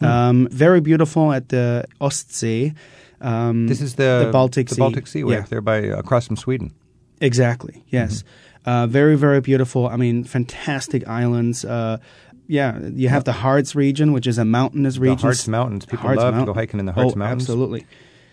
Um, 0.00 0.46
very 0.52 0.80
beautiful 0.80 1.32
at 1.32 1.48
the 1.48 1.84
Ostsee. 2.00 2.74
Um, 3.20 3.66
This 3.66 3.80
is 3.80 3.94
the, 3.94 4.22
the 4.26 4.30
Baltic 4.32 4.68
the 4.68 4.76
Sea. 4.76 4.80
Baltic 4.80 5.06
Sea, 5.08 5.24
Yeah. 5.26 5.44
there 5.48 5.60
by 5.60 5.78
across 5.78 6.28
from 6.28 6.36
Sweden. 6.36 6.72
Exactly. 7.20 7.82
Yes. 7.88 8.22
Mm-hmm. 8.22 8.70
Uh, 8.70 8.86
very 8.86 9.16
very 9.16 9.40
beautiful. 9.40 9.88
I 9.88 9.96
mean, 9.96 10.24
fantastic 10.24 11.02
islands. 11.08 11.64
Uh, 11.64 11.98
yeah, 12.48 12.78
you 12.94 13.08
have 13.10 13.24
the 13.24 13.32
Harz 13.32 13.74
region, 13.74 14.12
which 14.12 14.26
is 14.26 14.38
a 14.38 14.44
mountainous 14.44 14.98
region. 14.98 15.18
Harz 15.18 15.46
Mountains. 15.46 15.84
People 15.84 16.06
Harz 16.06 16.16
love 16.16 16.34
to 16.34 16.46
go 16.46 16.54
hiking 16.54 16.80
in 16.80 16.86
the 16.86 16.92
Harz 16.92 17.12
oh, 17.12 17.18
Mountains. 17.18 17.42
Absolutely. 17.42 17.86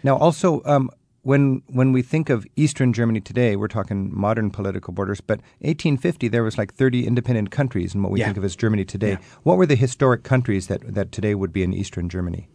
Now, 0.04 0.18
also, 0.18 0.62
um, 0.66 0.90
when 1.24 1.62
when 1.68 1.92
we 1.92 2.02
think 2.02 2.30
of 2.30 2.46
Eastern 2.56 2.94
Germany 2.94 3.20
today, 3.20 3.56
we're 3.56 3.68
talking 3.68 4.10
modern 4.14 4.52
political 4.52 4.94
borders. 4.94 5.20
But 5.20 5.40
1850, 5.60 6.30
there 6.30 6.44
was 6.44 6.58
like 6.58 6.74
30 6.74 7.06
independent 7.06 7.52
countries 7.52 7.94
in 7.94 8.04
what 8.04 8.12
we 8.12 8.20
Yeah. 8.20 8.28
think 8.28 8.38
of 8.38 8.46
as 8.46 8.56
Germany 8.56 8.86
today. 8.86 9.12
Yeah. 9.12 9.18
What 9.44 9.58
were 9.58 9.66
the 9.66 9.76
historic 9.76 10.24
countries 10.24 10.68
that, 10.68 10.82
that 10.94 11.12
today 11.12 11.36
would 11.36 11.52
be 11.52 11.64
in 11.64 11.74
Eastern 11.74 12.10
Germany? 12.10 12.48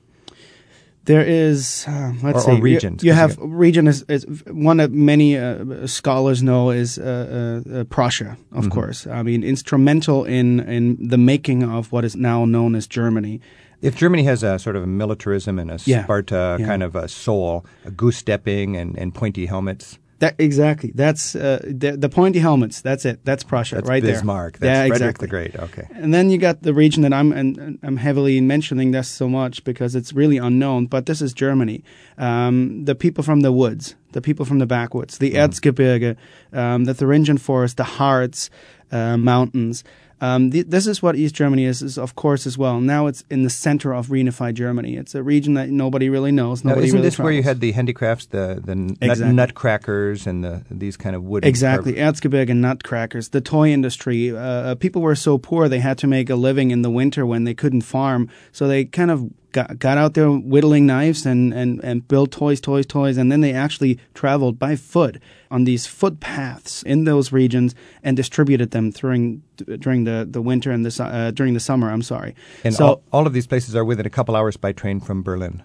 There 1.11 1.27
is, 1.51 1.85
uh, 1.89 2.13
let's 2.23 2.39
Or- 2.39 2.41
see, 2.43 2.51
or 2.53 2.57
you- 2.59 2.63
regions, 2.75 3.03
You, 3.05 3.13
have 3.15 3.33
you 3.41 3.47
region 3.67 3.87
is, 3.89 4.05
is 4.09 4.25
one 4.53 4.77
that 4.83 4.93
many 4.93 5.37
uh, 5.37 5.87
scholars 5.87 6.41
know 6.43 6.71
is 6.71 6.99
uh, 6.99 7.03
uh, 7.05 7.81
uh, 7.81 7.85
Prussia, 7.85 8.37
of 8.53 8.65
Mm-hmm. 8.65 8.71
course. 8.71 9.07
I 9.19 9.23
mean, 9.23 9.43
instrumental 9.45 10.25
in 10.25 10.61
in 10.77 10.97
the 11.11 11.19
making 11.19 11.63
of 11.65 11.91
what 11.93 12.05
is 12.05 12.15
now 12.15 12.45
known 12.47 12.75
as 12.77 12.87
Germany. 12.89 13.41
If 13.83 13.97
Germany 13.97 14.25
has 14.25 14.43
a 14.43 14.59
sort 14.59 14.77
of 14.77 14.83
a 14.83 14.87
militarism 14.87 15.59
and 15.59 15.71
a 15.71 15.79
Yeah. 15.85 16.05
Sparta 16.05 16.57
Yeah. 16.61 16.67
kind 16.71 16.83
of 16.83 16.95
a 16.95 17.09
soul, 17.09 17.65
a 17.85 17.91
goose 17.91 18.17
stepping 18.19 18.77
and, 18.77 18.99
and 18.99 19.13
pointy 19.15 19.47
helmets, 19.47 19.99
That 20.21 20.35
exactly. 20.39 20.93
That's 20.95 21.35
uh, 21.35 21.61
the, 21.65 21.97
the 21.97 22.11
pointy 22.11 22.41
helmets. 22.41 22.83
That's 22.83 23.07
it. 23.07 23.25
That's 23.25 23.43
Prussia, 23.43 23.77
that's 23.77 23.89
right 23.89 24.03
Bismarck, 24.03 24.59
there. 24.59 24.69
that's 24.69 24.77
yeah, 24.77 24.97
Frederick 24.97 25.17
exactly. 25.17 25.27
the 25.27 25.31
Great. 25.31 25.57
Okay. 25.57 25.89
And 25.95 26.13
then 26.13 26.29
you 26.29 26.37
got 26.37 26.63
the 26.63 26.75
region 26.75 27.03
that 27.03 27.15
I'm 27.15 27.33
and, 27.33 27.59
and 27.59 27.79
I'm 27.83 27.97
heavily 27.97 28.39
mentioning 28.43 28.91
this 28.91 29.09
so 29.09 29.31
much 29.31 29.65
because 29.65 29.95
it's 29.95 30.13
really 30.13 30.37
unknown. 30.37 30.87
But 30.87 31.07
this 31.07 31.23
is 31.23 31.33
Germany. 31.33 31.83
Um, 32.19 32.85
the 32.85 32.95
people 32.95 33.25
from 33.25 33.41
the 33.41 33.51
woods, 33.51 33.95
the 34.13 34.21
people 34.21 34.45
from 34.45 34.59
the 34.59 34.67
backwoods, 34.67 35.19
the 35.19 35.33
Erzgebirge, 35.33 36.17
um, 36.53 36.85
the 36.85 36.93
Thuringian 36.93 37.39
Forest, 37.39 37.79
the 37.79 37.85
Harz 37.85 38.51
uh, 38.93 39.17
Mountains. 39.17 39.85
Um, 40.21 40.51
th- 40.51 40.67
this 40.67 40.87
is 40.87 41.03
what 41.03 41.17
East 41.17 41.35
Germany 41.35 41.65
is, 41.65 41.83
is, 41.83 41.97
of 41.99 42.15
course, 42.15 42.47
as 42.47 42.59
well. 42.59 42.81
Now 42.81 43.07
it's 43.07 43.25
in 43.31 43.43
the 43.43 43.51
center 43.51 43.95
of 43.95 44.09
reunified 44.09 44.55
Germany. 44.55 44.97
It's 44.97 45.15
a 45.15 45.23
region 45.23 45.55
that 45.55 45.71
nobody 45.71 46.09
really 46.09 46.33
knows. 46.33 46.65
Now, 46.65 46.73
isn't 46.77 46.93
really 46.99 47.03
this 47.03 47.19
where 47.19 47.33
you 47.33 47.43
had 47.43 47.61
the 47.61 47.73
handicrafts, 47.73 48.27
the 48.27 48.61
the 48.65 48.75
nut, 48.75 48.99
Exactly. 49.01 49.35
nutcrackers, 49.35 50.27
and 50.27 50.45
the 50.45 50.63
these 50.71 50.97
kind 50.97 51.17
of 51.17 51.25
wooden 51.25 51.49
Exactly, 51.49 51.95
Erzgebirge 51.95 52.51
and 52.51 52.61
nutcrackers, 52.61 53.31
the 53.31 53.41
toy 53.41 53.71
industry. 53.71 54.37
Uh, 54.37 54.75
people 54.75 55.03
were 55.03 55.15
so 55.17 55.39
poor 55.39 55.69
they 55.69 55.81
had 55.81 55.99
to 55.99 56.07
make 56.07 56.29
a 56.31 56.37
living 56.37 56.71
in 56.71 56.83
the 56.83 56.91
winter 56.91 57.25
when 57.25 57.45
they 57.45 57.55
couldn't 57.55 57.83
farm, 57.83 58.29
so 58.53 58.69
they 58.69 58.85
kind 58.85 59.11
of 59.11 59.31
got, 59.53 59.79
got 59.79 59.99
out 59.99 60.15
there 60.15 60.31
whittling 60.31 60.87
knives 60.87 61.27
and, 61.27 61.53
and, 61.53 61.81
and 61.83 62.07
built 62.09 62.31
toys, 62.31 62.61
toys, 62.61 62.87
toys, 62.87 63.17
and 63.17 63.31
then 63.31 63.41
they 63.41 63.53
actually 63.53 63.99
traveled 64.15 64.59
by 64.59 64.77
foot 64.77 65.19
on 65.51 65.65
these 65.65 65.87
footpaths 65.87 66.83
in 66.85 67.05
those 67.05 67.33
regions 67.33 67.75
and 68.03 68.17
distributed 68.17 68.71
them 68.71 68.91
during 68.91 69.43
during 69.79 70.05
the, 70.05 70.27
the 70.29 70.41
winter 70.41 70.71
and 70.71 70.87
the 70.87 71.05
uh, 71.05 71.31
during 71.33 71.55
the 71.55 71.61
summer. 71.61 71.91
I'm 71.91 72.03
sorry. 72.03 72.35
And 72.65 72.75
so 72.75 72.87
all, 72.87 73.03
all 73.13 73.27
of 73.27 73.33
these 73.33 73.47
places 73.47 73.77
are 73.77 73.85
within 73.85 74.07
a 74.07 74.11
couple 74.11 74.37
hours 74.37 74.57
by 74.57 74.73
train 74.73 75.01
from 75.01 75.23
Berlin. 75.23 75.63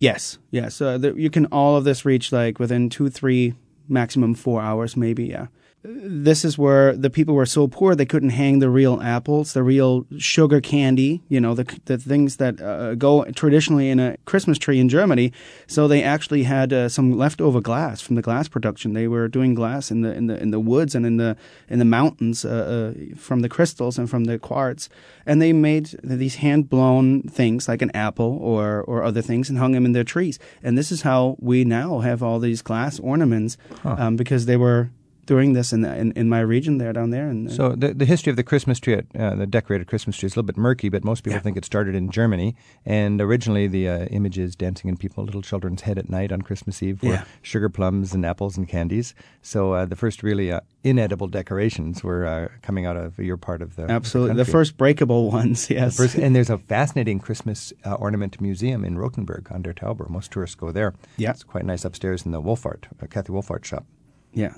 yes, 0.00 0.38
yes, 0.50 0.80
uh, 0.80 0.98
the, 0.98 1.14
you 1.14 1.30
can 1.30 1.46
all 1.46 1.76
of 1.76 1.84
this 1.84 2.04
reach 2.04 2.32
like 2.32 2.58
within 2.58 2.88
two, 2.88 3.08
three, 3.08 3.54
maximum 3.88 4.34
four 4.34 4.60
hours, 4.62 4.96
maybe. 4.96 5.24
Yeah. 5.24 5.46
This 5.88 6.44
is 6.44 6.58
where 6.58 6.96
the 6.96 7.10
people 7.10 7.36
were 7.36 7.46
so 7.46 7.68
poor 7.68 7.94
they 7.94 8.06
couldn't 8.06 8.30
hang 8.30 8.58
the 8.58 8.68
real 8.68 9.00
apples, 9.00 9.52
the 9.52 9.62
real 9.62 10.04
sugar 10.18 10.60
candy, 10.60 11.22
you 11.28 11.40
know, 11.40 11.54
the 11.54 11.64
the 11.84 11.96
things 11.96 12.38
that 12.38 12.60
uh, 12.60 12.96
go 12.96 13.24
traditionally 13.36 13.88
in 13.90 14.00
a 14.00 14.16
Christmas 14.24 14.58
tree 14.58 14.80
in 14.80 14.88
Germany. 14.88 15.32
So 15.68 15.86
they 15.86 16.02
actually 16.02 16.42
had 16.42 16.72
uh, 16.72 16.88
some 16.88 17.16
leftover 17.16 17.60
glass 17.60 18.00
from 18.00 18.16
the 18.16 18.22
glass 18.22 18.48
production. 18.48 18.94
They 18.94 19.06
were 19.06 19.28
doing 19.28 19.54
glass 19.54 19.92
in 19.92 20.00
the 20.00 20.12
in 20.12 20.26
the 20.26 20.42
in 20.42 20.50
the 20.50 20.58
woods 20.58 20.96
and 20.96 21.06
in 21.06 21.18
the 21.18 21.36
in 21.68 21.78
the 21.78 21.84
mountains 21.84 22.44
uh, 22.44 22.94
uh, 22.96 23.14
from 23.16 23.42
the 23.42 23.48
crystals 23.48 23.96
and 23.96 24.10
from 24.10 24.24
the 24.24 24.40
quartz, 24.40 24.88
and 25.24 25.40
they 25.40 25.52
made 25.52 25.94
these 26.02 26.36
hand 26.36 26.68
blown 26.68 27.22
things 27.22 27.68
like 27.68 27.80
an 27.80 27.92
apple 27.94 28.38
or 28.42 28.82
or 28.82 29.04
other 29.04 29.22
things 29.22 29.48
and 29.48 29.58
hung 29.58 29.70
them 29.70 29.84
in 29.84 29.92
their 29.92 30.04
trees. 30.04 30.40
And 30.64 30.76
this 30.76 30.90
is 30.90 31.02
how 31.02 31.36
we 31.38 31.64
now 31.64 32.00
have 32.00 32.24
all 32.24 32.40
these 32.40 32.60
glass 32.60 32.98
ornaments 32.98 33.56
um, 33.84 34.16
because 34.16 34.46
they 34.46 34.56
were 34.56 34.90
doing 35.26 35.52
this 35.54 35.72
in, 35.72 35.82
the, 35.82 35.94
in 35.96 36.12
in 36.12 36.28
my 36.28 36.40
region 36.40 36.78
there 36.78 36.92
down 36.92 37.10
there. 37.10 37.28
And 37.28 37.50
So 37.52 37.70
the 37.76 37.92
the 37.94 38.04
history 38.04 38.30
of 38.30 38.36
the 38.36 38.42
Christmas 38.44 38.80
tree, 38.80 38.94
at, 38.94 39.06
uh, 39.18 39.34
the 39.34 39.46
decorated 39.46 39.86
Christmas 39.86 40.16
tree, 40.16 40.26
is 40.28 40.32
a 40.34 40.36
little 40.38 40.46
bit 40.46 40.56
murky, 40.56 40.88
but 40.88 41.04
most 41.04 41.24
people 41.24 41.40
think 41.40 41.56
it 41.56 41.64
started 41.64 41.94
in 41.94 42.10
Germany. 42.10 42.54
And 42.84 43.20
originally, 43.20 43.66
the 43.66 43.88
uh, 43.88 44.04
images 44.06 44.56
dancing 44.56 44.88
in 44.88 44.96
people, 44.96 45.24
little 45.24 45.42
children's 45.42 45.82
head 45.82 45.98
at 45.98 46.08
night 46.08 46.32
on 46.32 46.42
Christmas 46.42 46.82
Eve 46.82 47.02
were 47.02 47.10
Yeah. 47.14 47.24
sugar 47.42 47.68
plums 47.68 48.14
and 48.14 48.24
apples 48.24 48.56
and 48.56 48.68
candies. 48.68 49.14
So 49.42 49.72
uh, 49.72 49.84
the 49.86 49.96
first 49.96 50.22
really 50.22 50.50
uh, 50.52 50.60
inedible 50.84 51.28
decorations 51.28 52.02
were 52.04 52.24
uh, 52.26 52.48
coming 52.62 52.86
out 52.86 52.96
of 52.96 53.18
your 53.18 53.36
part 53.36 53.62
of 53.62 53.76
the 53.76 53.90
absolutely 53.90 54.34
the 54.34 54.38
country. 54.44 54.52
first 54.52 54.76
breakable 54.76 55.30
ones. 55.40 55.68
Yes. 55.70 55.96
First, 55.96 56.14
and 56.16 56.34
there's 56.36 56.50
a 56.50 56.58
fascinating 56.58 57.18
Christmas 57.18 57.72
uh, 57.84 57.94
ornament 57.94 58.40
museum 58.40 58.84
in 58.84 58.96
Rothenburg 58.98 59.50
ob 59.50 59.62
der 59.64 59.72
Tauber. 59.74 60.08
Most 60.08 60.30
tourists 60.30 60.54
go 60.56 60.72
there. 60.72 60.94
Yeah. 61.16 61.30
It's 61.32 61.42
quite 61.44 61.64
nice 61.66 61.84
upstairs 61.84 62.24
in 62.26 62.32
the 62.32 62.40
Wohlfahrt, 62.40 62.84
uh, 63.02 63.06
Kathy 63.06 63.32
Wohlfahrt 63.32 63.64
shop. 63.64 63.84
yeah. 64.32 64.54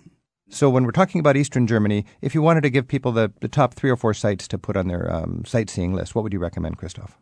So 0.50 0.70
when 0.70 0.84
we're 0.84 0.92
talking 0.92 1.18
about 1.20 1.36
Eastern 1.36 1.66
Germany, 1.66 2.04
if 2.22 2.34
you 2.34 2.42
wanted 2.42 2.62
to 2.62 2.70
give 2.70 2.88
people 2.88 3.12
the, 3.12 3.32
the 3.40 3.48
top 3.48 3.74
three 3.74 3.90
or 3.90 3.96
four 3.96 4.14
sites 4.14 4.48
to 4.48 4.58
put 4.58 4.76
on 4.76 4.88
their 4.88 5.12
um, 5.12 5.44
sightseeing 5.44 5.92
list, 5.92 6.14
what 6.14 6.24
would 6.24 6.32
you 6.32 6.38
recommend, 6.38 6.78
Christoph? 6.78 7.18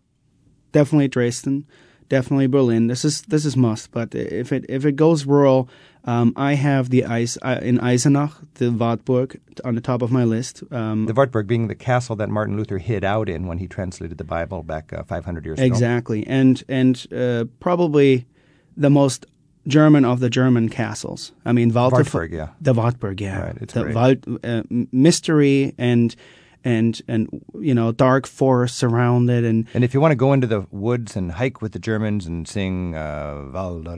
definitely 0.77 1.09
Dresden, 1.09 1.67
definitely 2.09 2.47
Berlin. 2.47 2.87
This 2.87 3.05
is 3.05 3.23
this 3.23 3.45
is 3.47 3.57
must. 3.57 3.91
But 3.93 4.15
if 4.15 4.53
it 4.53 4.67
if 4.69 4.85
it 4.85 4.93
goes 4.97 5.25
rural, 5.25 5.69
um, 6.05 6.33
I 6.37 6.55
have 6.55 6.91
the 6.91 7.05
ice 7.05 7.39
uh, 7.43 7.61
in 7.63 7.79
Eisenach, 7.79 8.33
the 8.55 8.71
Wartburg, 8.71 9.41
on 9.65 9.75
the 9.75 9.81
top 9.81 10.03
of 10.03 10.11
my 10.13 10.25
list. 10.25 10.63
Um, 10.71 11.07
The 11.07 11.15
Wartburg 11.15 11.47
being 11.47 11.69
the 11.69 11.75
castle 11.75 12.17
that 12.17 12.29
Martin 12.29 12.57
Luther 12.57 12.79
hid 12.79 13.05
out 13.05 13.29
in 13.29 13.47
when 13.47 13.59
he 13.59 13.67
translated 13.67 14.19
the 14.19 14.25
Bible 14.25 14.63
back 14.63 14.93
uh, 14.93 15.03
500 15.05 15.45
years 15.47 15.59
ago. 15.59 15.67
exactly, 15.67 16.27
and 16.27 16.63
and 16.69 17.07
uh, 17.13 17.45
probably 17.59 18.27
the 18.77 18.91
most 18.91 19.25
German 19.67 20.05
of 20.05 20.21
the 20.21 20.31
German 20.31 20.69
castles. 20.69 21.33
I 21.45 21.53
mean, 21.53 21.73
Walter 21.73 21.97
Wartburg, 21.97 22.33
yeah. 22.33 22.49
the 22.61 22.73
Wartburg, 22.75 23.21
yeah, 23.21 23.41
Right, 23.47 23.57
it's 23.61 23.75
the 23.75 23.83
great. 23.83 23.95
Wald, 23.95 24.45
uh, 24.45 24.63
mystery 24.93 25.75
and 25.79 26.15
and 26.65 27.01
and 27.07 27.29
you 27.61 27.75
know 27.75 27.93
dark 27.93 28.27
forest 28.27 28.77
surrounded 28.77 29.45
and 29.45 29.67
And 29.75 29.85
if 29.85 29.95
you 29.95 30.01
want 30.01 30.13
to 30.13 30.17
go 30.17 30.33
into 30.33 30.47
the 30.49 30.67
woods 30.71 31.15
and 31.17 31.33
hike 31.33 31.63
with 31.63 31.73
the 31.73 31.79
Germans 31.79 32.27
and 32.27 32.47
sing 32.49 32.95
uh, 32.97 33.35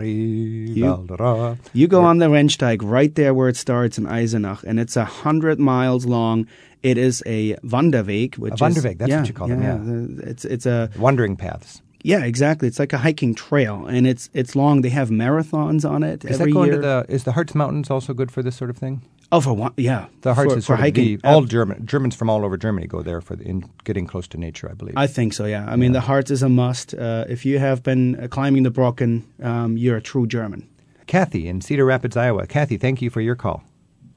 You- 0.02 0.84
Waldera, 0.84 1.58
You 1.72 1.86
go 1.88 2.02
on 2.02 2.18
the 2.18 2.26
Rennsteig 2.28 2.82
right 2.82 3.14
there 3.14 3.32
where 3.34 3.48
it 3.48 3.56
starts 3.56 3.98
in 3.98 4.04
Eisenach, 4.04 4.62
and 4.64 4.78
it's 4.78 4.96
a 4.96 5.04
hundred 5.04 5.58
miles 5.58 6.04
long. 6.06 6.46
It 6.82 6.96
is 6.98 7.22
a 7.26 7.54
Wanderweg, 7.64 8.38
which 8.38 8.52
A 8.60 8.64
Wanderweg, 8.64 8.92
is, 8.92 8.98
that's 8.98 9.10
yeah, 9.10 9.18
what 9.20 9.28
you 9.28 9.34
call 9.34 9.48
them, 9.48 10.16
the- 10.16 10.28
It's 10.30 10.44
it's 10.44 10.66
a 10.66 10.90
wandering 10.98 11.36
paths. 11.36 11.82
Yeah, 12.02 12.24
exactly. 12.24 12.68
It's 12.68 12.78
like 12.78 12.92
a 12.92 12.98
hiking 12.98 13.34
trail, 13.34 13.86
and 13.86 14.06
it's 14.06 14.30
it's 14.32 14.54
long. 14.54 14.82
They 14.82 14.90
have 14.90 15.08
marathons 15.10 15.88
on 15.88 16.02
it 16.02 16.24
Is 16.24 16.40
every 16.40 16.52
that 16.52 16.54
going 16.54 16.68
year. 16.72 16.76
to 16.76 16.80
the? 16.82 17.06
Is 17.08 17.24
the 17.24 17.32
Harz 17.32 17.54
Mountains 17.54 17.90
also 17.90 18.14
good 18.14 18.30
for 18.30 18.42
this 18.42 18.56
sort 18.56 18.70
of 18.70 18.76
thing? 18.78 19.02
oh, 19.30 19.42
for 19.42 19.52
one, 19.52 19.74
yeah, 19.76 20.06
The 20.22 20.32
Harz 20.32 20.52
for, 20.52 20.58
is 20.58 20.64
for 20.64 20.68
sort 20.68 20.78
of 20.78 20.84
hiking. 20.84 21.18
the, 21.18 21.28
all 21.28 21.42
German 21.42 21.84
Germans 21.86 22.16
from 22.16 22.30
all 22.30 22.44
over 22.46 22.56
Germany 22.56 22.86
go 22.86 23.02
there 23.02 23.20
for 23.20 23.36
the, 23.36 23.44
in 23.44 23.68
getting 23.84 24.06
close 24.06 24.26
to 24.28 24.38
nature, 24.38 24.70
I 24.70 24.74
believe. 24.74 24.94
I 24.96 25.06
think 25.06 25.34
so. 25.34 25.44
Yeah, 25.44 25.66
I 25.68 25.76
mean 25.76 25.92
the 25.92 26.00
Harz 26.00 26.30
is 26.30 26.42
a 26.42 26.48
must. 26.48 26.94
Uh, 26.94 27.24
if 27.28 27.44
you 27.44 27.58
have 27.58 27.82
been 27.82 28.18
uh, 28.18 28.28
climbing 28.28 28.62
the 28.62 28.70
Brocken, 28.70 29.24
um, 29.44 29.76
you're 29.76 29.96
a 29.96 30.02
true 30.02 30.26
German. 30.26 30.66
Kathy 31.06 31.46
in 31.48 31.60
Cedar 31.60 31.84
Rapids, 31.84 32.16
Iowa. 32.16 32.46
Kathy, 32.46 32.76
thank 32.78 33.02
you 33.02 33.10
for 33.10 33.20
your 33.20 33.34
call. 33.34 33.62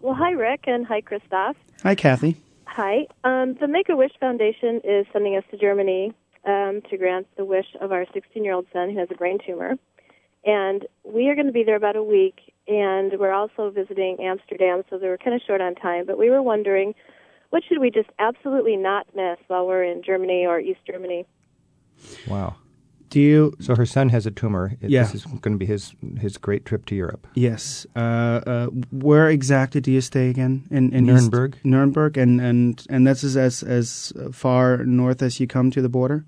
Well, 0.02 0.14
hi, 0.16 0.32
Rick, 0.32 0.64
and 0.68 0.86
hi, 0.86 1.02
Christoph. 1.02 1.56
Hi, 1.84 1.96
Kathy. 1.96 2.38
Hi. 2.66 3.06
Um, 3.24 3.56
the 3.56 3.68
Make 3.68 3.90
a 3.90 3.96
Wish 3.96 4.12
Foundation 4.20 4.82
is 4.84 5.06
sending 5.14 5.36
us 5.36 5.44
to 5.52 5.58
Germany 5.58 6.14
um, 6.46 6.82
to 6.90 6.98
grant 6.98 7.28
the 7.38 7.46
wish 7.46 7.68
of 7.80 7.92
our 7.92 8.06
16 8.14 8.44
year 8.44 8.54
old 8.54 8.66
son 8.74 8.90
who 8.90 9.00
has 9.00 9.10
a 9.12 9.16
brain 9.16 9.38
tumor. 9.46 9.76
And 10.44 10.88
we 11.04 11.30
are 11.30 11.36
going 11.36 11.48
to 11.48 11.54
be 11.54 11.64
there 11.64 11.76
about 11.76 11.96
a 11.96 12.04
week, 12.04 12.54
and 12.68 13.14
we're 13.20 13.34
also 13.34 13.70
visiting 13.70 14.18
Amsterdam, 14.20 14.84
so 14.90 14.98
they 14.98 15.08
were 15.08 15.18
kind 15.18 15.36
of 15.36 15.42
short 15.46 15.62
on 15.62 15.76
time. 15.76 16.06
But 16.08 16.18
we 16.18 16.32
were 16.32 16.42
wondering, 16.42 16.96
what 17.52 17.64
should 17.68 17.80
we 17.80 17.92
just 17.92 18.10
absolutely 18.18 18.76
not 18.76 19.06
miss 19.16 19.38
while 19.48 19.68
we're 19.68 19.84
in 19.84 20.02
Germany 20.04 20.48
or 20.48 20.60
East 20.60 20.80
Germany? 20.88 21.28
Wow. 22.28 22.56
Do 23.12 23.20
you 23.20 23.54
So 23.60 23.76
her 23.76 23.86
son 23.86 24.10
has 24.10 24.26
a 24.26 24.32
tumor. 24.32 24.72
It- 24.82 24.90
Yeah. 24.90 25.04
This 25.04 25.14
is 25.16 25.26
going 25.26 25.54
to 25.54 25.58
be 25.58 25.66
his 25.66 25.94
his 26.20 26.38
great 26.38 26.64
trip 26.66 26.86
to 26.86 26.96
Europe. 26.96 27.28
Yes. 27.36 27.86
Uh, 27.96 28.00
uh, 28.48 28.66
where 28.92 29.30
exactly 29.30 29.82
do 29.82 29.92
you 29.92 30.02
stay 30.02 30.30
again? 30.30 30.64
In, 30.72 30.92
in 30.94 31.04
East- 31.06 31.14
Nuremberg. 31.32 31.58
Nuremberg, 31.64 32.18
and 32.18 32.42
and 32.42 32.86
and 32.90 33.06
that's 33.06 33.24
as 33.24 33.36
as 33.38 33.64
as 33.64 34.14
far 34.32 34.78
north 34.86 35.22
as 35.22 35.40
you 35.40 35.46
come 35.48 35.70
to 35.72 35.82
the 35.82 35.90
border. 35.90 36.24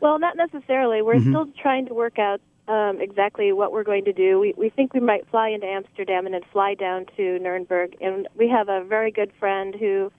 Well, 0.00 0.18
not 0.18 0.36
necessarily. 0.36 1.00
We're 1.02 1.20
Mhm. 1.20 1.30
still 1.30 1.46
trying 1.62 1.86
to 1.86 1.94
work 1.94 2.18
out 2.18 2.40
um, 2.68 3.00
exactly 3.00 3.52
what 3.52 3.72
we're 3.72 3.82
going 3.84 4.04
to 4.04 4.12
do. 4.12 4.38
We, 4.40 4.54
we 4.56 4.68
think 4.70 4.94
we 4.94 5.00
might 5.00 5.26
fly 5.30 5.48
into 5.48 5.66
Amsterdam 5.66 6.26
and 6.26 6.34
then 6.34 6.42
fly 6.52 6.74
down 6.74 7.06
to 7.16 7.38
Nuremberg. 7.40 7.96
And 8.00 8.28
we 8.36 8.48
have 8.48 8.68
a 8.68 8.84
very 8.84 9.10
good 9.10 9.32
friend 9.40 9.74
who 9.74 10.12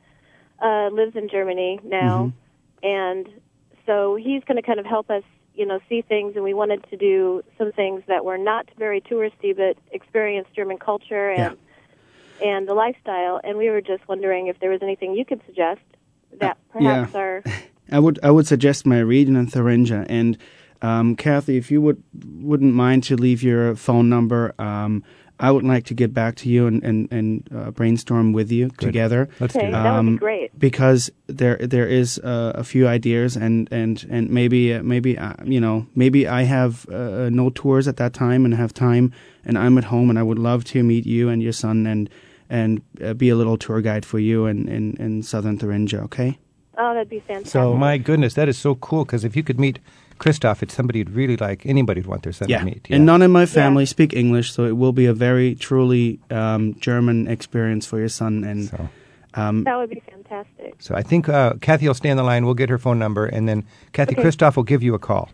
uh, 0.62 0.90
lives 0.90 1.16
in 1.16 1.28
Germany 1.30 1.80
now, 1.84 2.32
and 2.84 3.28
so 3.86 4.16
he's 4.16 4.44
going 4.46 4.58
to 4.58 4.62
kind 4.62 4.80
of 4.80 4.86
help 4.86 5.10
us, 5.10 5.24
you 5.56 5.66
know, 5.66 5.80
see 5.90 6.02
things. 6.02 6.36
And 6.36 6.44
we 6.44 6.54
wanted 6.54 6.84
to 6.90 6.98
do 6.98 7.44
some 7.58 7.72
things 7.72 8.04
that 8.08 8.26
were 8.26 8.38
not 8.38 8.68
very 8.78 9.02
touristy, 9.02 9.56
but 9.56 9.78
experience 9.92 10.48
German 10.56 10.78
culture 10.78 11.30
and 11.30 11.58
and 12.44 12.68
the 12.68 12.74
lifestyle. 12.74 13.40
And 13.44 13.58
we 13.58 13.70
were 13.70 13.82
just 13.82 14.08
wondering 14.08 14.48
if 14.48 14.60
there 14.60 14.72
was 14.72 14.82
anything 14.82 15.14
you 15.14 15.26
could 15.26 15.42
suggest 15.46 15.82
that 16.40 16.58
Uh, 16.74 16.80
yeah. 16.80 17.06
perhaps 17.06 17.16
our 17.16 17.44
I 17.92 18.00
would 18.00 18.20
I 18.24 18.32
would 18.32 18.48
suggest 18.48 18.86
my 18.86 19.00
region 19.00 19.36
in 19.36 19.48
Thuringia, 19.48 20.06
and 20.10 20.38
Um, 20.82 21.16
Kathy, 21.16 21.56
if 21.56 21.72
you 21.72 21.82
would 21.82 22.04
wouldn't 22.42 22.74
mind 22.74 23.04
to 23.06 23.16
leave 23.16 23.42
your 23.42 23.74
phone 23.76 24.10
number, 24.10 24.54
um, 24.60 25.02
I 25.48 25.52
would 25.52 25.66
like 25.74 25.86
to 25.92 25.94
get 25.94 26.14
back 26.14 26.34
to 26.42 26.50
you 26.50 26.68
and 26.68 26.84
and, 26.90 27.08
and 27.12 27.28
uh, 27.58 27.72
brainstorm 27.72 28.34
with 28.34 28.50
you 28.52 28.70
together. 28.86 29.22
Let's 29.42 29.56
Okay, 29.56 29.66
do 29.68 29.72
that. 29.74 29.84
that 29.84 29.92
would 29.92 30.00
Um, 30.00 30.16
be 30.16 30.20
great. 30.28 30.50
because 30.68 31.12
there 31.40 31.58
there 31.76 31.88
is 32.02 32.18
uh, 32.20 32.52
a 32.56 32.64
few 32.64 32.88
ideas 32.98 33.36
and 33.38 33.68
and 33.72 34.06
and 34.16 34.30
maybe 34.30 34.74
uh, 34.74 34.84
maybe 34.84 35.12
uh, 35.18 35.34
you 35.56 35.60
know 35.66 35.86
maybe 35.96 36.20
I 36.42 36.44
have 36.58 36.74
uh, 36.90 37.30
no 37.30 37.50
tours 37.50 37.88
at 37.88 37.98
that 37.98 38.14
time 38.14 38.46
and 38.46 38.54
have 38.56 38.74
time 38.74 39.12
and 39.46 39.58
I'm 39.58 39.78
at 39.78 39.84
home 39.94 40.10
and 40.12 40.18
I 40.20 40.24
would 40.24 40.40
love 40.40 40.64
to 40.74 40.84
meet 40.84 41.06
you 41.06 41.30
and 41.32 41.42
your 41.44 41.54
son 41.54 41.88
and 41.88 42.10
and 42.50 42.82
uh, 43.04 43.14
be 43.14 43.30
a 43.30 43.36
little 43.36 43.58
tour 43.58 43.82
guide 43.82 44.06
for 44.06 44.20
you 44.20 44.48
in 44.48 44.68
in, 44.70 44.96
in 45.06 45.24
southern 45.24 45.58
Thuringia. 45.58 46.02
Okay. 46.04 46.38
Oh, 46.78 46.94
that'd 46.94 47.10
be 47.10 47.20
fantastic. 47.20 47.52
So 47.52 47.76
My 47.78 47.98
goodness, 48.00 48.34
that 48.34 48.48
is 48.50 48.58
so 48.58 48.76
cool 48.76 49.06
because 49.06 49.24
if 49.28 49.36
you 49.36 49.44
could 49.44 49.60
meet 49.60 49.78
Christoph, 50.24 50.64
it's 50.64 50.74
somebody 50.74 51.00
you'd 51.00 51.10
really 51.10 51.36
like, 51.36 51.66
anybody 51.66 52.00
would 52.00 52.08
want 52.08 52.24
their 52.24 52.32
son 52.32 52.48
to 52.48 52.64
meet. 52.64 52.88
Yeah. 52.90 52.96
And 52.96 53.06
none 53.06 53.22
in 53.22 53.30
my 53.32 53.46
family 53.46 53.86
speak 53.86 54.14
English, 54.14 54.54
so 54.54 54.64
it 54.66 54.78
will 54.78 54.94
be 54.94 55.06
a 55.06 55.14
very 55.14 55.54
truly 55.54 56.20
um, 56.32 56.76
German 56.80 57.28
experience 57.28 57.86
for 57.86 58.00
your 58.00 58.08
son. 58.10 58.44
And 58.46 58.70
So, 58.70 58.90
um, 59.34 59.66
that 59.66 59.76
would 59.78 59.90
be 59.90 60.02
fantastic. 60.10 60.76
so 60.80 60.96
I 60.96 61.02
think 61.04 61.28
uh, 61.28 61.56
Kathy 61.60 61.88
will 61.88 61.94
stay 61.94 62.10
on 62.10 62.16
the 62.18 62.24
line. 62.24 62.46
We'll 62.46 62.54
get 62.64 62.70
her 62.70 62.78
phone 62.78 63.00
number, 63.00 63.26
and 63.26 63.50
then 63.50 63.66
Kathy 63.92 64.14
Okay. 64.14 64.22
Christoph 64.22 64.56
will 64.56 64.64
give 64.64 64.82
you 64.82 64.94
a 64.96 65.00
call. 65.00 65.30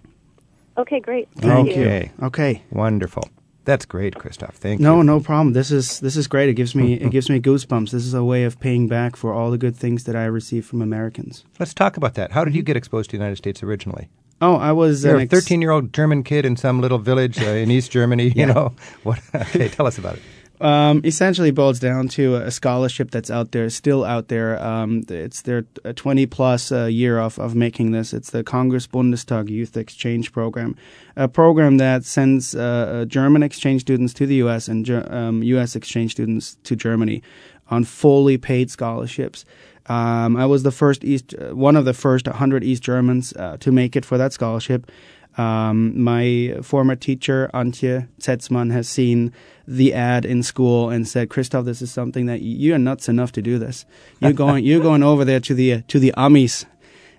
Okay, 0.76 1.00
great. 1.00 1.28
Thank 1.36 1.76
you. 1.76 1.84
okay. 1.84 2.12
okay. 2.24 2.64
Wonderful. 2.72 3.30
That's 3.66 3.86
great, 3.86 4.16
Christoph. 4.16 4.56
Thank 4.56 4.80
No, 4.82 4.98
you. 4.98 5.04
No, 5.04 5.18
no 5.18 5.20
problem. 5.24 5.54
This 5.54 5.70
is 5.70 6.00
this 6.00 6.16
is 6.18 6.26
great. 6.28 6.50
It 6.50 6.56
gives 6.56 6.74
me 6.74 6.94
it 6.94 7.12
gives 7.12 7.30
me 7.30 7.40
goosebumps. 7.40 7.92
This 7.92 8.06
is 8.06 8.16
a 8.16 8.24
way 8.24 8.44
of 8.46 8.60
paying 8.60 8.88
back 8.88 9.16
for 9.16 9.32
all 9.34 9.52
the 9.52 9.58
good 9.60 9.76
things 9.78 10.06
that 10.06 10.16
I 10.16 10.26
receive 10.26 10.66
from 10.66 10.82
Americans. 10.82 11.46
Let's 11.60 11.76
talk 11.76 11.96
about 11.98 12.16
that. 12.16 12.32
How 12.32 12.44
did 12.44 12.56
you 12.56 12.64
get 12.64 12.76
exposed 12.78 13.12
to 13.12 13.18
the 13.18 13.22
United 13.22 13.36
States 13.36 13.62
originally? 13.62 14.10
Oh, 14.42 14.56
I 14.56 14.72
was 14.72 15.04
You're 15.04 15.18
a 15.18 15.22
ex- 15.24 15.32
13 15.32 15.62
year 15.62 15.72
old 15.72 15.94
German 15.94 16.24
kid 16.24 16.46
in 16.46 16.56
some 16.56 16.80
little 16.82 16.98
village 17.00 17.42
uh, 17.42 17.48
in 17.48 17.70
East 17.72 17.92
Germany. 17.92 18.30
You 18.36 18.46
know 18.54 18.74
what? 19.04 19.20
Okay, 19.34 19.68
tell 19.68 19.88
us 19.88 19.98
about 19.98 20.16
it. 20.16 20.22
Um, 20.62 21.00
essentially 21.06 21.52
boils 21.52 21.80
down 21.80 22.10
to 22.10 22.36
a 22.36 22.52
scholarship 22.52 23.12
that's 23.12 23.32
out 23.32 23.54
there, 23.54 23.70
still 23.70 24.04
out 24.04 24.28
there. 24.28 24.62
Um, 24.62 25.04
it's 25.08 25.42
their 25.44 25.66
uh, 25.86 25.94
20 25.94 26.26
plus 26.26 26.70
uh, 26.70 26.86
year 26.86 27.18
of, 27.18 27.40
of 27.40 27.56
making 27.56 27.92
this. 27.92 28.12
It's 28.14 28.32
the 28.32 28.44
Congress 28.44 28.86
Bundestag 28.86 29.50
Youth 29.50 29.78
Exchange 29.78 30.34
Program, 30.34 30.76
a 31.16 31.30
program 31.30 31.78
that 31.78 32.04
sends 32.04 32.56
uh, 32.56 32.60
uh, 32.60 33.06
German 33.06 33.42
exchange 33.42 33.82
students 33.82 34.14
to 34.16 34.26
the 34.26 34.36
U.S. 34.36 34.68
and 34.68 34.90
um, 34.90 35.44
U.S. 35.44 35.78
exchange 35.78 36.12
students 36.12 36.58
to 36.64 36.76
Germany 36.76 37.24
on 37.70 37.86
fully 37.86 38.38
paid 38.38 38.70
scholarships. 38.70 39.46
Um, 39.90 40.38
I 40.38 40.46
was 40.46 40.64
the 40.64 40.72
first 40.72 41.04
East, 41.04 41.34
uh, 41.34 41.56
one 41.56 41.76
of 41.76 41.86
the 41.86 41.94
first 41.94 42.28
100 42.28 42.64
East 42.64 42.84
Germans 42.84 43.34
uh, 43.34 43.58
to 43.60 43.72
make 43.72 43.96
it 43.96 44.06
for 44.06 44.18
that 44.18 44.32
scholarship. 44.32 44.92
Um, 45.38 46.00
my 46.00 46.58
former 46.62 46.96
teacher, 46.96 47.50
Antje 47.54 48.08
Zetzmann, 48.20 48.72
has 48.72 48.88
seen 48.88 49.34
the 49.68 49.94
ad 49.94 50.26
in 50.26 50.44
school 50.44 50.90
and 50.90 51.08
said, 51.08 51.30
Christoph, 51.30 51.66
this 51.66 51.82
is 51.82 51.92
something 51.92 52.26
that 52.28 52.42
you 52.42 52.74
are 52.74 52.78
nuts 52.78 53.10
enough 53.10 53.32
to 53.34 53.42
do 53.42 53.58
this. 53.58 53.86
You're 54.20 54.34
going, 54.34 54.66
you're 54.66 54.82
going 54.82 55.04
over 55.04 55.26
there 55.26 55.40
to 55.40 55.54
the, 55.54 55.82
to 55.84 56.00
the 56.00 56.14
Amis 56.18 56.66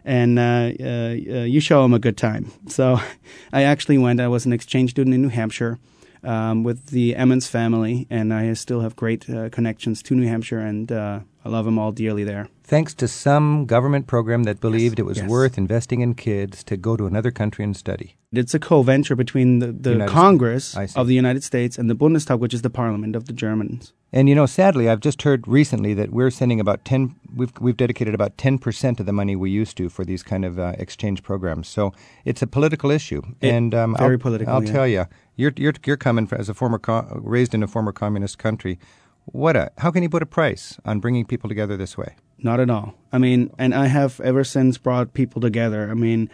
and 0.04 0.38
uh, 0.38 0.72
uh, 0.80 0.86
uh, 0.86 1.44
you 1.44 1.60
show 1.60 1.82
them 1.82 1.94
a 1.94 1.98
good 1.98 2.16
time. 2.16 2.50
So 2.68 3.00
I 3.52 3.62
actually 3.62 3.98
went. 3.98 4.20
I 4.20 4.28
was 4.28 4.46
an 4.46 4.52
exchange 4.52 4.90
student 4.90 5.14
in 5.14 5.22
New 5.22 5.28
Hampshire 5.28 5.78
um, 6.22 6.64
with 6.64 6.86
the 6.86 7.16
Emmons 7.16 7.46
family, 7.46 8.06
and 8.10 8.32
I 8.32 8.52
still 8.54 8.80
have 8.80 8.96
great 8.96 9.28
uh, 9.28 9.50
connections 9.50 10.02
to 10.04 10.14
New 10.14 10.26
Hampshire, 10.26 10.60
and 10.60 10.90
uh, 10.90 11.20
I 11.44 11.48
love 11.48 11.64
them 11.64 11.78
all 11.78 11.92
dearly 11.92 12.24
there. 12.24 12.48
Thanks 12.64 12.94
to 12.94 13.08
some 13.08 13.66
government 13.66 14.06
program 14.06 14.44
that 14.44 14.60
believed 14.60 14.98
it 14.98 15.04
was 15.04 15.18
yes. 15.18 15.28
worth 15.28 15.58
investing 15.58 16.02
in 16.02 16.14
kids 16.14 16.62
to 16.64 16.76
go 16.76 16.96
to 16.96 17.06
another 17.06 17.30
country 17.30 17.64
and 17.64 17.76
study. 17.76 18.16
It's 18.32 18.54
a 18.54 18.60
co-venture 18.60 19.16
between 19.16 19.58
the, 19.58 19.72
the 19.72 19.92
United 19.92 20.12
Congress 20.12 20.76
of 20.94 21.08
the 21.08 21.14
United 21.14 21.42
States 21.42 21.78
and 21.78 21.90
the 21.90 21.96
Bundestag, 21.96 22.38
which 22.38 22.54
is 22.54 22.62
the 22.62 22.70
parliament 22.70 23.16
of 23.16 23.24
the 23.24 23.32
Germans. 23.32 23.92
And 24.12 24.28
you 24.28 24.34
know, 24.34 24.46
sadly, 24.46 24.88
I've 24.88 25.00
just 25.00 25.22
heard 25.22 25.48
recently 25.48 25.94
that 25.94 26.10
we're 26.12 26.30
sending 26.30 26.60
about 26.60 26.84
ten. 26.84 27.16
We've 27.34 27.52
we've 27.60 27.76
dedicated 27.76 28.14
about 28.14 28.36
ten 28.38 28.58
percent 28.58 29.00
of 29.00 29.06
the 29.06 29.12
money 29.12 29.34
we 29.34 29.50
used 29.50 29.76
to 29.78 29.88
for 29.88 30.04
these 30.04 30.22
kind 30.22 30.44
of 30.44 30.58
uh, 30.58 30.74
exchange 30.78 31.22
programs. 31.22 31.66
So 31.68 31.92
it's 32.24 32.42
a 32.42 32.46
political 32.46 32.90
issue, 32.90 33.22
It- 33.40 33.50
and 33.50 33.74
um, 33.74 33.96
very 33.96 34.14
I'll, 34.14 34.18
political, 34.18 34.54
I'll 34.54 34.64
yeah. 34.64 34.72
tell 34.72 34.86
you, 34.86 35.06
you're 35.36 35.52
you're 35.56 35.74
you're 35.86 35.96
coming 35.96 36.28
as 36.32 36.48
a 36.48 36.54
former 36.54 36.78
co- 36.78 37.20
raised 37.22 37.54
in 37.54 37.62
a 37.62 37.68
former 37.68 37.92
communist 37.92 38.38
country. 38.38 38.78
What 39.26 39.56
a 39.56 39.70
how 39.78 39.90
can 39.90 40.02
you 40.02 40.08
put 40.08 40.22
a 40.22 40.26
price 40.26 40.78
on 40.84 41.00
bringing 41.00 41.24
people 41.24 41.48
together 41.48 41.76
this 41.76 41.96
way? 41.96 42.16
Not 42.38 42.60
at 42.60 42.70
all. 42.70 42.94
I 43.12 43.18
mean, 43.18 43.50
and 43.58 43.74
I 43.74 43.86
have 43.86 44.20
ever 44.20 44.44
since 44.44 44.78
brought 44.78 45.12
people 45.12 45.40
together. 45.40 45.90
I 45.90 45.94
mean, 45.94 46.30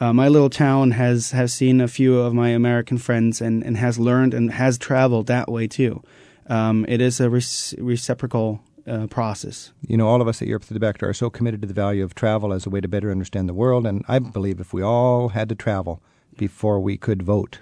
uh, 0.00 0.12
my 0.12 0.28
little 0.28 0.50
town 0.50 0.92
has 0.92 1.30
has 1.30 1.52
seen 1.52 1.80
a 1.80 1.88
few 1.88 2.18
of 2.18 2.34
my 2.34 2.50
American 2.50 2.98
friends 2.98 3.40
and, 3.40 3.64
and 3.64 3.76
has 3.76 3.98
learned 3.98 4.34
and 4.34 4.52
has 4.52 4.78
traveled 4.78 5.26
that 5.26 5.50
way 5.50 5.66
too. 5.66 6.02
Um, 6.48 6.84
it 6.88 7.00
is 7.00 7.20
a 7.20 7.28
rec- 7.28 7.74
reciprocal 7.78 8.60
uh, 8.86 9.06
process. 9.08 9.72
You 9.86 9.96
know, 9.96 10.06
all 10.06 10.20
of 10.20 10.28
us 10.28 10.40
at 10.40 10.48
Europe 10.48 10.64
Through 10.64 10.74
the 10.74 10.80
Back 10.80 10.98
Door 10.98 11.10
are 11.10 11.14
so 11.14 11.30
committed 11.30 11.60
to 11.62 11.68
the 11.68 11.74
value 11.74 12.04
of 12.04 12.14
travel 12.14 12.52
as 12.52 12.66
a 12.66 12.70
way 12.70 12.80
to 12.80 12.88
better 12.88 13.10
understand 13.10 13.48
the 13.48 13.54
world. 13.54 13.86
And 13.86 14.04
I 14.06 14.18
believe 14.18 14.60
if 14.60 14.72
we 14.72 14.82
all 14.82 15.30
had 15.30 15.48
to 15.48 15.54
travel 15.54 16.02
before 16.36 16.78
we 16.78 16.96
could 16.96 17.22
vote, 17.22 17.60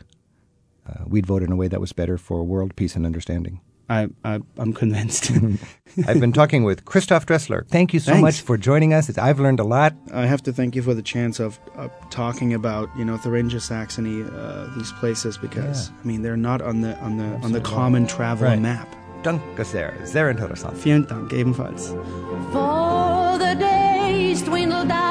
uh, 0.87 1.05
we'd 1.07 1.27
vote 1.27 1.43
in 1.43 1.53
a 1.53 1.57
way 1.57 1.69
that 1.69 1.81
was 1.81 1.93
better 1.93 2.19
for 2.19 2.45
world 2.45 2.77
peace 2.77 2.95
and 2.97 3.07
understanding. 3.07 3.61
I, 3.89 4.09
I 4.25 4.41
I'm 4.59 4.73
convinced. 4.73 5.31
I've 6.09 6.19
been 6.21 6.33
talking 6.33 6.65
with 6.65 6.85
Christoph 6.85 7.27
Dressler. 7.27 7.67
Thank 7.69 7.93
you 7.95 8.01
so 8.01 8.13
Thanks. 8.13 8.23
much 8.23 8.41
for 8.41 8.57
joining 8.57 8.93
us. 8.95 9.17
I've 9.19 9.39
learned 9.39 9.61
a 9.61 9.65
lot. 9.65 9.93
I 10.13 10.27
have 10.27 10.43
to 10.45 10.53
thank 10.53 10.75
you 10.75 10.83
for 10.83 10.95
the 10.95 11.03
chance 11.03 11.39
of 11.39 11.59
uh, 11.77 11.89
talking 12.11 12.55
about 12.55 12.89
you 12.97 13.05
know 13.05 13.17
Thuringia, 13.17 13.61
Saxony, 13.61 14.23
uh, 14.23 14.67
these 14.77 14.91
places 15.01 15.37
because 15.39 15.91
I 16.03 16.07
mean 16.07 16.23
they're 16.23 16.37
not 16.37 16.63
on 16.63 16.81
the 16.81 16.97
on 17.01 17.19
the 17.19 17.27
on 17.45 17.53
the 17.53 17.61
common 17.61 18.07
travel 18.07 18.49
Right. 18.49 18.59
map. 18.61 18.89
Danke 19.23 19.65
sehr. 19.65 19.93
Sehr 20.05 20.29
interessant. 20.31 20.77
Vielen 20.77 21.07
Dank 21.07 21.33
ebenfalls. 21.33 21.89
For 22.53 23.39
the 23.39 23.55
days 23.59 24.43
dwindle 24.43 24.85
down 24.87 25.04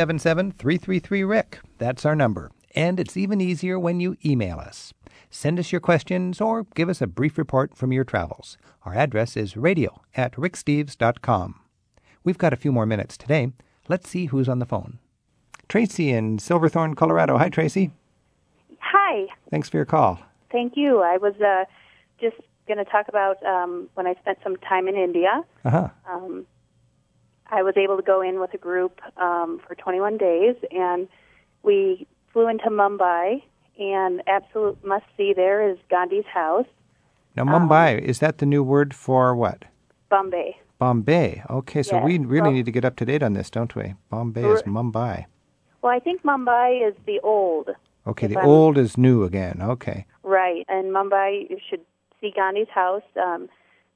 877 0.00 0.52
333 0.52 1.60
That's 1.76 2.06
our 2.06 2.16
number. 2.16 2.50
And 2.74 2.98
it's 2.98 3.18
even 3.18 3.38
easier 3.38 3.78
when 3.78 4.00
you 4.00 4.16
email 4.24 4.58
us. 4.58 4.94
Send 5.28 5.58
us 5.58 5.72
your 5.72 5.80
questions 5.82 6.40
or 6.40 6.64
give 6.74 6.88
us 6.88 7.02
a 7.02 7.06
brief 7.06 7.36
report 7.36 7.76
from 7.76 7.92
your 7.92 8.04
travels. 8.04 8.56
Our 8.84 8.94
address 8.94 9.36
is 9.36 9.58
radio 9.58 10.00
at 10.16 10.32
ricksteves.com. 10.36 11.60
We've 12.24 12.38
got 12.38 12.54
a 12.54 12.56
few 12.56 12.72
more 12.72 12.86
minutes 12.86 13.18
today. 13.18 13.52
Let's 13.88 14.08
see 14.08 14.26
who's 14.26 14.48
on 14.48 14.58
the 14.58 14.64
phone. 14.64 15.00
Tracy 15.68 16.10
in 16.10 16.38
Silverthorne, 16.38 16.94
Colorado. 16.94 17.36
Hi, 17.36 17.50
Tracy. 17.50 17.90
Hi. 18.78 19.26
Thanks 19.50 19.68
for 19.68 19.76
your 19.76 19.84
call. 19.84 20.18
Thank 20.50 20.78
you. 20.78 21.00
I 21.00 21.18
was 21.18 21.34
uh, 21.42 21.64
just 22.18 22.36
going 22.66 22.82
to 22.82 22.90
talk 22.90 23.08
about 23.08 23.44
um, 23.44 23.90
when 23.94 24.06
I 24.06 24.14
spent 24.14 24.38
some 24.42 24.56
time 24.56 24.88
in 24.88 24.96
India. 24.96 25.44
Uh-huh. 25.62 25.88
Um, 26.10 26.46
I 27.50 27.62
was 27.62 27.74
able 27.76 27.96
to 27.96 28.02
go 28.02 28.20
in 28.22 28.40
with 28.40 28.54
a 28.54 28.58
group 28.58 29.00
um, 29.16 29.60
for 29.66 29.74
21 29.74 30.18
days, 30.18 30.56
and 30.70 31.08
we 31.62 32.06
flew 32.32 32.48
into 32.48 32.70
Mumbai. 32.70 33.42
And 33.78 34.22
absolute 34.26 34.84
must 34.84 35.06
see 35.16 35.32
there 35.34 35.66
is 35.66 35.78
Gandhi's 35.88 36.26
house, 36.26 36.66
Now, 37.34 37.44
Mumbai, 37.44 37.98
is 37.98 38.18
that 38.18 38.36
the 38.38 38.44
new 38.44 38.62
word 38.62 38.92
for 38.92 39.34
what? 39.34 39.64
Bombay. 40.10 40.56
Bombay. 40.78 41.42
Okay, 41.48 41.82
so 41.82 41.96
Yes. 41.96 42.04
we 42.04 42.18
really 42.18 42.42
Well- 42.42 42.52
need 42.52 42.66
to 42.66 42.72
get 42.72 42.84
up 42.84 42.96
to 42.96 43.06
date 43.06 43.22
on 43.22 43.32
this, 43.32 43.50
don't 43.50 43.74
we? 43.74 43.94
Bombay 44.10 44.44
is 44.44 44.62
Mumbai. 44.64 45.26
Well, 45.80 45.92
I 45.92 45.98
think 45.98 46.22
Mumbai 46.24 46.86
is 46.86 46.94
the 47.06 47.20
old, 47.20 47.70
Okay, 48.06 48.26
the 48.26 48.36
I'm- 48.38 48.46
old 48.48 48.76
is 48.76 48.98
new 48.98 49.24
again. 49.24 49.62
Okay. 49.62 50.04
right? 50.24 50.66
And 50.68 50.92
Mumbai, 50.92 51.48
you 51.48 51.58
should 51.68 51.80
see 52.20 52.30
Gandhi's 52.32 52.68
house. 52.68 53.02
Um, 53.16 53.48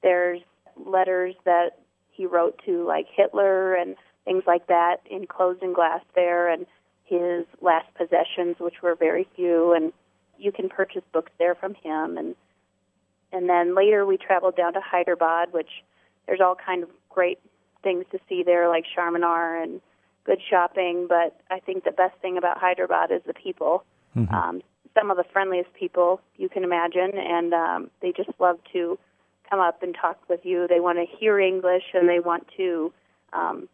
There's 0.03 0.41
letters 0.77 1.35
that 1.45 1.79
he 2.15 2.27
wrote 2.27 2.61
to 2.65 2.85
like 2.87 3.07
Hitler 3.15 3.75
and 3.75 3.97
things 4.25 4.45
like 4.47 4.67
that 4.69 5.01
enclosed 5.11 5.63
in 5.63 5.73
glass 5.73 6.01
there, 6.15 6.49
and 6.49 6.67
his 7.05 7.45
last 7.61 7.93
possessions, 7.95 8.57
which 8.59 8.83
were 8.83 8.95
very 8.95 9.29
few, 9.37 9.73
and 9.75 9.93
you 10.39 10.51
can 10.51 10.69
purchase 10.69 11.03
books 11.13 11.33
there 11.39 11.55
from 11.55 11.75
him. 11.75 12.17
And 12.17 12.35
and 13.33 13.49
then 13.49 13.75
later 13.75 14.07
we 14.07 14.17
traveled 14.17 14.57
down 14.57 14.73
to 14.75 14.81
Hyderabad, 14.81 15.53
which 15.53 15.83
there's 16.27 16.41
all 16.41 16.55
kind 16.55 16.83
of 16.83 16.89
great 17.11 17.39
things 17.83 18.05
to 18.13 18.19
see 18.29 18.43
there, 18.43 18.69
like 18.69 18.85
Charminar 18.97 19.63
and 19.63 19.81
good 20.25 20.41
shopping. 20.49 21.07
But 21.09 21.39
I 21.51 21.61
think 21.61 21.85
the 21.85 21.91
best 21.93 22.17
thing 22.23 22.39
about 22.39 22.59
Hyderabad 22.59 23.11
is 23.11 23.23
the 23.27 23.35
people. 23.35 23.85
Mhm. 24.17 24.33
Um, 24.33 24.63
some 24.95 25.11
of 25.11 25.17
the 25.17 25.25
friendliest 25.25 25.73
people 25.75 26.21
you 26.37 26.49
can 26.49 26.65
imagine, 26.65 27.19
and 27.19 27.53
um, 27.53 27.91
they 28.01 28.13
just 28.13 28.31
love 28.39 28.59
to 28.73 28.99
come 29.49 29.61
up 29.61 29.83
and 29.83 29.95
talk 29.95 30.19
with 30.29 30.41
you. 30.45 30.67
They 30.69 30.81
want 30.81 30.99
to 30.99 31.07
hear 31.19 31.39
English 31.39 31.85
and 31.93 32.09
they 32.09 32.21
want 32.21 32.47
to 32.57 32.93
um, 33.33 33.69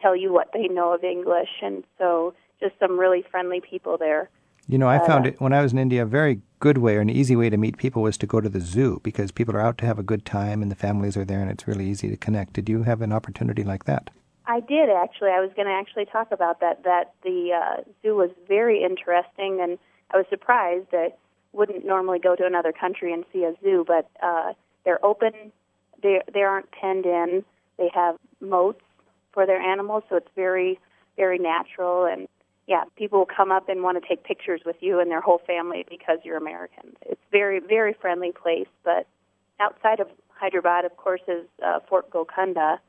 tell 0.00 0.14
you 0.14 0.32
what 0.32 0.50
they 0.52 0.68
know 0.68 0.92
of 0.92 1.02
English, 1.04 1.48
and 1.62 1.82
so 1.98 2.34
just 2.60 2.78
some 2.78 2.98
really 2.98 3.24
friendly 3.30 3.60
people 3.60 3.96
there. 3.98 4.28
You 4.68 4.78
know, 4.78 4.88
I 4.88 4.96
Uh, 4.96 5.06
found 5.06 5.26
it 5.26 5.40
when 5.40 5.52
I 5.52 5.62
was 5.62 5.72
in 5.72 5.78
India 5.78 6.02
a 6.02 6.06
very 6.06 6.40
good 6.58 6.78
way 6.78 6.96
or 6.96 7.00
an 7.00 7.10
easy 7.10 7.36
way 7.36 7.48
to 7.50 7.56
meet 7.56 7.76
people 7.76 8.02
was 8.02 8.18
to 8.18 8.26
go 8.26 8.40
to 8.40 8.48
the 8.48 8.60
zoo 8.60 9.00
because 9.02 9.30
people 9.30 9.54
are 9.56 9.60
out 9.60 9.78
to 9.78 9.86
have 9.86 9.98
a 9.98 10.02
good 10.02 10.24
time 10.24 10.60
and 10.62 10.70
the 10.70 10.76
families 10.76 11.16
are 11.16 11.24
there 11.24 11.40
and 11.40 11.50
it's 11.50 11.68
really 11.68 11.86
easy 11.86 12.08
to 12.08 12.16
connect. 12.16 12.54
Did 12.54 12.68
you 12.68 12.82
have 12.82 13.00
an 13.00 13.12
opportunity 13.12 13.62
like 13.62 13.84
that? 13.84 14.10
I 14.46 14.60
did 14.60 14.88
actually. 14.90 15.30
I 15.30 15.40
was 15.40 15.50
going 15.54 15.66
to 15.66 15.72
actually 15.72 16.06
talk 16.06 16.32
about 16.32 16.60
that. 16.60 16.84
That 16.84 17.14
the 17.22 17.52
uh, 17.52 17.82
zoo 18.02 18.16
was 18.16 18.30
very 18.46 18.82
interesting, 18.82 19.60
and 19.60 19.78
I 20.12 20.16
was 20.18 20.26
surprised. 20.28 20.88
I 20.92 21.12
wouldn't 21.52 21.84
normally 21.84 22.18
go 22.18 22.36
to 22.36 22.44
another 22.44 22.72
country 22.72 23.12
and 23.12 23.24
see 23.32 23.44
a 23.44 23.54
zoo, 23.62 23.84
but 23.86 24.08
uh, 24.22 24.52
they're 24.86 25.04
open. 25.04 25.52
They 26.02 26.22
they 26.32 26.40
aren't 26.42 26.70
penned 26.72 27.04
in. 27.04 27.44
They 27.76 27.90
have 27.94 28.16
moats 28.40 28.80
for 29.32 29.44
their 29.44 29.60
animals, 29.60 30.04
so 30.08 30.16
it's 30.16 30.30
very 30.34 30.80
very 31.18 31.38
natural. 31.38 32.06
And 32.06 32.26
yeah, 32.66 32.84
people 32.96 33.18
will 33.18 33.28
come 33.36 33.52
up 33.52 33.68
and 33.68 33.82
want 33.82 34.02
to 34.02 34.08
take 34.08 34.24
pictures 34.24 34.62
with 34.64 34.76
you 34.80 34.98
and 34.98 35.10
their 35.10 35.20
whole 35.20 35.42
family 35.46 35.84
because 35.90 36.20
you're 36.24 36.38
American. 36.38 36.96
It's 37.02 37.20
very 37.30 37.60
very 37.60 37.92
friendly 37.92 38.32
place. 38.32 38.68
But 38.82 39.06
outside 39.60 40.00
of 40.00 40.08
Hyderabad, 40.30 40.86
of 40.86 40.96
course, 40.96 41.22
is 41.28 41.44
uh, 41.62 41.80
Fort 41.86 42.08
Golconda 42.10 42.80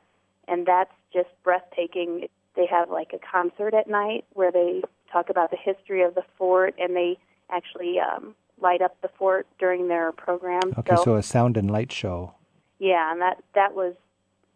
and 0.47 0.65
that's 0.65 0.91
just 1.13 1.29
breathtaking. 1.43 2.27
They 2.55 2.65
have 2.67 2.89
like 2.89 3.11
a 3.13 3.19
concert 3.19 3.73
at 3.73 3.89
night 3.89 4.25
where 4.33 4.51
they 4.51 4.81
talk 5.11 5.29
about 5.29 5.51
the 5.51 5.57
history 5.57 6.03
of 6.03 6.15
the 6.15 6.23
fort, 6.37 6.75
and 6.79 6.95
they 6.95 7.17
actually 7.49 7.97
um, 7.99 8.35
light 8.59 8.81
up 8.81 8.99
the 9.01 9.09
fort 9.17 9.47
during 9.59 9.87
their 9.87 10.11
program. 10.11 10.73
Okay, 10.77 10.95
so, 11.03 11.15
a 11.15 11.23
sound 11.23 11.57
and 11.57 11.69
light 11.69 11.91
show. 11.91 12.33
yeah, 12.79 13.11
and 13.11 13.21
that 13.21 13.37
that 13.55 13.73
was 13.75 13.93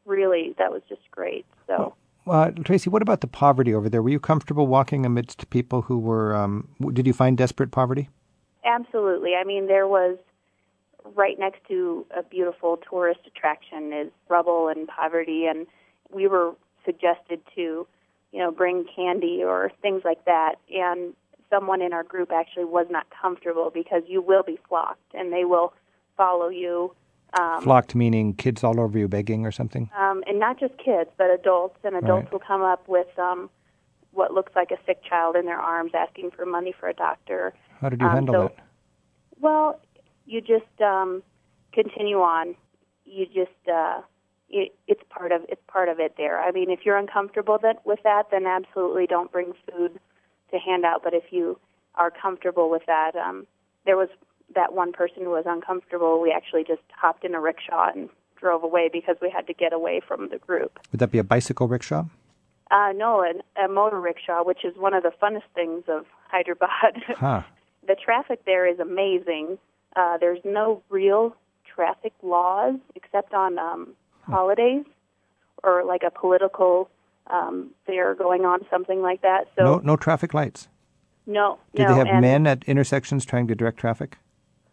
really 0.06 0.56
that 0.58 0.72
was 0.72 0.82
just 0.90 1.02
great. 1.12 1.46
So 1.68 1.94
Uh, 2.28 2.52
Tracy, 2.64 2.90
what 2.90 3.02
about 3.02 3.22
the 3.22 3.28
poverty 3.28 3.74
over 3.74 3.90
there? 3.90 4.02
Were 4.02 4.10
you 4.10 4.20
comfortable 4.20 4.68
walking 4.68 5.06
amidst 5.06 5.50
people 5.50 5.84
who 5.84 5.98
were? 6.00 6.36
Um, 6.36 6.68
did 6.94 7.06
you 7.08 7.14
find 7.14 7.38
desperate 7.38 7.72
poverty? 7.72 8.10
absolutely, 8.64 9.32
I 9.36 9.44
mean 9.44 9.68
there 9.68 9.88
was 9.88 10.18
right 11.16 11.38
next 11.40 11.60
to 11.68 12.06
a 12.16 12.22
beautiful 12.22 12.78
tourist 12.88 13.22
attraction 13.26 13.92
is 13.92 14.12
rubble 14.30 14.68
and 14.68 14.88
poverty, 14.88 15.46
and 15.48 15.66
we 16.12 16.28
were 16.28 16.54
suggested 16.86 17.42
to, 17.56 17.88
you 18.32 18.40
know, 18.40 18.52
bring 18.52 18.86
candy 18.96 19.44
or 19.44 19.72
things 19.82 20.04
like 20.06 20.24
that, 20.26 20.56
and 20.72 21.14
someone 21.52 21.82
in 21.84 21.94
our 21.94 22.04
group 22.04 22.32
actually 22.32 22.66
was 22.66 22.88
not 22.90 23.06
comfortable 23.22 23.70
because 23.72 24.02
you 24.08 24.22
will 24.22 24.42
be 24.42 24.58
flocked 24.68 25.14
and 25.14 25.32
they 25.32 25.46
will 25.46 25.74
follow 26.18 26.50
you. 26.50 26.96
Um, 27.40 27.62
Flocked 27.62 27.94
meaning 27.96 28.34
kids 28.34 28.64
all 28.64 28.80
over 28.80 28.98
you 28.98 29.08
begging 29.08 29.46
or 29.46 29.52
something. 29.52 29.90
um, 29.98 30.24
and 30.28 30.40
not 30.40 30.60
just 30.60 30.74
kids, 30.78 31.10
but 31.18 31.30
adults. 31.30 31.78
And 31.84 31.96
adults 31.96 32.24
Right. 32.26 32.32
will 32.34 32.40
come 32.40 32.62
up 32.62 32.88
with 32.88 33.08
um, 33.20 33.50
what 34.12 34.34
looks 34.34 34.54
like 34.56 34.72
a 34.72 34.78
sick 34.86 35.02
child 35.04 35.36
in 35.36 35.46
their 35.46 35.60
arms, 35.60 35.92
asking 35.94 36.32
for 36.32 36.46
money 36.46 36.74
for 36.78 36.90
a 36.90 36.94
doctor. 36.94 37.54
How 37.80 37.90
did 37.90 38.02
you 38.02 38.08
Um, 38.08 38.14
handle 38.16 38.34
so- 38.36 38.48
that? 38.56 38.66
Well, 39.40 39.80
you 40.26 40.42
just 40.42 40.82
um, 40.82 41.24
continue 41.74 42.20
on. 42.22 42.56
You 43.06 43.26
just 43.26 43.68
uh, 43.72 44.02
it, 44.50 44.76
it's 44.88 45.02
part 45.10 45.32
of 45.32 45.42
it's 45.50 45.62
part 45.68 45.88
of 45.90 46.00
it. 46.00 46.16
There. 46.18 46.40
I 46.40 46.52
mean, 46.52 46.70
if 46.70 46.86
you're 46.86 46.98
uncomfortable 46.98 47.58
that 47.64 47.86
with 47.86 48.00
that, 48.04 48.30
then 48.30 48.46
absolutely 48.46 49.08
don't 49.08 49.32
bring 49.32 49.54
food 49.72 50.00
to 50.52 50.60
hand 50.60 50.86
out. 50.86 51.04
But 51.04 51.14
if 51.14 51.24
you 51.32 51.60
are 51.96 52.12
comfortable 52.12 52.70
with 52.70 52.84
that, 52.88 53.16
um, 53.16 53.48
there 53.86 53.98
was 53.98 54.10
that 54.56 54.74
one 54.74 54.92
person 54.92 55.24
who 55.24 55.30
was 55.30 55.46
uncomfortable. 55.48 56.22
We 56.22 56.32
actually 56.32 56.64
just 56.64 56.82
hopped 56.96 57.24
in 57.24 57.34
a 57.36 57.40
rickshaw 57.40 57.90
and 57.94 58.10
drove 58.38 58.64
away 58.64 58.90
because 58.92 59.16
we 59.22 59.30
had 59.30 59.48
to 59.48 59.54
get 59.54 59.72
away 59.74 60.02
from 60.06 60.30
the 60.30 60.38
group. 60.38 60.80
Would 60.92 61.00
that 61.00 61.12
be 61.12 61.20
a 61.20 61.24
bicycle 61.24 61.68
rickshaw? 61.68 62.06
Uh, 62.70 62.92
no, 62.96 63.22
an, 63.22 63.42
a 63.64 63.68
motor 63.68 64.00
rickshaw, 64.00 64.44
which 64.44 64.64
is 64.64 64.76
one 64.78 64.94
of 64.94 65.04
the 65.04 65.12
funnest 65.22 65.44
things 65.54 65.84
of 65.88 66.06
Hyderabad. 66.30 67.02
Huh. 67.18 67.42
the 67.86 67.96
traffic 67.96 68.46
there 68.46 68.66
is 68.66 68.80
amazing. 68.80 69.58
Uh, 69.96 70.18
there's 70.18 70.40
no 70.46 70.82
real 70.90 71.36
traffic 71.76 72.14
laws 72.24 72.76
except 72.96 73.34
on 73.34 73.60
um, 73.60 73.90
holidays 74.24 74.86
or 75.64 75.84
like 75.84 76.02
a 76.04 76.12
political 76.12 76.90
um, 77.28 77.72
fair 77.86 78.16
going 78.16 78.46
on, 78.46 78.60
something 78.70 79.02
like 79.02 79.22
that. 79.22 79.46
So 79.58 79.64
no, 79.64 79.78
no 79.80 79.96
traffic 79.96 80.34
lights. 80.34 80.68
no, 81.26 81.60
Did 81.76 81.84
no, 81.88 81.94
they 81.94 82.00
have 82.10 82.22
men 82.22 82.48
at 82.48 82.64
intersections 82.66 83.26
trying 83.26 83.48
to 83.48 83.56
direct 83.56 83.78
traffic? 83.78 84.18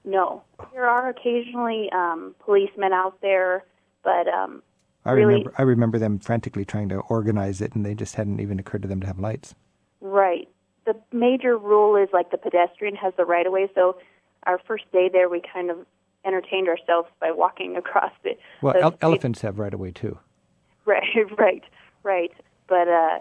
no. 0.05 0.43
There 0.73 0.87
are 0.87 1.09
occasionally 1.09 1.89
um, 1.93 2.35
policemen 2.45 2.93
out 2.93 3.21
there, 3.21 3.65
but 4.03 4.27
um, 4.29 4.63
I 5.05 5.13
Really? 5.13 5.27
remember. 5.35 5.55
I 5.59 5.63
remember 5.63 5.99
them 5.99 6.19
frantically 6.19 6.65
trying 6.65 6.89
to 6.89 6.97
organize 6.97 7.61
it, 7.61 7.75
and 7.75 7.85
they 7.85 7.95
just 7.95 8.15
hadn't 8.17 8.41
even 8.41 8.59
occurred 8.59 8.83
to 8.83 8.89
them 8.89 9.01
to 9.01 9.07
have 9.07 9.19
lights. 9.19 9.55
Right. 10.01 10.49
The 10.87 10.97
major 11.13 11.57
rule 11.59 11.97
is 11.97 12.09
like 12.13 12.31
the 12.31 12.39
pedestrian 12.39 12.97
has 12.97 13.13
the 13.17 13.25
right 13.25 13.47
of 13.47 13.53
way. 13.53 13.69
So 13.75 13.99
our 14.45 14.59
first 14.67 14.91
day 14.93 15.09
there, 15.13 15.29
we 15.29 15.43
kind 15.53 15.71
of 15.71 15.79
entertained 16.25 16.69
ourselves 16.69 17.09
by 17.21 17.31
walking 17.31 17.77
across 17.83 18.13
the. 18.25 18.31
Well, 18.63 18.73
the 18.75 18.83
el- 18.83 18.99
elephants 19.03 19.43
have 19.43 19.59
right 19.59 19.75
of 19.75 19.79
way 19.81 19.91
too. 19.91 20.19
Right, 20.87 21.05
right, 21.39 21.63
right. 22.03 22.33
But 22.67 22.89
uh, 22.89 23.21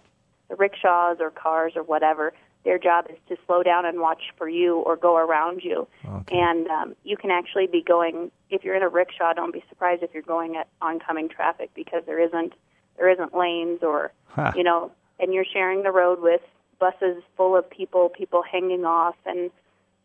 the 0.49 0.55
rickshaws 0.55 1.17
or 1.19 1.31
cars 1.31 1.73
or 1.75 1.83
whatever, 1.83 2.33
their 2.63 2.77
job 2.77 3.05
is 3.09 3.17
to 3.29 3.37
slow 3.45 3.63
down 3.63 3.85
and 3.85 3.99
watch 3.99 4.21
for 4.37 4.49
you 4.49 4.79
or 4.79 4.97
go 4.97 5.15
around 5.17 5.61
you. 5.63 5.87
Okay. 6.05 6.37
And 6.37 6.67
um, 6.67 6.95
you 7.03 7.15
can 7.17 7.31
actually 7.31 7.67
be 7.67 7.81
going. 7.81 8.31
If 8.49 8.63
you're 8.63 8.75
in 8.75 8.83
a 8.83 8.89
rickshaw, 8.89 9.33
don't 9.33 9.53
be 9.53 9.63
surprised 9.69 10.03
if 10.03 10.13
you're 10.13 10.23
going 10.23 10.55
at 10.55 10.67
oncoming 10.81 11.29
traffic 11.29 11.69
because 11.75 12.03
there 12.05 12.19
isn't 12.19 12.53
there 12.97 13.09
isn't 13.09 13.35
lanes 13.35 13.83
or 13.83 14.11
Huh. 14.37 14.51
you 14.55 14.63
know, 14.63 14.91
and 15.19 15.33
you're 15.33 15.45
sharing 15.51 15.81
the 15.81 15.91
road 15.91 16.21
with 16.21 16.41
buses 16.79 17.23
full 17.35 17.57
of 17.57 17.67
people, 17.67 18.07
people 18.09 18.43
hanging 18.43 18.85
off, 18.85 19.15
and 19.25 19.49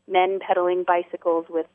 men 0.09 0.39
pedaling 0.41 0.85
bicycles 0.85 1.45
with 1.51 1.67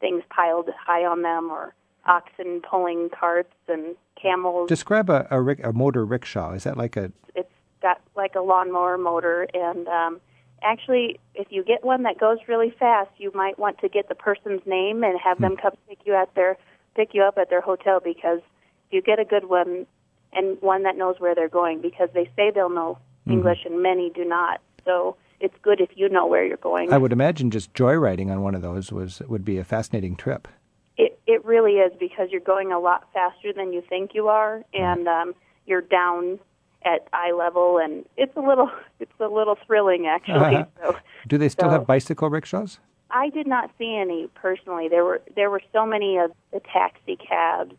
things 0.00 0.22
piled 0.30 0.68
high 0.78 1.04
on 1.04 1.22
them, 1.22 1.50
or 1.50 1.74
oxen 2.06 2.60
pulling 2.68 3.10
carts 3.10 3.54
and 3.68 3.96
camels. 4.20 4.68
Describe 4.68 5.10
a, 5.10 5.26
a, 5.30 5.40
rick, 5.40 5.60
a 5.64 5.72
motor 5.72 6.04
rickshaw. 6.04 6.52
Is 6.52 6.64
that 6.64 6.76
like 6.76 6.96
a? 6.96 7.12
it's 7.34 7.50
got 7.82 8.00
like 8.16 8.34
a 8.34 8.40
lawnmower 8.40 8.98
motor, 8.98 9.46
and 9.54 9.88
um, 9.88 10.20
actually, 10.62 11.20
if 11.34 11.48
you 11.50 11.62
get 11.62 11.84
one 11.84 12.02
that 12.04 12.18
goes 12.18 12.38
really 12.48 12.70
fast, 12.70 13.10
you 13.18 13.30
might 13.34 13.58
want 13.58 13.78
to 13.78 13.88
get 13.88 14.08
the 14.08 14.14
person's 14.14 14.62
name 14.66 15.04
and 15.04 15.18
have 15.20 15.40
them 15.40 15.56
come 15.56 15.72
pick 15.88 15.98
you 16.04 16.14
at 16.14 16.34
their 16.34 16.56
pick 16.96 17.10
you 17.12 17.22
up 17.22 17.38
at 17.38 17.50
their 17.50 17.60
hotel 17.60 18.00
because 18.02 18.38
if 18.38 18.92
you 18.92 19.02
get 19.02 19.18
a 19.18 19.24
good 19.24 19.48
one 19.48 19.86
and 20.32 20.60
one 20.60 20.84
that 20.84 20.96
knows 20.96 21.16
where 21.18 21.34
they're 21.34 21.48
going 21.48 21.80
because 21.80 22.08
they 22.14 22.30
say 22.36 22.50
they'll 22.54 22.68
know 22.68 22.98
English 23.28 23.60
and 23.64 23.82
many 23.82 24.10
do 24.10 24.24
not. 24.24 24.60
So 24.84 25.16
it's 25.40 25.54
good 25.62 25.80
if 25.80 25.90
you 25.94 26.08
know 26.08 26.26
where 26.26 26.44
you're 26.44 26.56
going. 26.56 26.92
I 26.92 26.98
would 26.98 27.12
imagine 27.12 27.50
just 27.50 27.72
joyriding 27.74 28.30
on 28.30 28.42
one 28.42 28.54
of 28.54 28.62
those 28.62 28.92
was 28.92 29.20
would 29.28 29.44
be 29.44 29.58
a 29.58 29.64
fascinating 29.64 30.16
trip. 30.16 30.48
It 30.96 31.18
it 31.26 31.44
really 31.44 31.74
is 31.74 31.92
because 31.98 32.28
you're 32.30 32.40
going 32.40 32.72
a 32.72 32.78
lot 32.78 33.08
faster 33.12 33.52
than 33.52 33.72
you 33.72 33.82
think 33.88 34.12
you 34.14 34.28
are, 34.28 34.62
and 34.72 35.08
um, 35.08 35.34
you're 35.66 35.80
down 35.80 36.38
at 36.84 37.08
eye 37.12 37.32
level, 37.32 37.78
and 37.78 38.04
it's 38.16 38.36
a 38.36 38.40
little 38.40 38.70
it's 39.00 39.12
a 39.20 39.28
little 39.28 39.56
thrilling 39.66 40.06
actually. 40.06 40.56
Uh-huh. 40.56 40.92
So 40.92 40.96
Do 41.28 41.38
they 41.38 41.48
still 41.48 41.68
So- 41.68 41.72
have 41.72 41.86
bicycle 41.86 42.28
rickshaws? 42.30 42.78
I 43.10 43.28
did 43.28 43.46
not 43.46 43.70
see 43.78 43.96
any 43.96 44.28
personally. 44.34 44.88
There 44.88 45.04
were 45.04 45.20
there 45.36 45.48
were 45.50 45.60
so 45.72 45.86
many 45.86 46.16
of 46.18 46.32
the 46.52 46.60
taxi 46.60 47.16
cabs. 47.16 47.74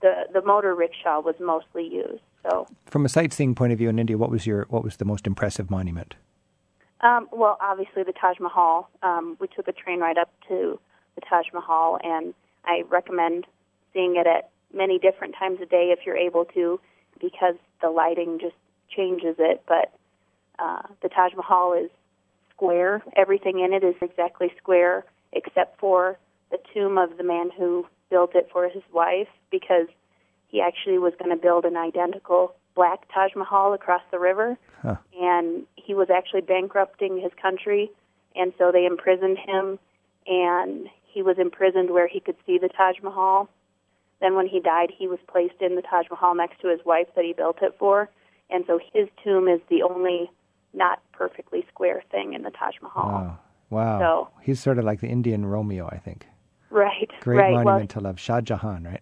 The 0.00 0.24
the 0.32 0.42
motor 0.42 0.74
rickshaw 0.74 1.20
was 1.20 1.34
mostly 1.40 1.86
used. 1.86 2.22
So 2.42 2.66
From 2.86 3.04
a 3.04 3.08
sightseeing 3.08 3.54
point 3.54 3.72
of 3.72 3.78
view 3.78 3.88
in 3.88 3.98
India, 3.98 4.18
what 4.18 4.30
was 4.30 4.46
your 4.46 4.66
what 4.68 4.82
was 4.84 4.96
the 4.96 5.04
most 5.04 5.26
impressive 5.26 5.70
monument? 5.70 6.14
Um, 7.00 7.28
well, 7.32 7.56
obviously 7.60 8.02
the 8.02 8.12
Taj 8.12 8.38
Mahal. 8.40 8.88
Um, 9.02 9.36
we 9.40 9.46
took 9.48 9.68
a 9.68 9.72
train 9.72 10.00
ride 10.00 10.18
up 10.18 10.30
to 10.48 10.78
the 11.14 11.20
Taj 11.20 11.46
Mahal, 11.52 11.98
and 12.02 12.34
I 12.66 12.82
recommend 12.88 13.46
seeing 13.92 14.16
it 14.16 14.26
at 14.26 14.50
many 14.72 14.98
different 14.98 15.34
times 15.38 15.60
a 15.62 15.66
day 15.66 15.94
if 15.96 16.04
you're 16.04 16.16
able 16.16 16.44
to, 16.46 16.80
because 17.20 17.54
the 17.80 17.90
lighting 17.90 18.38
just 18.40 18.56
changes 18.94 19.36
it. 19.38 19.62
But 19.66 19.92
uh, 20.58 20.82
the 21.02 21.08
Taj 21.08 21.34
Mahal 21.34 21.74
is 21.74 21.90
square. 22.54 23.02
Everything 23.16 23.60
in 23.60 23.72
it 23.72 23.84
is 23.84 23.94
exactly 24.00 24.52
square, 24.58 25.04
except 25.32 25.78
for 25.78 26.18
the 26.50 26.58
tomb 26.72 26.98
of 26.98 27.16
the 27.16 27.24
man 27.24 27.50
who 27.56 27.86
built 28.10 28.34
it 28.34 28.48
for 28.52 28.68
his 28.68 28.82
wife 28.92 29.28
because 29.50 29.86
he 30.48 30.60
actually 30.60 30.98
was 30.98 31.12
going 31.18 31.30
to 31.36 31.40
build 31.40 31.64
an 31.64 31.76
identical 31.76 32.54
black 32.74 33.06
Taj 33.12 33.34
Mahal 33.34 33.72
across 33.72 34.02
the 34.10 34.18
river, 34.18 34.56
Huh. 34.82 34.96
and 35.18 35.64
he 35.76 35.94
was 35.94 36.10
actually 36.10 36.42
bankrupting 36.42 37.18
his 37.20 37.32
country, 37.40 37.90
and 38.36 38.52
so 38.58 38.70
they 38.70 38.84
imprisoned 38.84 39.38
him, 39.38 39.78
and 40.26 40.88
he 41.14 41.22
was 41.22 41.36
imprisoned 41.38 41.90
where 41.90 42.08
he 42.08 42.18
could 42.20 42.36
see 42.44 42.58
the 42.58 42.68
Taj 42.68 42.96
Mahal. 43.02 43.48
Then, 44.20 44.34
when 44.34 44.46
he 44.46 44.60
died, 44.60 44.90
he 44.96 45.06
was 45.06 45.18
placed 45.28 45.60
in 45.60 45.76
the 45.76 45.82
Taj 45.82 46.06
Mahal 46.10 46.34
next 46.34 46.60
to 46.60 46.68
his 46.68 46.80
wife 46.84 47.06
that 47.14 47.24
he 47.24 47.32
built 47.32 47.62
it 47.62 47.74
for, 47.78 48.10
and 48.50 48.64
so 48.66 48.78
his 48.92 49.08
tomb 49.22 49.48
is 49.48 49.60
the 49.70 49.82
only 49.82 50.30
not 50.72 51.00
perfectly 51.12 51.64
square 51.72 52.02
thing 52.10 52.34
in 52.34 52.42
the 52.42 52.50
Taj 52.50 52.74
Mahal. 52.82 53.04
Wow. 53.10 53.38
Wow. 53.70 53.98
So- 54.00 54.28
He's 54.42 54.60
sort 54.60 54.78
of 54.78 54.84
like 54.84 55.00
the 55.00 55.08
Indian 55.08 55.46
Romeo, 55.46 55.88
I 55.90 55.98
think. 55.98 56.26
Right, 56.70 57.10
Great 57.20 57.36
right. 57.38 57.52
monument 57.54 57.94
Well, 57.94 58.00
to 58.02 58.08
love. 58.08 58.18
Shah 58.20 58.40
Jahan, 58.40 58.82
right? 58.84 59.00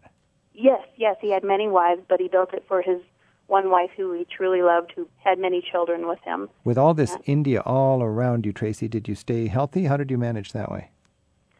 yes, 0.55 0.83
yes, 0.97 1.17
he 1.21 1.31
had 1.31 1.43
many 1.43 1.69
wives, 1.69 2.03
but 2.09 2.21
he 2.21 2.29
built 2.29 2.53
it 2.53 2.65
for 2.69 2.83
his 2.83 3.01
one 3.47 3.71
wife 3.71 3.91
who 3.97 4.13
he 4.13 4.25
truly 4.27 4.63
loved, 4.63 4.93
who 4.95 5.09
had 5.25 5.39
many 5.39 5.61
children 5.63 6.07
with 6.09 6.21
him. 6.21 6.49
With 6.65 6.79
all 6.79 6.95
this 6.95 7.17
India 7.25 7.61
all 7.65 8.03
around 8.03 8.45
you, 8.47 8.53
Tracy, 8.53 8.89
did 8.89 9.09
you 9.09 9.15
stay 9.15 9.47
healthy? 9.49 9.85
How 9.85 9.97
did 9.97 10.11
you 10.11 10.19
manage 10.19 10.53
that 10.53 10.71
way? 10.71 10.91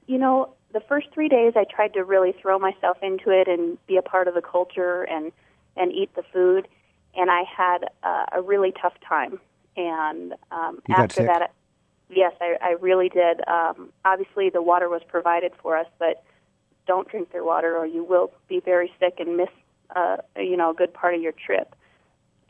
You 0.07 0.19
know, 0.19 0.55
the 0.73 0.81
first 0.81 1.09
three 1.13 1.29
days 1.29 1.53
I 1.57 1.65
tried 1.65 1.95
to 1.95 2.05
really 2.05 2.33
throw 2.33 2.59
myself 2.59 2.99
into 3.03 3.31
it 3.31 3.49
and 3.49 3.79
be 3.87 3.97
a 3.97 4.03
part 4.03 4.29
of 4.29 4.35
the 4.35 4.43
culture 4.43 5.03
and 5.05 5.33
and 5.77 5.91
eat 5.93 6.15
the 6.15 6.23
food, 6.33 6.69
and 7.15 7.31
I 7.31 7.43
had 7.45 7.79
uh, 8.03 8.27
a 8.33 8.43
really 8.43 8.73
tough 8.73 8.95
time. 9.07 9.41
And 9.77 10.35
um, 10.51 10.83
You 10.87 10.95
after 10.95 11.25
that, 11.25 11.53
yes, 12.11 12.35
I, 12.41 12.57
I 12.61 12.71
really 12.81 13.09
did. 13.09 13.41
Um, 13.49 13.91
obviously, 14.05 14.51
the 14.51 14.61
water 14.61 14.89
was 14.91 15.03
provided 15.07 15.53
for 15.63 15.77
us, 15.79 15.87
but 15.99 16.23
don't 16.87 17.09
drink 17.09 17.33
their 17.33 17.45
water, 17.45 17.77
or 17.77 17.87
you 17.87 18.05
will 18.05 18.33
be 18.49 18.61
very 18.61 18.93
sick 19.01 19.15
and 19.19 19.37
miss, 19.37 19.49
uh, 19.97 20.19
you 20.37 20.57
know, 20.57 20.71
a 20.71 20.75
good 20.75 20.93
part 20.93 21.15
of 21.15 21.23
your 21.23 21.33
trip. 21.33 21.75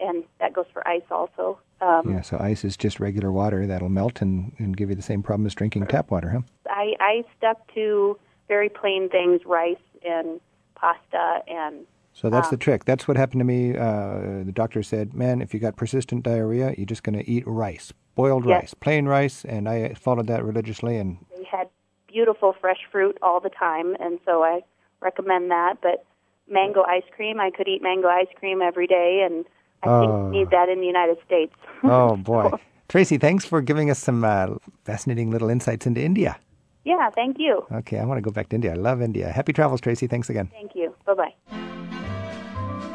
And 0.00 0.24
that 0.40 0.52
goes 0.52 0.66
for 0.72 0.86
ice 0.86 1.02
also. 1.10 1.60
Um, 1.82 2.08
Yeah, 2.08 2.20
so 2.22 2.38
ice 2.38 2.64
is 2.64 2.76
just 2.76 3.00
regular 3.00 3.32
water 3.32 3.66
that'll 3.66 3.88
melt 3.88 4.22
and, 4.22 4.52
and 4.58 4.76
give 4.76 4.88
you 4.88 4.94
the 4.94 5.02
same 5.02 5.22
problem 5.22 5.46
as 5.46 5.54
drinking 5.54 5.86
tap 5.88 6.10
water, 6.10 6.30
huh? 6.30 6.40
I, 6.70 6.94
I 7.00 7.24
stuck 7.36 7.58
to 7.74 8.18
very 8.48 8.68
plain 8.68 9.08
things, 9.08 9.40
rice 9.44 9.76
and 10.04 10.40
pasta 10.76 11.40
and 11.48 11.86
So 12.14 12.30
that's 12.30 12.48
Um, 12.48 12.50
the 12.52 12.56
trick. 12.58 12.84
That's 12.84 13.08
what 13.08 13.16
happened 13.16 13.40
to 13.40 13.44
me. 13.44 13.76
Uh, 13.76 14.44
the 14.44 14.52
doctor 14.52 14.82
said, 14.82 15.14
"Man, 15.14 15.40
if 15.42 15.54
you 15.54 15.60
got 15.60 15.76
persistent 15.76 16.22
diarrhea, 16.22 16.74
you're 16.76 16.86
just 16.86 17.02
going 17.02 17.18
to 17.18 17.28
eat 17.28 17.44
rice, 17.46 17.92
boiled 18.14 18.44
Yes. 18.46 18.60
rice, 18.60 18.74
plain 18.74 19.06
rice." 19.06 19.44
And 19.44 19.68
I 19.68 19.94
followed 19.94 20.26
that 20.28 20.44
religiously. 20.44 20.98
And 20.98 21.18
we 21.36 21.44
had 21.44 21.68
beautiful 22.06 22.52
fresh 22.52 22.80
fruit 22.90 23.16
all 23.22 23.40
the 23.40 23.50
time, 23.50 23.96
and 23.98 24.18
so 24.26 24.42
I 24.44 24.62
recommend 25.00 25.50
that. 25.50 25.80
But 25.80 26.04
mango 26.48 26.82
ice 26.82 27.08
cream, 27.16 27.40
I 27.40 27.50
could 27.50 27.66
eat 27.66 27.82
mango 27.82 28.08
ice 28.08 28.32
cream 28.38 28.60
every 28.60 28.86
day, 28.86 29.22
and 29.24 29.46
I 29.82 29.88
Oh. 29.88 30.30
think 30.30 30.32
need 30.32 30.50
that 30.50 30.68
in 30.68 30.80
the 30.80 30.86
United 30.86 31.18
States. 31.26 31.52
oh 31.84 32.16
boy, 32.16 32.50
Tracy, 32.88 33.18
thanks 33.18 33.44
for 33.44 33.60
giving 33.60 33.90
us 33.90 33.98
some 33.98 34.22
uh, 34.24 34.46
fascinating 34.84 35.30
little 35.30 35.48
insights 35.50 35.86
into 35.86 36.00
India. 36.02 36.36
yeah, 36.84 37.10
thank 37.14 37.36
you. 37.38 37.64
Okay, 37.72 37.98
I 37.98 38.04
want 38.04 38.18
to 38.18 38.22
go 38.22 38.30
back 38.30 38.48
to 38.50 38.54
India. 38.56 38.72
I 38.72 38.74
love 38.74 39.00
India. 39.02 39.28
Happy 39.30 39.52
travels, 39.52 39.80
Tracy. 39.80 40.06
Thanks 40.06 40.28
again. 40.30 40.48
Thank 40.52 40.72
you. 40.74 40.94
Bye 41.06 41.14
bye. 41.14 41.34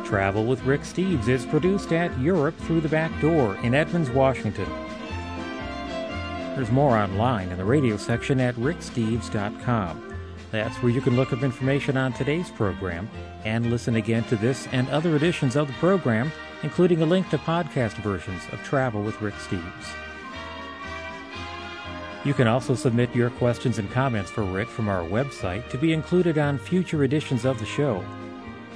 Travel 0.05 0.45
with 0.45 0.63
Rick 0.63 0.81
Steves 0.81 1.27
is 1.27 1.45
produced 1.45 1.91
at 1.91 2.17
Europe 2.19 2.55
Through 2.59 2.79
the 2.81 2.87
Back 2.89 3.11
Door 3.19 3.55
in 3.63 3.73
Edmonds, 3.73 4.09
Washington. 4.09 4.67
There's 6.55 6.71
more 6.71 6.95
online 6.97 7.49
in 7.49 7.57
the 7.57 7.65
radio 7.65 7.97
section 7.97 8.39
at 8.39 8.55
ricksteves.com. 8.55 10.03
That's 10.49 10.75
where 10.81 10.91
you 10.91 11.01
can 11.01 11.15
look 11.17 11.33
up 11.33 11.43
information 11.43 11.97
on 11.97 12.13
today's 12.13 12.49
program 12.49 13.09
and 13.45 13.69
listen 13.69 13.95
again 13.97 14.23
to 14.25 14.37
this 14.37 14.65
and 14.71 14.89
other 14.89 15.15
editions 15.15 15.55
of 15.57 15.67
the 15.67 15.73
program, 15.73 16.31
including 16.63 17.01
a 17.01 17.05
link 17.05 17.29
to 17.29 17.37
podcast 17.37 17.93
versions 17.97 18.43
of 18.51 18.63
Travel 18.63 19.01
with 19.03 19.21
Rick 19.21 19.35
Steves. 19.35 19.95
You 22.25 22.33
can 22.33 22.47
also 22.47 22.75
submit 22.75 23.15
your 23.15 23.29
questions 23.29 23.79
and 23.79 23.89
comments 23.91 24.29
for 24.29 24.43
Rick 24.43 24.67
from 24.67 24.89
our 24.89 25.01
website 25.01 25.69
to 25.69 25.77
be 25.77 25.93
included 25.93 26.37
on 26.37 26.57
future 26.57 27.03
editions 27.03 27.45
of 27.45 27.59
the 27.59 27.65
show 27.65 28.03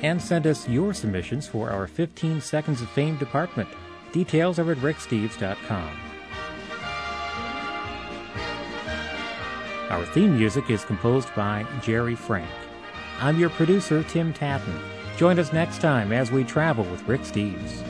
and 0.02 0.22
send 0.22 0.48
us 0.48 0.68
your 0.68 0.94
submissions 0.94 1.48
for 1.48 1.70
our 1.70 1.88
15 1.88 2.42
Seconds 2.42 2.82
of 2.82 2.90
Fame 2.90 3.18
department. 3.18 3.70
Details 4.12 4.60
are 4.60 4.72
at 4.72 4.78
ricksteves.com. 4.78 6.00
Our 9.90 10.06
theme 10.06 10.38
music 10.38 10.70
is 10.70 10.86
composed 10.86 11.34
by 11.36 11.66
Jerry 11.82 12.16
Frank. 12.16 12.50
I'm 13.20 13.38
your 13.38 13.50
producer, 13.50 14.04
Tim 14.04 14.34
Tattan. 14.34 15.01
Join 15.22 15.38
us 15.38 15.54
next 15.54 15.82
time 15.82 16.12
as 16.12 16.32
we 16.32 16.44
travel 16.44 16.84
with 16.86 17.08
Rick 17.08 17.22
Steves. 17.22 17.84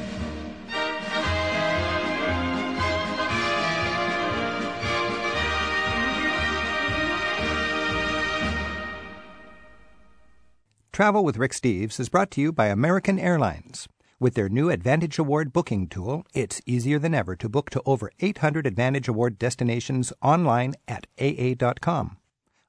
Travel 10.92 11.24
with 11.24 11.38
Rick 11.38 11.54
Steves 11.54 12.02
is 12.02 12.10
brought 12.10 12.32
to 12.32 12.42
you 12.42 12.52
by 12.52 12.68
American 12.68 13.18
Airlines. 13.18 13.88
With 14.20 14.34
their 14.34 14.50
new 14.50 14.70
Advantage 14.70 15.18
Award 15.18 15.54
booking 15.54 15.88
tool, 15.88 16.26
it's 16.34 16.62
easier 16.66 17.00
than 17.00 17.16
ever 17.16 17.38
to 17.38 17.48
book 17.48 17.70
to 17.70 17.82
over 17.86 18.12
800 18.20 18.68
Advantage 18.68 19.08
Award 19.08 19.40
destinations 19.40 20.12
online 20.22 20.74
at 20.86 21.08
AA.com. 21.18 22.18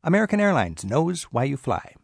American 0.04 0.38
Airlines 0.38 0.84
knows 0.84 1.24
why 1.24 1.42
you 1.42 1.56
fly. 1.56 1.96